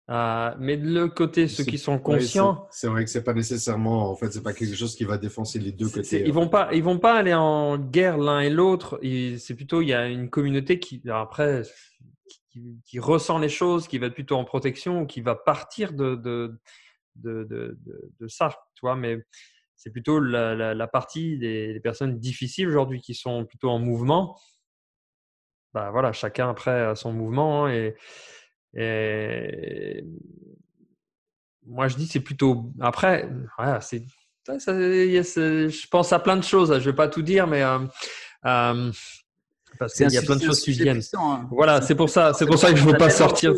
[0.10, 2.66] Euh, mais de l'autre côté, ceux qui sont conscients.
[2.72, 5.60] c'est vrai que c'est pas nécessairement, en fait, c'est pas quelque chose qui va défoncer
[5.60, 6.24] les deux côtés.
[6.26, 9.00] Ils vont pas, ils vont pas aller en guerre l'un et l'autre.
[9.38, 11.64] C'est plutôt, il y a une communauté qui, après,
[12.86, 16.58] qui, ressent les choses, qui va être plutôt en protection, qui va partir de, de,
[17.16, 17.78] de, de,
[18.18, 18.96] de ça, tu vois.
[18.96, 19.18] Mais
[19.78, 24.38] c'est plutôt la, la, partie des, personnes difficiles aujourd'hui qui sont plutôt en mouvement.
[25.74, 27.96] Bah voilà, chacun après a son mouvement hein, et
[28.76, 30.04] et
[31.66, 32.72] moi, je dis c'est plutôt.
[32.80, 34.04] Après, voilà, c'est.
[34.48, 36.70] Je pense à plein de choses.
[36.70, 37.80] Je ne vais pas tout dire, mais euh,
[38.46, 38.92] euh,
[39.78, 41.02] parce qu'il y a plein de choses qui viennent.
[41.16, 41.48] Hein.
[41.52, 42.34] Voilà, c'est pour ça.
[42.34, 43.54] C'est pour ça que je veux pas sortir.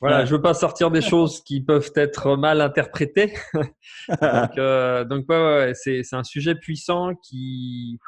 [0.00, 3.34] Voilà, je veux pas sortir des choses qui peuvent être mal interprétées.
[3.54, 7.98] donc, euh, donc ouais, c'est un sujet puissant qui,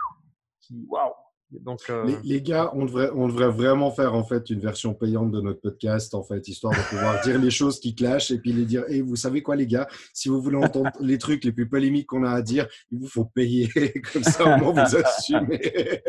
[0.61, 1.13] qui waouh,
[1.53, 5.61] donc, euh, les, gars, on devrait, vraiment faire en fait une version payante de notre
[5.61, 8.85] podcast, en fait, histoire de pouvoir dire les choses qui clashent et puis les dire.
[8.89, 12.07] Et vous savez quoi, les gars, si vous voulez entendre les trucs les plus polémiques
[12.07, 13.69] qu'on a à dire, il vous faut payer.
[14.13, 16.03] Comme ça, au moins, vous assumez.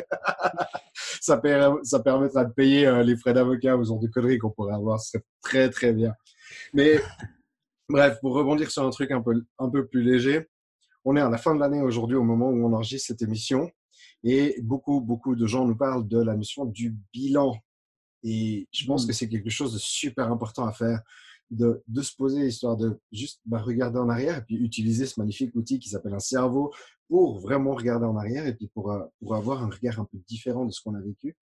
[1.21, 4.99] ça, permettra de payer euh, les frais d'avocat aux de conneries qu'on pourrait avoir.
[4.99, 6.13] Ce serait très, très bien.
[6.73, 7.01] Mais
[7.89, 10.47] bref, pour rebondir sur un truc un peu, un peu plus léger,
[11.03, 13.71] on est à la fin de l'année aujourd'hui, au moment où on enregistre cette émission.
[14.23, 17.55] Et beaucoup, beaucoup de gens nous parlent de la notion du bilan.
[18.23, 19.15] Et je pense que mmh.
[19.15, 21.01] c'est quelque chose de super important à faire,
[21.49, 25.19] de, de se poser, histoire de juste bah, regarder en arrière et puis utiliser ce
[25.19, 26.71] magnifique outil qui s'appelle un cerveau
[27.09, 30.17] pour vraiment regarder en arrière et puis pour, euh, pour avoir un regard un peu
[30.27, 31.35] différent de ce qu'on a vécu.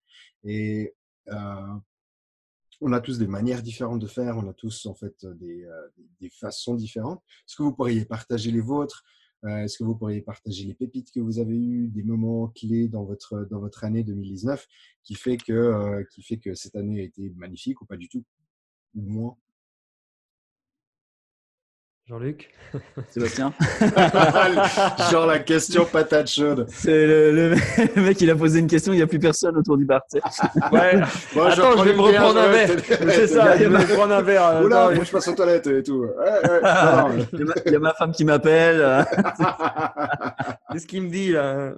[0.44, 0.96] Et
[1.28, 1.76] euh,
[2.82, 5.88] on a tous des manières différentes de faire, on a tous en fait des, euh,
[6.20, 7.22] des façons différentes.
[7.48, 9.04] Est-ce que vous pourriez partager les vôtres
[9.48, 13.06] est-ce que vous pourriez partager les pépites que vous avez eues, des moments clés dans
[13.06, 14.68] votre, dans votre année 2019
[15.04, 18.10] qui fait, que, euh, qui fait que cette année a été magnifique ou pas du
[18.10, 18.26] tout?
[18.96, 19.38] Ou moins?
[22.10, 22.50] Jean-Luc
[23.12, 23.54] Sébastien
[25.12, 26.66] Genre la question patate chaude.
[26.70, 27.56] C'est le,
[27.98, 30.02] mec, il a posé une question, il n'y a plus personne autour du bar.
[30.72, 30.96] ouais.
[31.40, 32.70] Attends, je, vais me reprendre un verre.
[33.10, 34.60] C'est ça, je vais me reprendre un verre.
[34.64, 36.08] Oula, moi je passe aux toilettes et tout.
[37.66, 39.06] il, y a ma femme qui m'appelle.
[40.72, 41.76] Qu'est-ce qu'il me dit là?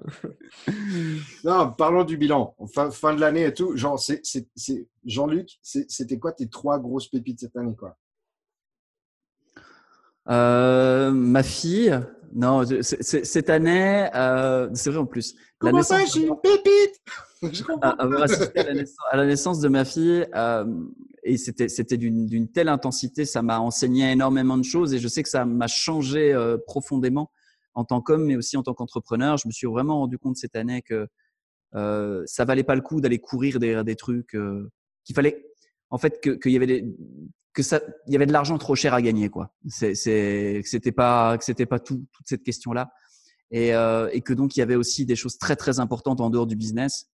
[1.43, 2.55] Non, parlons du bilan.
[2.73, 3.75] Fin, fin de l'année et tout.
[3.75, 4.21] Genre, c'est
[5.03, 7.97] Jean-Luc, c'était quoi tes trois grosses pépites cette année quoi?
[10.29, 11.99] Euh, ma fille,
[12.33, 15.35] non, cette année, euh, c'est vrai en plus.
[15.59, 17.01] Comment ça, j'ai une pépite
[17.81, 20.65] avoir assisté à la, naissance, de ma fille, euh,
[21.23, 25.29] et c'était d'une telle intensité, ça m'a enseigné énormément de choses, et je sais que
[25.29, 26.35] ça m'a changé
[26.67, 27.31] profondément.
[27.73, 29.37] en tant qu'homme, mais aussi en tant qu'entrepreneur.
[29.37, 31.07] Je me suis vraiment rendu compte cette année que
[31.75, 34.69] euh, ça valait pas le coup d'aller courir derrière des trucs, euh,
[35.05, 35.45] qu'il fallait,
[35.89, 36.85] en fait, qu'il y avait des,
[37.53, 39.53] que ça, il y avait de l'argent trop cher à gagner, quoi.
[39.67, 42.91] C'est, c'est, que c'était pas, que c'était pas tout, toute cette question-là,
[43.51, 46.29] et, euh, et que donc il y avait aussi des choses très très importantes en
[46.29, 47.09] dehors du business,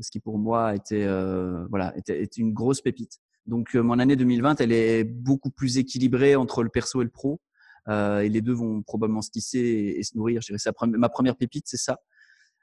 [0.00, 3.20] ce qui pour moi était, euh, voilà, était, était, une grosse pépite.
[3.46, 7.10] Donc euh, mon année 2020, elle est beaucoup plus équilibrée entre le perso et le
[7.10, 7.40] pro.
[7.88, 10.40] Euh, et les deux vont probablement se tisser et, se nourrir.
[10.42, 10.72] Je dirais ça.
[10.86, 11.98] Ma première pépite, c'est ça.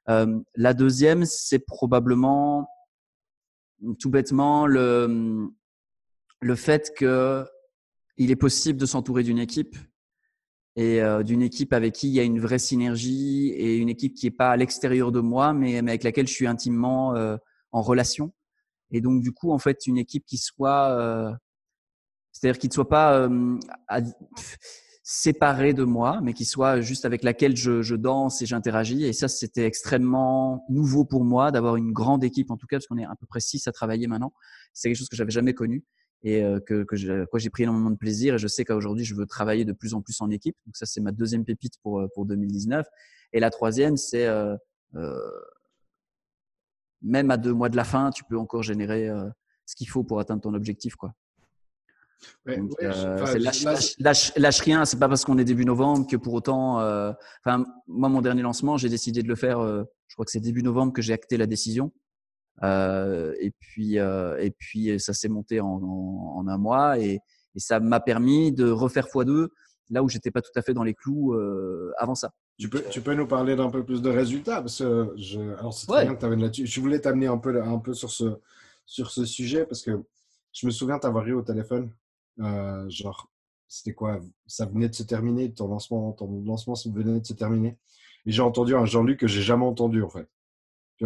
[0.09, 2.67] Euh, la deuxième, c'est probablement
[3.99, 5.49] tout bêtement le,
[6.43, 7.45] le fait que
[8.17, 9.75] il est possible de s'entourer d'une équipe
[10.75, 14.13] et euh, d'une équipe avec qui il y a une vraie synergie et une équipe
[14.13, 17.37] qui est pas à l'extérieur de moi, mais, avec laquelle je suis intimement euh,
[17.71, 18.33] en relation.
[18.91, 21.31] Et donc du coup, en fait, une équipe qui soit, euh,
[22.31, 23.29] c'est-à-dire qui ne soit pas
[25.05, 29.03] séparée de moi, mais qui soit juste avec laquelle je, je danse et j'interagis.
[29.03, 32.87] Et ça, c'était extrêmement nouveau pour moi d'avoir une grande équipe, en tout cas, parce
[32.87, 34.33] qu'on est à peu près six à travailler maintenant.
[34.73, 35.83] C'est quelque chose que j'avais jamais connu
[36.23, 38.35] et euh, que, que j'ai pris énormément de plaisir.
[38.35, 40.55] Et je sais qu'aujourd'hui, je veux travailler de plus en plus en équipe.
[40.65, 42.85] Donc ça, c'est ma deuxième pépite pour, euh, pour 2019.
[43.33, 44.55] Et la troisième, c'est euh,
[44.95, 45.19] euh,
[47.01, 49.29] même à deux mois de la fin, tu peux encore générer euh,
[49.65, 50.95] ce qu'il faut pour atteindre ton objectif.
[50.95, 51.13] quoi.
[52.45, 52.87] Ouais, Donc, ouais,
[53.39, 54.85] lâche, lâche, lâche, lâche, rien.
[54.85, 56.79] C'est pas parce qu'on est début novembre que pour autant.
[56.79, 57.11] Euh,
[57.45, 59.59] enfin, moi, mon dernier lancement, j'ai décidé de le faire.
[59.59, 61.91] Euh, je crois que c'est début novembre que j'ai acté la décision.
[62.61, 67.19] Euh, et puis, et puis, ça s'est monté en, en, en, un mois et,
[67.55, 69.47] et ça m'a permis de refaire x2
[69.89, 71.35] là où j'étais pas tout à fait dans les clous
[71.97, 72.31] avant ça.
[72.59, 75.73] Tu peux, tu peux nous parler d'un peu plus de résultats parce que je, alors
[75.73, 76.05] c'est très ouais.
[76.05, 76.67] bien que tu là-dessus.
[76.67, 78.37] Je voulais t'amener un peu, un peu sur ce,
[78.85, 80.03] sur ce sujet parce que
[80.53, 81.91] je me souviens t'avoir eu au téléphone
[82.39, 83.29] euh, genre,
[83.67, 84.19] c'était quoi?
[84.45, 87.77] Ça venait de se terminer, ton lancement, ton lancement venait de se terminer.
[88.25, 90.27] Et j'ai entendu un Jean-Luc que j'ai jamais entendu en fait.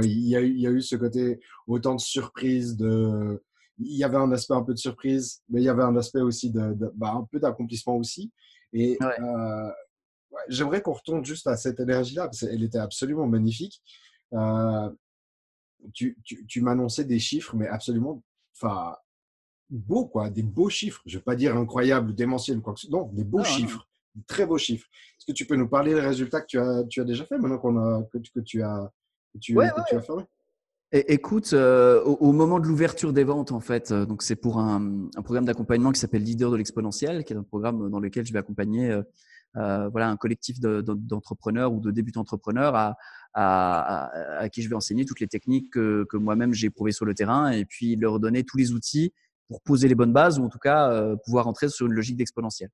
[0.04, 3.44] Il y, a, il y a eu ce côté autant de surprise, de,
[3.80, 6.22] il y avait un aspect un peu de surprise, mais il y avait un aspect
[6.22, 8.32] aussi de, de bah, un peu d'accomplissement aussi.
[8.74, 9.22] Et ouais.
[9.22, 9.68] euh,
[10.32, 13.82] ouais, j'aimerais qu'on retourne juste à cette énergie-là, parce qu'elle était absolument magnifique.
[14.34, 14.90] Euh,
[15.94, 18.24] tu, tu, tu m'annonçais des chiffres, mais absolument,
[18.56, 18.96] enfin,
[19.70, 21.02] beaux, quoi, des beaux chiffres.
[21.06, 23.00] Je ne vais pas dire incroyable, démentiel, quoi que ce soit.
[23.00, 24.88] Non, des beaux chiffres, des très beaux chiffres.
[25.18, 27.38] Est-ce que tu peux nous parler des résultats que tu as, tu as déjà fait
[27.38, 28.92] maintenant qu'on a, que, que, tu as,
[29.40, 29.84] tu, ouais, que ouais.
[29.90, 30.24] tu as fermé
[30.92, 34.38] et, Écoute, euh, au, au, moment de l'ouverture des ventes, en fait, euh, donc c'est
[34.38, 38.00] pour un, un programme d'accompagnement qui s'appelle Leader de l'exponentiel, qui est un programme dans
[38.00, 39.02] lequel je vais accompagner euh,
[39.58, 42.96] euh, voilà, un collectif d'entrepreneurs ou de débutants entrepreneurs à,
[43.34, 46.92] à, à, à, qui je vais enseigner toutes les techniques que, que moi-même j'ai éprouvées
[46.92, 49.14] sur le terrain et puis leur donner tous les outils
[49.48, 52.18] pour poser les bonnes bases ou en tout cas euh, pouvoir entrer sur une logique
[52.18, 52.70] d'exponentielle.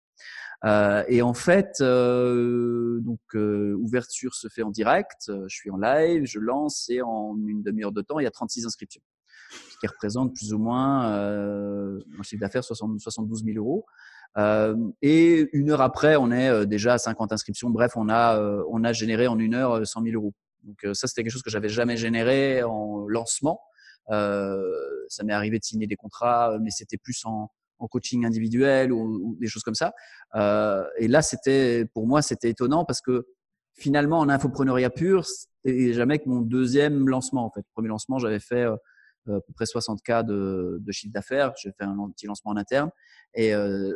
[0.66, 5.78] Euh, et en fait, euh, donc euh, ouverture se fait en direct, je suis en
[5.78, 9.02] live, je lance et en une demi-heure de temps, il y a 36 inscriptions,
[9.52, 13.86] ce qui représente plus ou moins euh, un chiffre d'affaires 72 000 euros.
[14.38, 17.70] Euh, et une heure après, on est déjà à 50 inscriptions.
[17.70, 20.34] Bref, on a on a généré en une heure 100 000 euros.
[20.64, 23.62] Donc ça, c'était quelque chose que j'avais jamais généré en lancement.
[24.12, 24.62] Euh,
[25.10, 27.50] ça m'est arrivé de signer des contrats, mais c'était plus en,
[27.92, 29.94] coaching individuel ou, des choses comme ça.
[30.36, 33.26] Euh, et là, c'était pour moi, c'était étonnant parce que
[33.74, 37.46] finalement, en infopreneuriat pur, c'était jamais que mon deuxième lancement.
[37.46, 38.78] En fait, premier lancement, j'avais fait euh,
[39.28, 41.54] à peu près 60 cas de, de chiffre d'affaires.
[41.62, 42.90] J'ai fait un petit lancement en interne.
[43.36, 43.92] Et euh,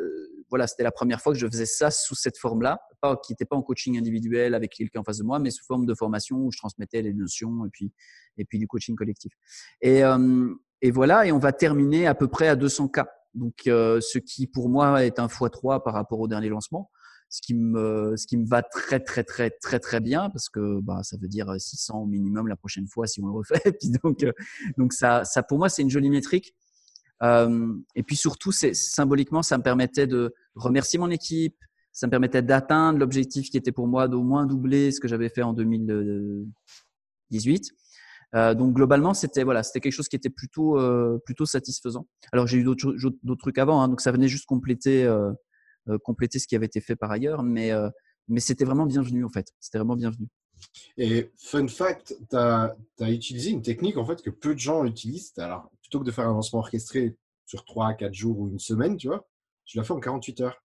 [0.49, 3.45] voilà, c'était la première fois que je faisais ça sous cette forme-là, pas, qui n'était
[3.45, 6.37] pas en coaching individuel avec quelqu'un en face de moi, mais sous forme de formation
[6.37, 7.91] où je transmettais les notions et puis,
[8.37, 9.33] et puis du coaching collectif.
[9.81, 13.07] Et, euh, et voilà, et on va terminer à peu près à 200 cas.
[13.33, 16.89] Donc, euh, ce qui pour moi est un x3 par rapport au dernier lancement
[17.29, 20.79] ce qui me ce qui me va très très très très très bien parce que
[20.81, 23.61] bah ça veut dire 600 au minimum la prochaine fois si on le refait.
[23.79, 24.31] Puis donc euh,
[24.77, 26.55] donc ça ça pour moi c'est une jolie métrique.
[27.23, 31.55] Euh, et puis surtout c'est symboliquement ça me permettait de remercier mon équipe.
[31.91, 35.29] Ça me permettait d'atteindre l'objectif qui était pour moi d'au moins doubler ce que j'avais
[35.29, 37.73] fait en 2018
[38.35, 42.07] euh, donc globalement c'était voilà c'était quelque chose qui était plutôt euh, plutôt satisfaisant.
[42.33, 42.93] Alors j'ai eu d'autres
[43.23, 45.33] d'autres trucs avant hein, donc ça venait juste compléter euh, euh,
[46.03, 47.89] compléter ce qui avait été fait par ailleurs, mais, euh,
[48.27, 49.53] mais c'était vraiment bienvenu en fait.
[49.59, 50.27] C'était vraiment bienvenu.
[50.97, 55.33] Et fun fact, tu as, utilisé une technique en fait que peu de gens utilisent.
[55.37, 57.15] Alors, plutôt que de faire un lancement orchestré
[57.45, 59.27] sur 3 4 jours ou une semaine, tu vois,
[59.65, 60.63] tu l'as fait en 48 heures.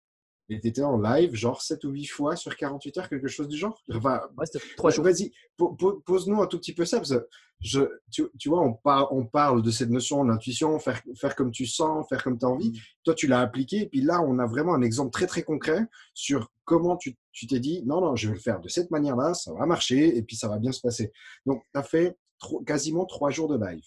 [0.53, 3.47] Et tu étais en live, genre 7 ou 8 fois sur 48 heures, quelque chose
[3.49, 3.81] du genre?
[3.95, 5.05] Enfin, Ouais, c'était trois jours.
[5.05, 7.29] Vas-y, po- po- pose-nous un tout petit peu ça, parce que
[7.61, 11.51] je, tu, tu vois, on, par- on parle de cette notion d'intuition, faire, faire comme
[11.53, 12.73] tu sens, faire comme tu as envie.
[13.05, 15.87] Toi, tu l'as appliqué, et puis là, on a vraiment un exemple très, très concret
[16.15, 19.35] sur comment tu tu t'es dit, non, non, je vais le faire de cette manière-là,
[19.35, 21.13] ça va marcher, et puis ça va bien se passer.
[21.47, 22.19] Donc, tu as fait
[22.67, 23.85] quasiment 3 jours de live.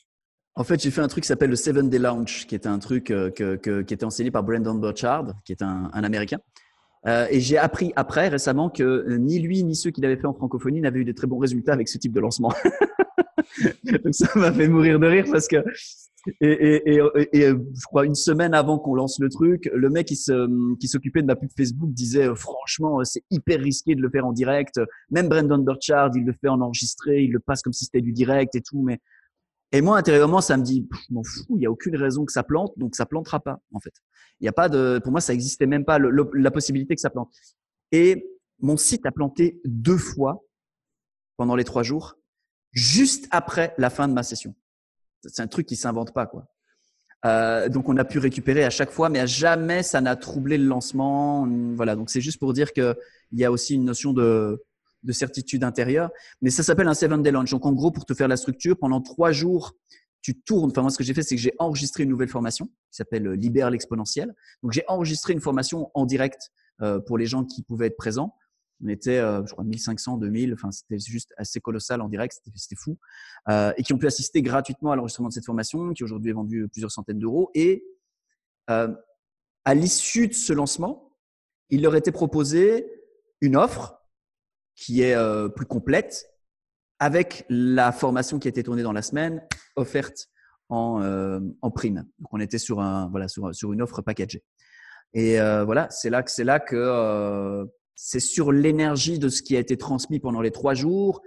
[0.56, 2.78] En fait, j'ai fait un truc qui s'appelle le Seven Day Launch, qui était un
[2.80, 6.38] truc euh, que, que- qui était enseigné par Brandon Burchard, qui est un, un Américain.
[7.08, 10.28] Euh, et j'ai appris après, récemment, que euh, ni lui ni ceux qui l'avaient fait
[10.28, 12.54] en francophonie n'avaient eu de très bons résultats avec ce type de lancement.
[14.04, 15.58] Donc ça m'a fait mourir de rire parce que
[16.40, 17.02] et, et, et,
[17.34, 20.88] et, je crois une semaine avant qu'on lance le truc, le mec qui se- qui
[20.88, 24.32] s'occupait de ma pub Facebook disait euh, franchement c'est hyper risqué de le faire en
[24.32, 24.80] direct.
[25.12, 28.14] Même Brandon Burchard, il le fait en enregistré, il le passe comme si c'était du
[28.14, 29.00] direct et tout, mais
[29.74, 32.32] et moi, intérieurement, ça me dit, je m'en fous, il n'y a aucune raison que
[32.32, 33.94] ça plante, donc ça plantera pas, en fait.
[34.40, 37.10] Il y a pas de, pour moi, ça existait même pas la possibilité que ça
[37.10, 37.34] plante.
[37.92, 38.24] Et
[38.60, 40.44] mon site a planté deux fois
[41.38, 42.20] pendant les trois jours,
[42.72, 44.54] juste après la fin de ma session.
[45.26, 46.46] C'est un truc qui s'invente pas, quoi.
[47.26, 50.58] Euh, donc on a pu récupérer à chaque fois, mais à jamais ça n'a troublé
[50.58, 51.48] le lancement.
[51.76, 52.96] Voilà, donc c'est juste pour dire que
[53.32, 54.62] il y a aussi une notion de,
[55.04, 56.10] de certitude intérieure.
[56.42, 57.52] Mais ça s'appelle un seven day launch.
[57.52, 59.74] Donc en gros, pour te faire la structure, pendant trois jours,
[60.22, 60.72] tu tournes.
[60.72, 63.28] Enfin moi, ce que j'ai fait, c'est que j'ai enregistré une nouvelle formation qui s'appelle
[63.28, 64.34] euh, Libère l'exponentiel.
[64.64, 66.50] Donc j'ai enregistré une formation en direct
[66.82, 68.36] euh, pour les gens qui pouvaient être présents.
[68.84, 70.54] On était, euh, je crois, 1500, 2000.
[70.54, 72.42] Enfin, c'était juste assez colossal en direct.
[72.56, 72.98] C'était- fou.
[73.50, 76.68] Et qui ont pu assister gratuitement à l'enregistrement de cette formation, qui aujourd'hui est vendue
[76.70, 77.52] plusieurs centaines d'euros.
[77.54, 77.86] Et
[78.68, 81.18] à l'issue de ce lancement,
[81.70, 82.86] il leur était proposé
[83.42, 84.03] une offre
[84.76, 86.30] qui est euh, plus complète
[87.00, 89.42] avec la formation qui a été tournée dans la semaine
[89.76, 90.28] offerte
[90.70, 92.06] en, euh, en prime.
[92.20, 94.44] Donc on était sur un voilà sur, sur une offre packagée.
[95.14, 99.56] Et euh, voilà, c'est là que c'est là que c'est sur l'énergie de ce qui
[99.56, 101.22] a été transmis pendant les trois jours.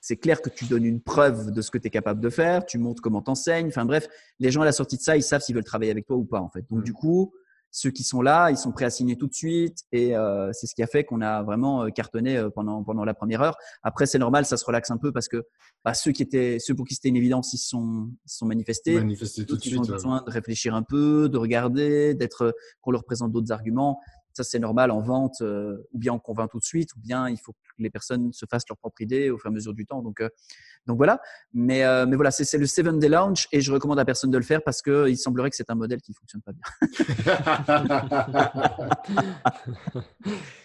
[0.00, 2.64] C'est clair que tu donnes une preuve de ce que tu es capable de faire,
[2.64, 3.66] tu montres comment t'enseignes.
[3.66, 4.08] Enfin bref,
[4.38, 6.24] les gens à la sortie de ça, ils savent s'ils veulent travailler avec toi ou
[6.24, 6.64] pas en fait.
[6.70, 6.84] Donc Mm.
[6.84, 7.32] du coup,
[7.70, 10.66] ceux qui sont là, ils sont prêts à signer tout de suite et euh, c'est
[10.66, 13.56] ce qui a fait qu'on a vraiment euh, cartonné euh, pendant pendant la première heure.
[13.82, 15.44] Après, c'est normal, ça se relaxe un peu parce que
[15.84, 18.46] bah, ceux qui étaient ceux pour qui c'était une évidence, ils se sont ils sont
[18.46, 18.94] manifestés.
[18.94, 19.80] Manifester tout de D'autres, ils suite.
[19.80, 19.92] ont ouais.
[19.92, 24.00] besoin de réfléchir un peu, de regarder, d'être qu'on leur présente d'autres arguments.
[24.38, 27.28] Ça, c'est normal en vente, euh, ou bien on convainc tout de suite, ou bien
[27.28, 29.74] il faut que les personnes se fassent leur propre idée au fur et à mesure
[29.74, 30.00] du temps.
[30.00, 30.28] Donc, euh,
[30.86, 31.20] donc voilà.
[31.52, 34.38] Mais, euh, mais voilà, c'est le Seven Day Launch et je recommande à personne de
[34.38, 36.62] le faire parce que il semblerait que c'est un modèle qui fonctionne pas bien.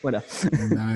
[0.03, 0.21] Voilà.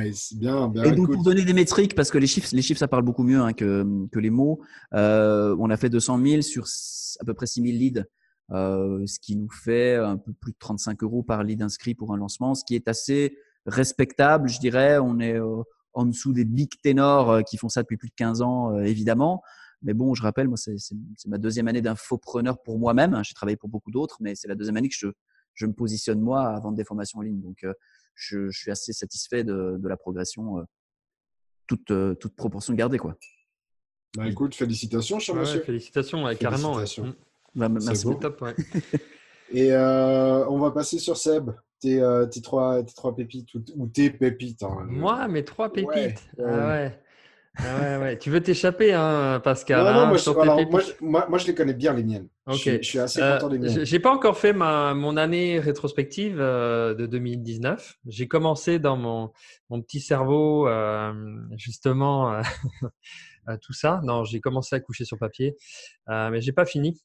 [0.03, 0.83] nice, bien, bien.
[0.83, 3.23] Et donc, pour donner des métriques, parce que les chiffres, les chiffres, ça parle beaucoup
[3.23, 4.61] mieux hein, que, que les mots.
[4.91, 6.67] On a fait 200 000 sur
[7.19, 8.03] à peu près 6 000 leads,
[8.51, 12.13] euh, ce qui nous fait un peu plus de 35 euros par lead inscrit pour
[12.13, 14.97] un lancement, ce qui est assez respectable, je dirais.
[14.99, 15.63] On est euh,
[15.93, 18.83] en dessous des big ténors euh, qui font ça depuis plus de 15 ans, euh,
[18.83, 19.41] évidemment.
[19.83, 23.13] Mais bon, je rappelle, moi, c'est c'est- c'est ma deuxième année d'infopreneur pour moi-même.
[23.13, 23.21] hein.
[23.23, 25.07] J'ai travaillé pour beaucoup d'autres, mais c'est la deuxième année que je,
[25.53, 27.41] je me positionne moi à vendre des formations en ligne.
[27.41, 27.73] Donc, euh,
[28.15, 30.63] je, je suis assez satisfait de, de la progression, euh,
[31.67, 32.97] toute, euh, toute proportion gardée.
[32.97, 33.15] Quoi.
[34.15, 35.59] Bah, écoute, félicitations, cher Ouais, monsieur.
[35.61, 36.73] félicitations, ouais, carrément.
[36.75, 37.05] Félicitations.
[37.07, 37.13] Mm,
[37.57, 38.19] Bah, merci beau.
[38.19, 38.55] top, ouais.
[39.49, 43.63] Et euh, on va passer sur Seb, tes, euh, tes, trois, tes trois pépites ou,
[43.75, 44.63] ou tes pépites.
[44.63, 44.85] hein.
[44.87, 46.21] Moi, mes trois pépites.
[46.37, 46.67] Ouais, Ah ouais.
[46.67, 47.01] ouais.
[47.61, 48.19] Ah ouais, ouais.
[48.19, 50.71] Tu veux t'échapper, hein, Pascal Non, non, hein, moi, je, sur tes alors, pépites?
[50.71, 52.29] moi, je, moi, moi, je les connais bien, les miennes.
[52.49, 52.57] Je, Ok.
[52.57, 53.79] suis, je suis assez Euh, content des miennes.
[53.79, 57.95] j'ai- J'ai pas encore fait ma, mon année rétrospective euh, de 2019.
[58.05, 59.33] J'ai commencé dans mon,
[59.69, 61.13] mon petit cerveau, euh,
[61.57, 62.41] justement, euh,
[63.47, 64.01] à tout ça.
[64.03, 65.55] Non, j'ai commencé à coucher sur papier,
[66.09, 66.99] euh, mais j'ai pas fini.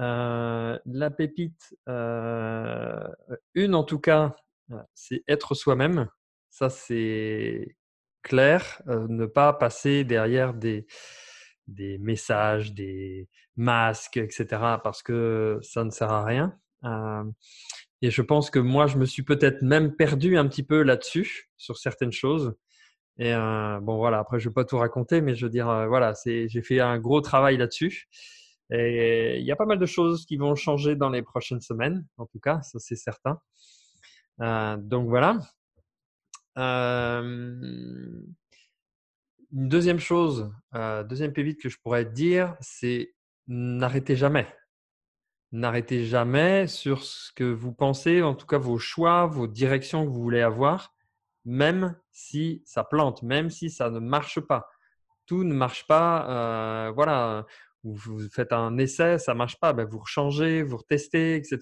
[0.00, 3.06] Euh, la pépite, euh,
[3.54, 4.34] une en tout cas,
[4.72, 6.08] euh, c'est être soi-même.
[6.50, 7.76] Ça, c'est
[8.22, 8.82] clair.
[8.86, 10.86] Ne pas passer derrière des,
[11.66, 14.46] des messages, des masques, etc.
[14.82, 16.58] parce que ça ne sert à rien.
[18.02, 21.50] Et je pense que moi, je me suis peut-être même perdu un petit peu là-dessus,
[21.56, 22.54] sur certaines choses.
[23.18, 26.14] Et bon, voilà, après, je ne vais pas tout raconter, mais je veux dire, voilà,
[26.24, 28.08] j'ai fait un gros travail là-dessus.
[28.70, 32.06] Et il y a pas mal de choses qui vont changer dans les prochaines semaines,
[32.16, 33.38] en tout cas, ça c'est certain.
[34.40, 35.38] Euh, donc voilà.
[36.58, 38.22] Euh,
[39.52, 43.14] une deuxième chose, euh, deuxième pépite que je pourrais dire, c'est
[43.46, 44.46] n'arrêtez jamais.
[45.52, 50.10] N'arrêtez jamais sur ce que vous pensez, en tout cas vos choix, vos directions que
[50.10, 50.94] vous voulez avoir,
[51.44, 54.68] même si ça plante, même si ça ne marche pas.
[55.26, 56.90] Tout ne marche pas.
[56.92, 57.46] voilà,
[57.84, 61.58] vous, faites un essai, ça marche pas, ben vous rechangez, vous retestez, etc.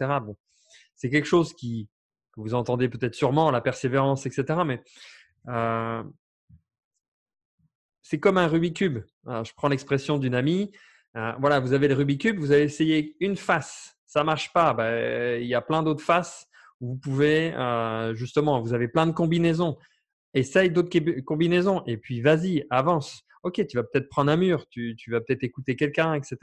[0.94, 1.88] C'est quelque chose qui
[2.32, 4.60] que vous entendez peut-être sûrement, la persévérance, etc.
[4.64, 4.82] Mais
[8.02, 8.98] c'est comme un Rubik's Cube.
[9.26, 10.72] je prends l'expression d'une amie.
[11.14, 14.72] voilà, vous avez le Rubik's Cube, vous avez essayé une face, ça marche pas.
[14.74, 16.46] Ben, il y a plein d'autres faces
[16.80, 17.52] où vous pouvez
[18.14, 19.76] justement, vous avez plein de combinaisons.
[20.34, 23.22] Essaye d'autres combinaisons et puis vas-y, avance.
[23.42, 26.36] Ok, tu vas peut-être prendre un mur, tu, vas peut-être écouter quelqu'un, etc.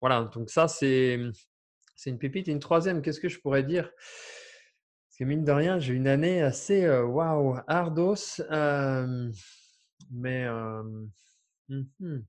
[0.00, 1.18] voilà, donc ça c'est
[2.06, 2.48] une pépite.
[2.48, 3.90] Et une troisième, qu'est-ce que je pourrais dire?
[3.94, 8.40] Parce que mine de rien, j'ai une année assez waouh, wow, ardos.
[10.10, 10.46] mais
[11.68, 12.20] mmh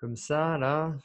[0.00, 0.96] comme ça, là.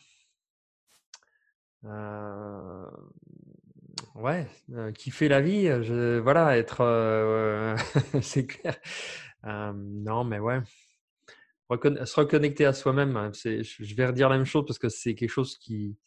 [4.16, 4.48] Ouais,
[4.94, 7.76] kiffer la vie, je, voilà, être.
[8.22, 8.78] c'est clair.
[9.44, 10.62] non, mais ouais.
[11.70, 15.30] se reconnecter à soi-même, hein, je vais redire la même chose parce que c'est quelque
[15.30, 15.98] chose qui,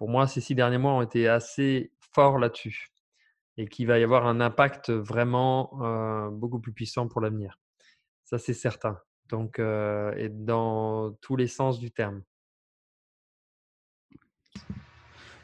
[0.00, 2.88] pour moi, ces six derniers mois ont été assez forts là-dessus
[3.58, 7.58] et qu'il va y avoir un impact vraiment euh, beaucoup plus puissant pour l'avenir.
[8.24, 8.98] Ça, c'est certain.
[9.28, 12.22] Donc, euh, et dans tous les sens du terme.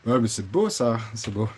[0.07, 1.49] Ouais, mais c'est beau ça, c'est beau.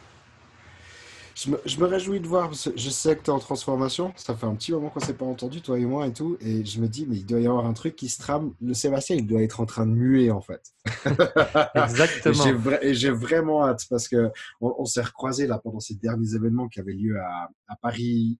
[1.36, 4.12] Je me, réjouis de voir, parce que je sais que tu es en transformation.
[4.16, 6.36] Ça fait un petit moment qu'on ne s'est pas entendu, toi et moi et tout.
[6.40, 8.54] Et je me dis, mais il doit y avoir un truc qui se trame.
[8.60, 10.62] Le Sébastien, il doit être en train de muer, en fait.
[11.76, 12.72] Exactement.
[12.82, 16.80] et j'ai vraiment hâte parce qu'on on, s'est recroisés là pendant ces derniers événements qui
[16.80, 18.36] avaient lieu à, à Paris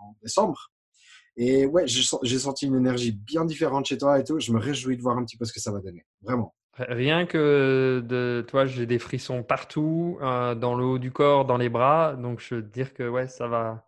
[0.00, 0.72] en décembre.
[1.36, 4.40] Et ouais, j'ai senti une énergie bien différente chez toi et tout.
[4.40, 6.04] Je me réjouis de voir un petit peu ce que ça va donner.
[6.20, 6.52] Vraiment.
[6.78, 11.56] Rien que de toi, j'ai des frissons partout, euh, dans le haut du corps, dans
[11.56, 12.16] les bras.
[12.16, 13.86] Donc, je veux dire que ouais, ça va.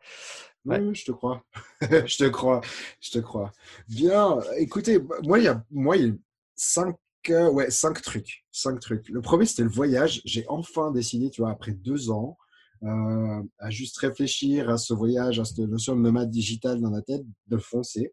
[0.65, 1.45] Oui, je te crois.
[1.81, 2.61] je te crois.
[3.01, 3.53] Je te crois.
[3.89, 4.39] Bien.
[4.59, 6.13] Écoutez, moi, il y a, moi, il y a
[6.57, 6.97] cinq,
[7.31, 8.45] euh, cinq trucs.
[8.51, 9.09] Cinq trucs.
[9.09, 10.21] Le premier, c'était le voyage.
[10.25, 12.37] J'ai enfin décidé, tu vois, après deux ans,
[12.85, 17.03] euh, à juste réfléchir à ce voyage, à cette notion de nomade digital dans la
[17.03, 18.13] tête, de foncer.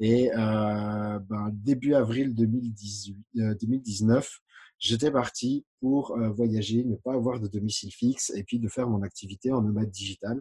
[0.00, 3.16] Et euh, ben, début avril 2018,
[3.60, 4.38] 2019, euh,
[4.78, 8.88] j'étais parti pour euh, voyager, ne pas avoir de domicile fixe et puis de faire
[8.88, 10.40] mon activité en nomade digital.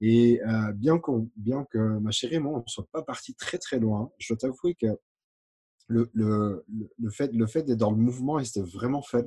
[0.00, 1.00] Et euh, bien,
[1.36, 4.28] bien que ma chérie et moi, on ne soit pas parti très très loin, je
[4.28, 4.86] dois t'avouer que
[5.86, 6.64] le, le,
[6.98, 9.24] le fait, le fait d'être dans le mouvement, c'était vraiment fun.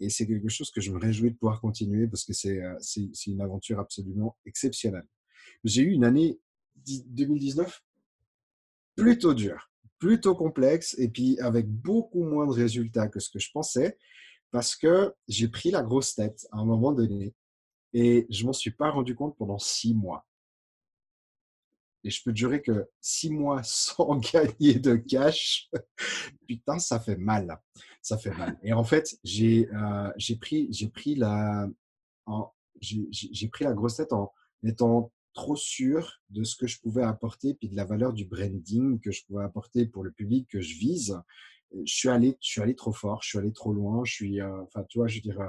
[0.00, 2.60] Et c'est quelque chose que je me réjouis de pouvoir continuer parce que c'est
[3.26, 5.06] une aventure absolument exceptionnelle.
[5.62, 6.40] J'ai eu une année
[6.86, 7.80] 2019
[8.96, 13.50] plutôt dur, plutôt complexe et puis avec beaucoup moins de résultats que ce que je
[13.52, 13.98] pensais
[14.50, 17.34] parce que j'ai pris la grosse tête à un moment donné
[17.92, 20.26] et je m'en suis pas rendu compte pendant six mois.
[22.04, 25.70] Et je peux te jurer que six mois sans gagner de cash,
[26.46, 27.60] putain, ça fait mal.
[28.02, 28.58] Ça fait mal.
[28.62, 30.10] Et en fait, j'ai euh,
[30.40, 31.66] pris, pris, la,
[32.80, 37.54] j'ai pris la grosse tête en étant trop sûr de ce que je pouvais apporter,
[37.54, 40.78] puis de la valeur du branding que je pouvais apporter pour le public que je
[40.78, 41.20] vise.
[41.72, 44.04] Je suis allé, je suis allé trop fort, je suis allé trop loin.
[44.04, 45.44] Je suis, euh, tu vois, je dirais,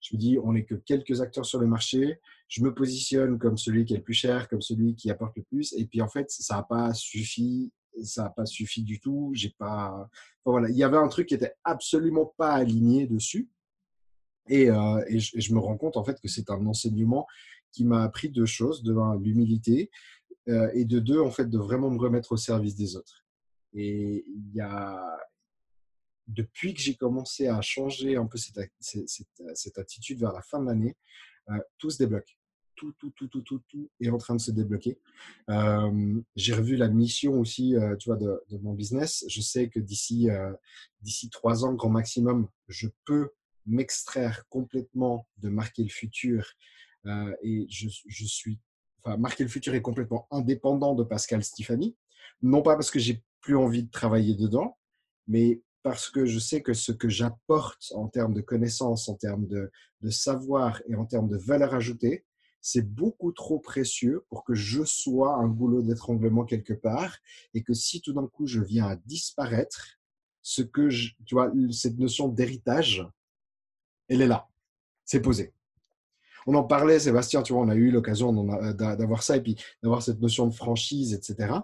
[0.00, 2.20] je me dis, on n'est que quelques acteurs sur le marché.
[2.48, 5.42] Je me positionne comme celui qui est le plus cher, comme celui qui apporte le
[5.42, 5.74] plus.
[5.74, 7.72] Et puis en fait, ça n'a pas suffi.
[8.02, 9.32] Ça n'a pas suffi du tout.
[9.34, 10.08] J'ai pas.
[10.44, 13.50] voilà, il y avait un truc qui était absolument pas aligné dessus.
[14.48, 17.26] Et, euh, je, et, je, me rends compte en fait que c'est un enseignement
[17.72, 18.82] qui m'a appris deux choses.
[18.82, 19.90] De l'humilité
[20.48, 23.24] euh, et de deux, en fait, de vraiment me remettre au service des autres.
[23.72, 25.18] Et il y a,
[26.26, 30.96] depuis que j'ai commencé à changer un peu cette, attitude vers la fin de l'année,
[31.50, 32.36] euh, tout se débloque.
[32.74, 34.98] Tout, tout, tout, tout, tout, tout est en train de se débloquer.
[35.50, 39.22] Euh, j'ai revu la mission aussi, tu vois, de, de, mon business.
[39.28, 40.28] Je sais que d'ici
[41.02, 43.28] d'ici trois ans, grand maximum, je peux
[43.66, 46.54] m'extraire complètement de marquer le futur
[47.06, 48.58] euh, et je, je, suis,
[49.02, 51.96] enfin, marquer le futur est complètement indépendant de Pascal Stéphanie.
[52.42, 54.76] Non pas parce que j'ai plus envie de travailler dedans,
[55.26, 59.46] mais parce que je sais que ce que j'apporte en termes de connaissances, en termes
[59.46, 59.70] de,
[60.02, 62.26] de, savoir et en termes de valeur ajoutée,
[62.60, 67.16] c'est beaucoup trop précieux pour que je sois un goulot d'étranglement quelque part
[67.54, 69.98] et que si tout d'un coup je viens à disparaître,
[70.42, 73.06] ce que je, tu vois, cette notion d'héritage,
[74.08, 74.48] elle est là,
[75.04, 75.54] c'est posé
[76.46, 78.32] on en parlait, Sébastien, tu vois, on a eu l'occasion
[78.74, 81.54] d'avoir ça et puis d'avoir cette notion de franchise, etc.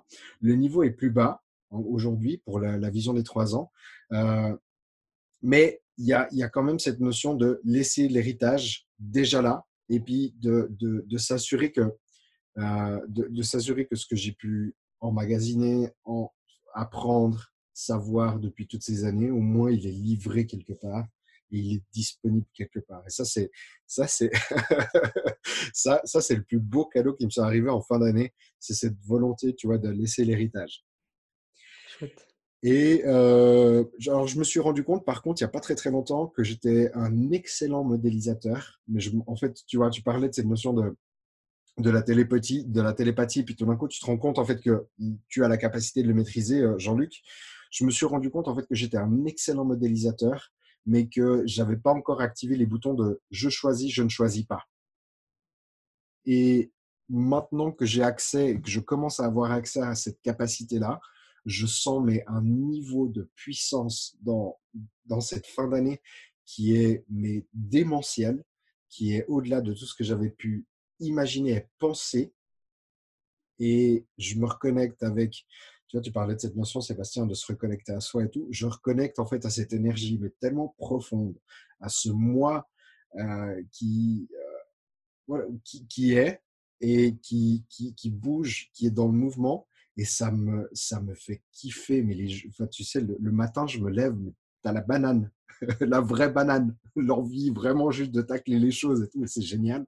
[0.40, 3.70] Le niveau est plus bas aujourd'hui pour la, vision des trois ans.
[4.12, 4.57] Euh,
[5.43, 10.35] mais il y a, quand même cette notion de laisser l'héritage déjà là et puis
[10.40, 11.93] de, s'assurer que,
[12.59, 13.23] euh, de,
[13.85, 16.31] que ce que j'ai pu emmagasiner, en
[16.74, 21.07] apprendre, savoir depuis toutes ces années, au moins il est livré quelque part
[21.51, 23.02] il est disponible quelque part.
[23.06, 23.51] Et ça, c'est
[23.86, 24.31] ça, c'est
[25.73, 28.32] ça, ça c'est le plus beau cadeau qui me soit arrivé en fin d'année.
[28.59, 30.85] C'est cette volonté, tu vois, de laisser l'héritage.
[32.62, 35.74] Et euh, genre, je me suis rendu compte, par contre, il n'y a pas très
[35.74, 38.81] très longtemps, que j'étais un excellent modélisateur.
[38.89, 40.97] Mais je, en fait, tu vois, tu parlais de cette notion de,
[41.78, 44.44] de la télépathie, de la télépathie, puis tout d'un coup, tu te rends compte en
[44.44, 44.86] fait que
[45.28, 47.23] tu as la capacité de le maîtriser, euh, Jean-Luc.
[47.70, 50.52] Je me suis rendu compte en fait que j'étais un excellent modélisateur,
[50.87, 54.65] mais que j'avais pas encore activé les boutons de je choisis, je ne choisis pas.
[56.25, 56.73] Et
[57.09, 61.01] maintenant que j'ai accès, que je commence à avoir accès à cette capacité-là,
[61.45, 64.59] je sens mais un niveau de puissance dans,
[65.05, 66.01] dans cette fin d'année
[66.45, 68.45] qui est mais démentiel,
[68.89, 70.67] qui est au-delà de tout ce que j'avais pu
[71.01, 72.33] imaginer et penser.
[73.59, 75.47] Et je me reconnecte avec,
[75.89, 78.49] tu vois, tu parlais de cette notion, Sébastien, de se reconnecter à soi et tout.
[78.51, 81.37] Je reconnecte en fait à cette énergie, mais tellement profonde,
[81.81, 82.69] à ce moi
[83.17, 84.59] euh, qui, euh,
[85.29, 86.43] voilà, qui, qui, est
[86.81, 89.69] et qui, qui, qui, bouge, qui est dans le mouvement.
[89.97, 92.03] Et ça me, ça me fait kiffer.
[92.03, 94.17] Mais les, enfin, tu sais, le, matin, je me lève,
[94.67, 95.31] as la banane,
[95.81, 99.27] la vraie banane, l'envie vraiment juste de tacler les choses et tout.
[99.27, 99.87] C'est génial.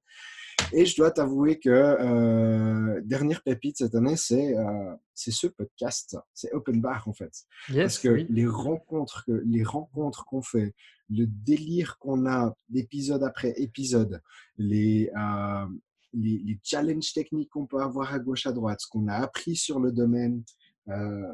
[0.72, 6.18] Et je dois t'avouer que euh, dernière pépite cette année, c'est euh, c'est ce podcast,
[6.34, 7.32] c'est Open Bar en fait.
[7.74, 10.74] Parce que les rencontres, les rencontres qu'on fait,
[11.10, 14.20] le délire qu'on a d'épisode après épisode,
[14.56, 15.66] les, euh,
[16.12, 19.56] les, les, challenges techniques qu'on peut avoir à gauche à droite, ce qu'on a appris
[19.56, 20.42] sur le domaine,
[20.88, 21.32] euh,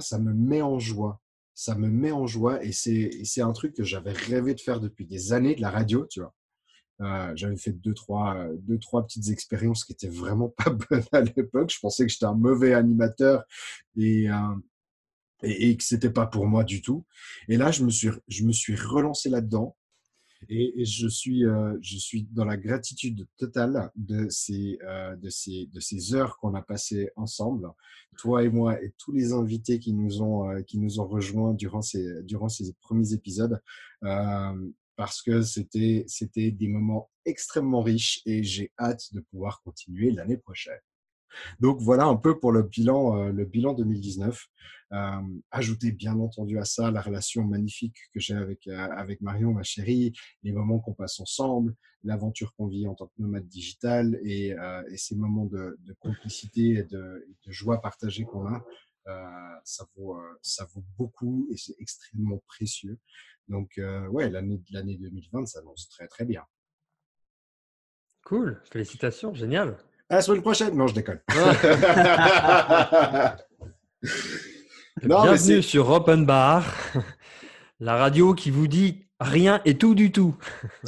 [0.00, 1.20] ça me met en joie.
[1.58, 5.06] Ça me met en joie et c'est un truc que j'avais rêvé de faire depuis
[5.06, 6.32] des années, de la radio, tu vois.
[7.00, 11.02] Euh, j'avais fait deux trois, euh, deux, trois petites expériences qui étaient vraiment pas bonnes
[11.10, 11.72] à l'époque.
[11.74, 13.42] Je pensais que j'étais un mauvais animateur
[13.96, 14.54] et, euh,
[15.42, 17.04] et, et, que c'était pas pour moi du tout.
[17.48, 19.76] Et là, je me suis, je me suis relancé là-dedans.
[20.48, 25.28] Et, et, je suis, euh, je suis dans la gratitude totale de ces, euh, de
[25.30, 27.68] ces, de ces heures qu'on a passées ensemble,
[28.16, 31.54] toi et moi et tous les invités qui nous ont, euh, qui nous ont rejoints
[31.54, 33.60] durant ces, durant ces premiers épisodes
[34.96, 40.38] parce que c'était c'était des moments extrêmement riches et j'ai hâte de pouvoir continuer l'année
[40.38, 40.80] prochaine.
[41.60, 44.48] Donc voilà un peu pour le bilan euh, le bilan 2019.
[44.92, 45.20] Euh,
[45.50, 49.62] ajoutez bien entendu à ça la relation magnifique que j'ai avec euh, avec Marion ma
[49.62, 51.74] chérie, les moments qu'on passe ensemble,
[52.04, 56.82] l'aventure qu'on vit en tant que nomade digital et, euh, ces moments de, complicité et
[56.84, 58.64] de, joie partagée qu'on a.
[59.64, 62.98] Ça vaut ça vaut beaucoup et c'est extrêmement précieux.
[63.48, 66.44] Donc, ouais, l'année 2020 s'annonce très, très bien.
[68.24, 69.78] Cool, félicitations, génial.
[70.10, 70.74] À la semaine prochaine.
[70.74, 71.20] Non, je déconne.
[75.02, 76.64] non, Bienvenue sur Open Bar,
[77.78, 80.34] la radio qui vous dit rien et tout du tout.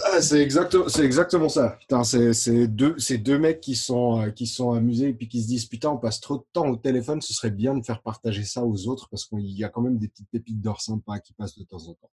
[0.04, 1.76] Ah, c'est exactement, c'est exactement ça.
[1.80, 5.28] Putain, c'est, c'est deux, c'est deux mecs qui sont, euh, qui sont amusés et puis
[5.28, 7.84] qui se disent putain, on passe trop de temps au téléphone, ce serait bien de
[7.84, 10.80] faire partager ça aux autres parce qu'il y a quand même des petites pépites d'or
[10.80, 12.10] sympas qui passent de temps en temps.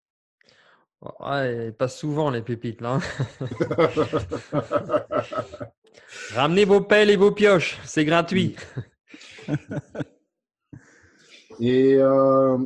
[1.20, 3.00] Ouais, pas souvent les pépites là.
[6.30, 8.54] Ramenez vos pelles et vos pioches, c'est gratuit.
[11.60, 12.56] et euh,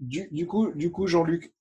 [0.00, 1.54] du, du, coup, du coup, Jean-Luc,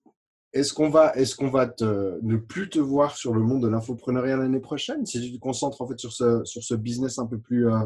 [0.51, 3.69] est-ce qu'on va, est-ce qu'on va te, ne plus te voir sur le monde de
[3.69, 5.05] l'infopreneuriat l'année prochaine?
[5.05, 7.85] Si tu te concentres en fait sur ce, sur ce business un peu plus, euh,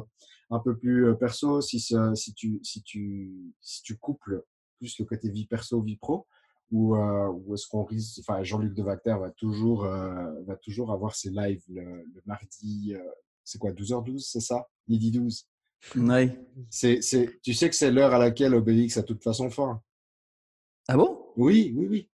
[0.49, 4.43] un peu plus euh, perso, si, si, tu, si, tu, si tu couples
[4.79, 6.25] plus le côté vie perso, vie pro
[6.71, 10.91] ou, euh, ou est-ce qu'on risque, enfin Jean-Luc de Vacter va toujours, euh, va toujours
[10.91, 12.99] avoir ses lives le, le mardi, euh,
[13.43, 14.67] c'est quoi, 12h12, c'est ça?
[14.87, 15.47] Midi 12
[15.95, 16.29] Oui.
[16.69, 19.81] C'est, c'est, tu sais que c'est l'heure à laquelle Obélix a de toute façon faim.
[20.87, 21.19] Ah bon?
[21.35, 22.09] Oui, oui, oui.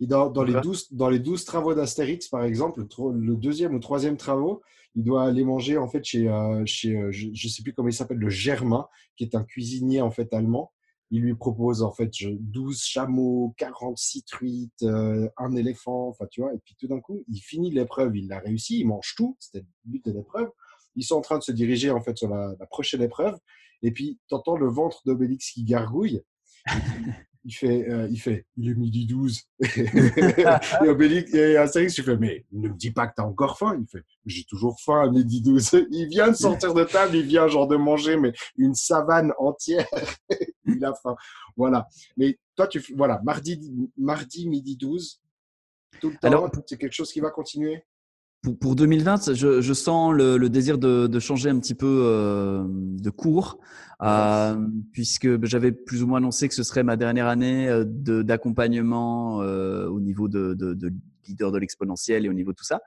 [0.00, 3.80] Et dans, dans, les 12, dans les 12 travaux d'Astérix, par exemple, le, deuxième ou
[3.80, 4.62] troisième travaux,
[4.94, 7.88] il doit aller manger en fait chez, euh, chez euh, je ne sais plus comment
[7.88, 10.72] il s'appelle, le Germain, qui est un cuisinier en fait allemand
[11.10, 16.54] il lui propose en fait 12 chameaux, 46 truites, euh, un éléphant, enfin tu vois,
[16.54, 19.60] et puis tout d'un coup, il finit l'épreuve, il l'a réussi, il mange tout, c'était
[19.60, 20.48] le but de l'épreuve.
[20.96, 23.38] Ils sont en train de se diriger en fait sur la, la prochaine épreuve,
[23.82, 26.22] et puis tu entends le ventre d'Obélix qui gargouille.
[27.44, 29.42] il fait, euh, il fait, il est midi 12.
[29.76, 33.78] et Obélix, et Astérix, je fais, mais ne me dis pas que t'as encore faim.
[33.80, 35.86] Il fait, j'ai toujours faim à midi 12.
[35.90, 39.86] Il vient de sortir de table, il vient genre de manger, mais une savane entière.
[40.66, 41.16] il a faim.
[41.56, 41.88] Voilà.
[42.16, 43.60] Mais toi, tu, voilà, mardi,
[43.96, 45.20] mardi, midi 12.
[46.00, 47.84] Tout le temps, c'est quelque chose qui va continuer?
[48.42, 52.02] Pour, pour 2020, je, je sens le, le désir de, de, changer un petit peu
[52.06, 53.58] euh, de cours,
[54.02, 54.56] euh,
[54.92, 59.88] puisque j'avais plus ou moins annoncé que ce serait ma dernière année euh, d'accompagnement euh,
[59.88, 60.90] au niveau de, de, de,
[61.28, 62.80] leader de l'exponentiel et au niveau de tout ça.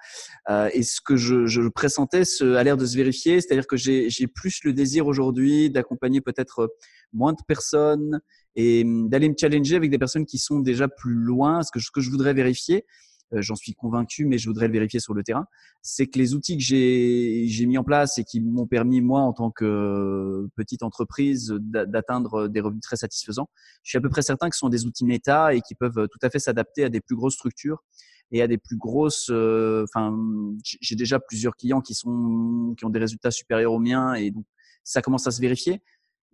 [0.50, 3.78] Euh, et ce que je, je pressentais ce, a l'air de se vérifier, c'est-à-dire que
[3.78, 6.76] j'ai plus le désir aujourd'hui d'accompagner peut-être
[7.14, 8.20] moins de personnes
[8.56, 11.62] et d'aller me challenger avec des personnes qui sont déjà plus loin.
[11.62, 14.74] Ce que, ce que je voudrais vérifier, euh, j'en suis convaincu, mais je voudrais le
[14.74, 15.46] vérifier sur le terrain,
[15.82, 19.34] c'est que les outils que j'ai mis en place et qui m'ont permis, moi, en
[19.34, 23.50] tant que petite entreprise, d'atteindre des revenus très satisfaisants,
[23.84, 26.08] je suis à peu près certain que ce sont des outils méta et qui peuvent
[26.08, 27.84] tout à fait s'adapter à des plus grosses structures
[28.32, 29.30] et à des plus grosses.
[29.30, 30.18] Euh, enfin,
[30.64, 34.46] j'ai déjà plusieurs clients qui sont qui ont des résultats supérieurs aux miens et donc
[34.84, 35.82] ça commence à se vérifier.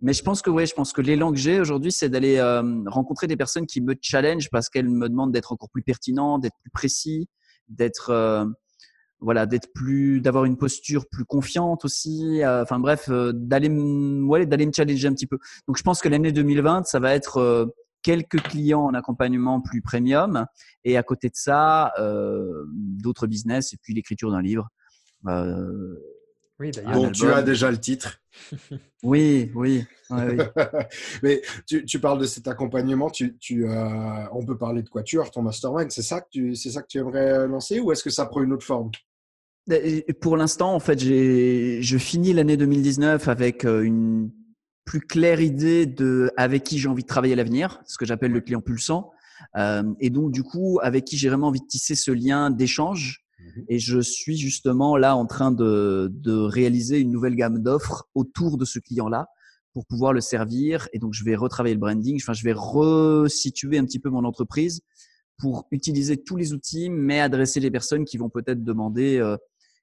[0.02, 2.62] Mais je pense que ouais, je pense que l'élan que j'ai aujourd'hui, c'est d'aller euh,
[2.86, 6.56] rencontrer des personnes qui me challenge parce qu'elles me demandent d'être encore plus pertinent, d'être
[6.62, 7.28] plus précis,
[7.68, 8.46] d'être euh,
[9.20, 12.42] voilà, d'être plus, d'avoir une posture plus confiante aussi.
[12.42, 15.38] Euh, enfin bref, d'aller ouais, d'aller me challenger un petit peu.
[15.68, 17.70] Donc je pense que l'année 2020, ça va être
[18.02, 20.46] quelques clients en accompagnement plus premium
[20.84, 24.70] et à côté de ça, d'autres business et puis l'écriture d'un livre.
[26.60, 28.20] Oui, Donc tu as déjà le titre.
[29.02, 29.84] oui, oui.
[31.22, 33.08] Mais tu, tu, parles de cet accompagnement.
[33.08, 35.02] Tu, tu euh, on peut parler de quoi?
[35.02, 35.90] Tu as ton mastermind.
[35.90, 38.42] C'est ça que tu, c'est ça que tu aimerais lancer ou est-ce que ça prend
[38.42, 38.90] une autre forme?
[40.20, 44.30] Pour l'instant, en fait, j'ai, je finis l'année 2019 avec euh, une
[44.84, 48.32] plus claire idée de avec qui j'ai envie de travailler à l'avenir, ce que j'appelle
[48.32, 49.12] le client pulsant.
[49.56, 53.19] Euh, et donc, du coup, avec qui j'ai vraiment envie de tisser ce lien d'échange.
[53.68, 58.58] Et je suis justement là en train de, de réaliser une nouvelle gamme d'offres autour
[58.58, 59.28] de ce client-là
[59.72, 60.88] pour pouvoir le servir.
[60.92, 62.18] Et donc, je vais retravailler le branding.
[62.20, 64.82] Enfin, je vais resituer un petit peu mon entreprise
[65.38, 69.36] pour utiliser tous les outils, mais adresser les personnes qui vont peut-être demander euh,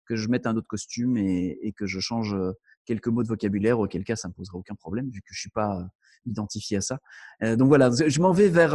[0.06, 2.52] que je mette un autre costume et, et, que je change euh,
[2.85, 5.39] quelques mots de vocabulaire, auquel cas ça ne me posera aucun problème vu que je
[5.39, 5.84] suis pas euh,
[6.26, 6.99] identifié à ça.
[7.41, 8.73] donc voilà, je m'en vais vers.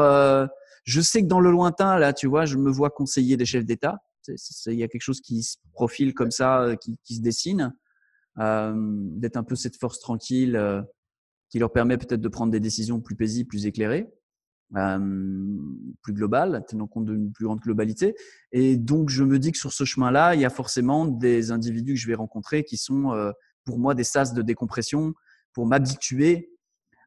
[0.84, 3.66] je sais que dans le lointain, là, tu vois, je me vois conseiller des chefs
[3.66, 3.98] d'État
[4.28, 7.74] il y a quelque chose qui se profile comme ça, euh, qui, se dessine,
[8.38, 10.82] euh, d'être un peu cette force tranquille euh,
[11.50, 14.08] qui leur permet peut-être de prendre des décisions plus paisibles, plus éclairées,
[16.02, 18.14] plus globales, tenant compte d'une plus grande globalité.
[18.52, 21.92] Et donc, je me dis que sur ce chemin-là, il y a forcément des individus
[21.92, 23.12] que je vais rencontrer qui sont
[23.66, 25.12] pour moi des sas de décompression
[25.52, 26.51] pour m'habituer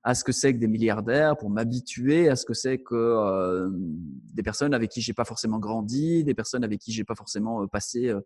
[0.05, 3.71] à ce que c'est que des milliardaires, pour m'habituer à ce que c'est que euh,
[3.71, 7.63] des personnes avec qui j'ai pas forcément grandi, des personnes avec qui j'ai pas forcément
[7.63, 8.21] euh, passé euh,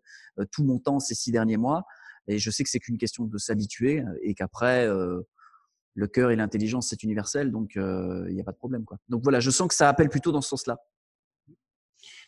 [0.52, 1.84] tout mon temps ces six derniers mois.
[2.28, 6.88] Et je sais que c'est qu'une question de s'habituer et qu'après le cœur et l'intelligence
[6.90, 8.98] c'est universel, donc il n'y a pas de problème quoi.
[9.08, 10.78] Donc voilà, je sens que ça appelle plutôt dans ce sens-là.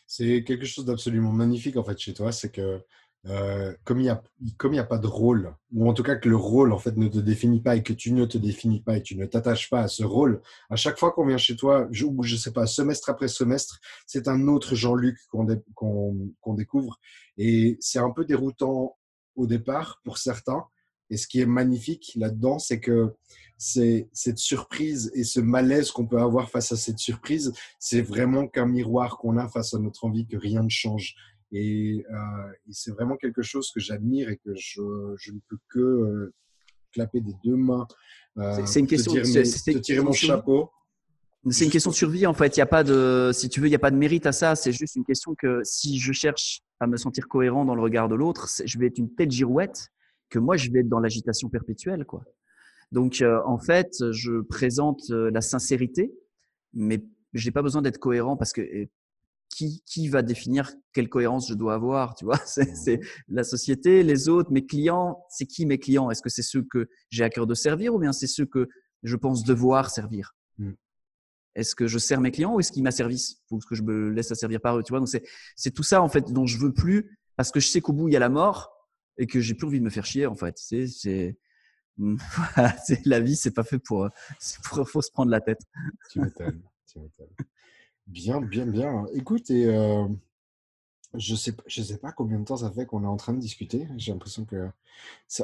[0.07, 2.81] C'est quelque chose d'absolument magnifique en fait chez toi, c'est que
[3.29, 6.35] euh, comme il n'y a, a pas de rôle, ou en tout cas que le
[6.35, 9.01] rôle en fait ne te définit pas et que tu ne te définis pas et
[9.01, 12.23] tu ne t'attaches pas à ce rôle, à chaque fois qu'on vient chez toi, ou
[12.23, 16.99] je sais pas, semestre après semestre, c'est un autre Jean-Luc qu'on découvre.
[17.37, 18.97] Et c'est un peu déroutant
[19.35, 20.65] au départ pour certains.
[21.09, 23.13] Et ce qui est magnifique là-dedans, c'est que
[23.57, 28.47] c'est cette surprise et ce malaise qu'on peut avoir face à cette surprise, c'est vraiment
[28.47, 31.15] qu'un miroir qu'on a face à notre envie que rien ne change.
[31.53, 34.81] Et, euh, et c'est vraiment quelque chose que j'admire et que je,
[35.17, 36.33] je, ne peux que euh,
[36.91, 37.87] clapper des deux mains.
[38.37, 39.13] Euh, c'est une question.
[39.13, 40.71] de tirer mon chapeau.
[41.49, 42.55] C'est une question de survie en fait.
[42.55, 44.31] Il y a pas de, si tu veux, il n'y a pas de mérite à
[44.31, 44.55] ça.
[44.55, 48.09] C'est juste une question que si je cherche à me sentir cohérent dans le regard
[48.09, 49.89] de l'autre, je vais être une telle girouette
[50.29, 52.23] que moi je vais être dans l'agitation perpétuelle quoi.
[52.93, 56.13] Donc euh, en fait, je présente euh, la sincérité,
[56.73, 57.03] mais
[57.33, 58.61] j'ai pas besoin d'être cohérent parce que
[59.53, 62.99] qui, va définir quelle cohérence je dois avoir Tu vois, c'est mmh
[63.29, 65.23] la société, les autres, mes clients.
[65.29, 66.11] C'est qui mes clients?
[66.11, 68.67] Est-ce que c'est ceux que j'ai à cœur de servir ou bien c'est ceux que
[69.03, 70.35] je pense devoir servir?
[70.57, 70.71] Mmh.
[71.55, 73.41] Est-ce que je sers mes clients ou est-ce qu'ils m'asservissent?
[73.47, 74.83] Faut que je me laisse servir par eux.
[74.83, 75.09] Tu vois, donc
[75.55, 78.07] c'est tout ça en fait dont je veux plus parce que je sais qu'au bout
[78.07, 78.71] il y a la mort
[79.17, 80.55] et que j'ai plus envie de me faire chier en fait.
[81.97, 84.09] C'est la vie, c'est pas fait pour,
[84.63, 85.61] pour, faut se prendre la tête.
[86.11, 86.63] Tu m'étonnes.
[88.07, 89.05] Bien, bien, bien.
[89.13, 90.05] Écoute, et euh,
[91.13, 93.39] je sais, je sais pas combien de temps ça fait qu'on est en train de
[93.39, 93.87] discuter.
[93.97, 94.69] J'ai l'impression que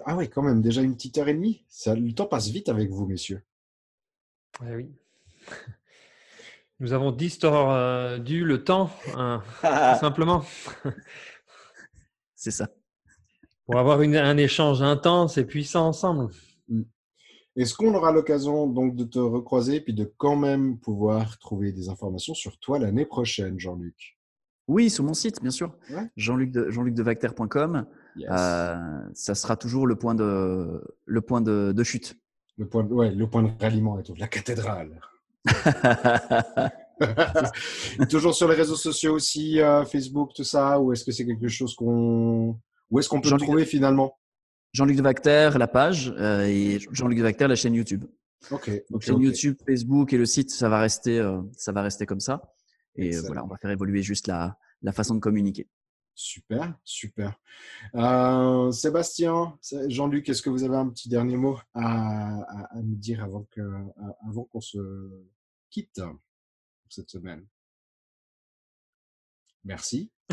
[0.06, 1.64] ah oui, quand même, déjà une petite heure et demie.
[1.68, 3.42] Ça, le temps passe vite avec vous, messieurs.
[4.66, 4.92] Eh oui.
[6.80, 9.44] Nous avons distordu le temps, hein,
[10.00, 10.46] simplement.
[12.36, 12.70] C'est ça.
[13.66, 16.34] Pour avoir un échange intense et puissant ensemble.
[17.60, 21.90] Est-ce qu'on aura l'occasion donc de te recroiser puis de quand même pouvoir trouver des
[21.90, 24.18] informations sur toi l'année prochaine, Jean-Luc?
[24.70, 25.76] Oui, sur mon site, bien sûr.
[25.90, 26.10] Ouais.
[26.16, 27.86] Jean-Luc de, jeanlucdevacter.com.
[28.16, 28.30] Yes.
[28.32, 28.76] Euh,
[29.14, 32.16] ça sera toujours le point de, le point de, de chute.
[32.58, 34.14] Le, point, ouais, le point de ralliement et tout.
[34.18, 34.98] La cathédrale.
[38.10, 41.50] Toujours sur les réseaux sociaux aussi, euh, Facebook, tout ça, ou est-ce que c'est quelque
[41.50, 42.58] chose qu'on.
[42.90, 44.19] Où est-ce qu'on peut le trouver finalement?
[44.74, 48.06] Jean-Luc Devacter, la page, euh, et Jean-Luc Devacter, la chaîne YouTube.
[48.52, 48.72] Ok.
[48.90, 49.20] Donc, chaîne.
[49.22, 52.54] YouTube, Facebook et le site, ça va rester, euh, ça va rester comme ça.
[52.96, 53.26] Et euh, Excellent.
[53.28, 55.68] voilà, on va faire évoluer juste la, la façon de communiquer.
[56.16, 57.34] Super, super.
[57.96, 62.96] Euh, Sébastien, Jean-Luc, est-ce que vous avez un petit dernier mot à, à- à nous
[62.96, 64.78] dire avant que, à- avant qu'on se
[65.70, 67.46] quitte pour cette semaine?
[69.66, 70.10] Merci.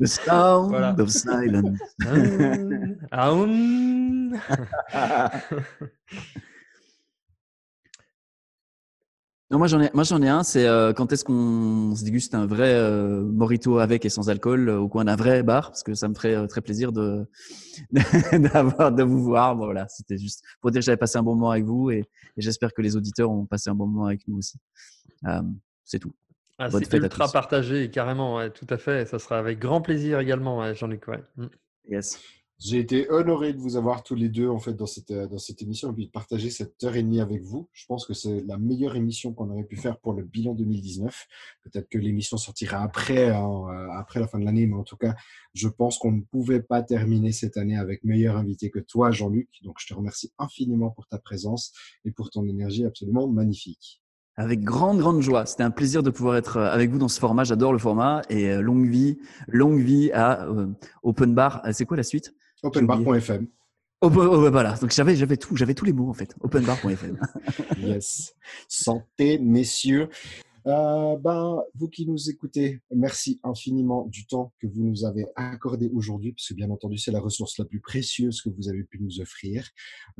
[0.00, 0.94] The sound Voilà.
[0.98, 1.78] of silence.
[9.52, 10.44] Non, moi j'en ai, moi j'en ai un.
[10.44, 14.68] C'est euh, quand est-ce qu'on se déguste un vrai euh, mojito avec et sans alcool
[14.68, 17.28] euh, au coin d'un vrai bar, parce que ça me ferait euh, très plaisir de
[18.52, 19.56] d'avoir de vous voir.
[19.56, 21.98] Bon, voilà, c'était juste pour dire que j'avais passé un bon moment avec vous et,
[22.36, 24.56] et j'espère que les auditeurs ont passé un bon moment avec nous aussi.
[25.26, 25.42] Euh,
[25.84, 26.12] c'est tout.
[26.60, 27.32] Ah, Bonne c'est fête à ultra tous.
[27.32, 29.06] partagé, carrément, ouais, tout à fait.
[29.06, 31.08] Ça sera avec grand plaisir également, ouais, Jean-Luc.
[31.08, 31.22] ouais.
[31.36, 31.46] Mm.
[31.88, 32.20] Yes.
[32.58, 35.62] J'ai été honoré de vous avoir tous les deux en fait dans cette, dans cette
[35.62, 37.70] émission et puis de partager cette heure et demie avec vous.
[37.72, 41.26] Je pense que c'est la meilleure émission qu'on aurait pu faire pour le bilan 2019.
[41.62, 44.98] Peut-être que l'émission sortira après, hein, euh, après la fin de l'année, mais en tout
[44.98, 45.14] cas,
[45.54, 49.48] je pense qu'on ne pouvait pas terminer cette année avec meilleur invité que toi, Jean-Luc.
[49.62, 51.72] Donc, je te remercie infiniment pour ta présence
[52.04, 54.02] et pour ton énergie absolument magnifique.
[54.40, 55.44] Avec grande, grande joie.
[55.44, 57.44] C'était un plaisir de pouvoir être euh, avec vous dans ce format.
[57.44, 59.18] J'adore le format et euh, longue vie,
[59.48, 60.66] longue vie à euh,
[61.02, 61.60] Open Bar.
[61.72, 62.34] C'est quoi la suite?
[62.62, 63.46] Openbar.fm.
[64.00, 64.76] Oh, voilà.
[64.80, 66.34] Donc j'avais, j'avais tout, j'avais tous les mots en fait.
[66.40, 67.18] Openbar.fm.
[67.76, 68.34] Yes.
[68.66, 70.08] Santé, messieurs.
[70.66, 75.88] Euh, ben, vous qui nous écoutez, merci infiniment du temps que vous nous avez accordé
[75.92, 79.00] aujourd'hui, parce que bien entendu, c'est la ressource la plus précieuse que vous avez pu
[79.00, 79.68] nous offrir.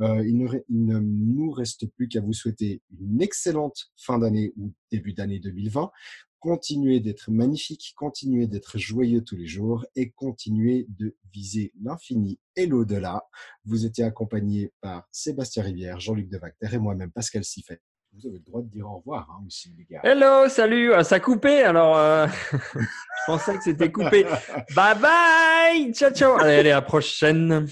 [0.01, 5.13] Euh, il, ne, nous reste plus qu'à vous souhaiter une excellente fin d'année ou début
[5.13, 5.91] d'année 2020.
[6.39, 12.65] Continuez d'être magnifique, continuez d'être joyeux tous les jours et continuez de viser l'infini et
[12.65, 13.23] l'au-delà.
[13.63, 17.79] Vous étiez accompagné par Sébastien Rivière, Jean-Luc Devacter et moi-même, Pascal Siffet.
[18.13, 20.01] Vous avez le droit de dire au revoir hein, aussi, les gars.
[20.03, 20.93] Hello, salut.
[20.93, 22.27] Ah, ça a coupé, alors euh,
[22.75, 24.25] je pensais que c'était coupé.
[24.75, 25.93] Bye bye.
[25.93, 26.37] Ciao, ciao.
[26.37, 27.67] Allez, allez, à la prochaine.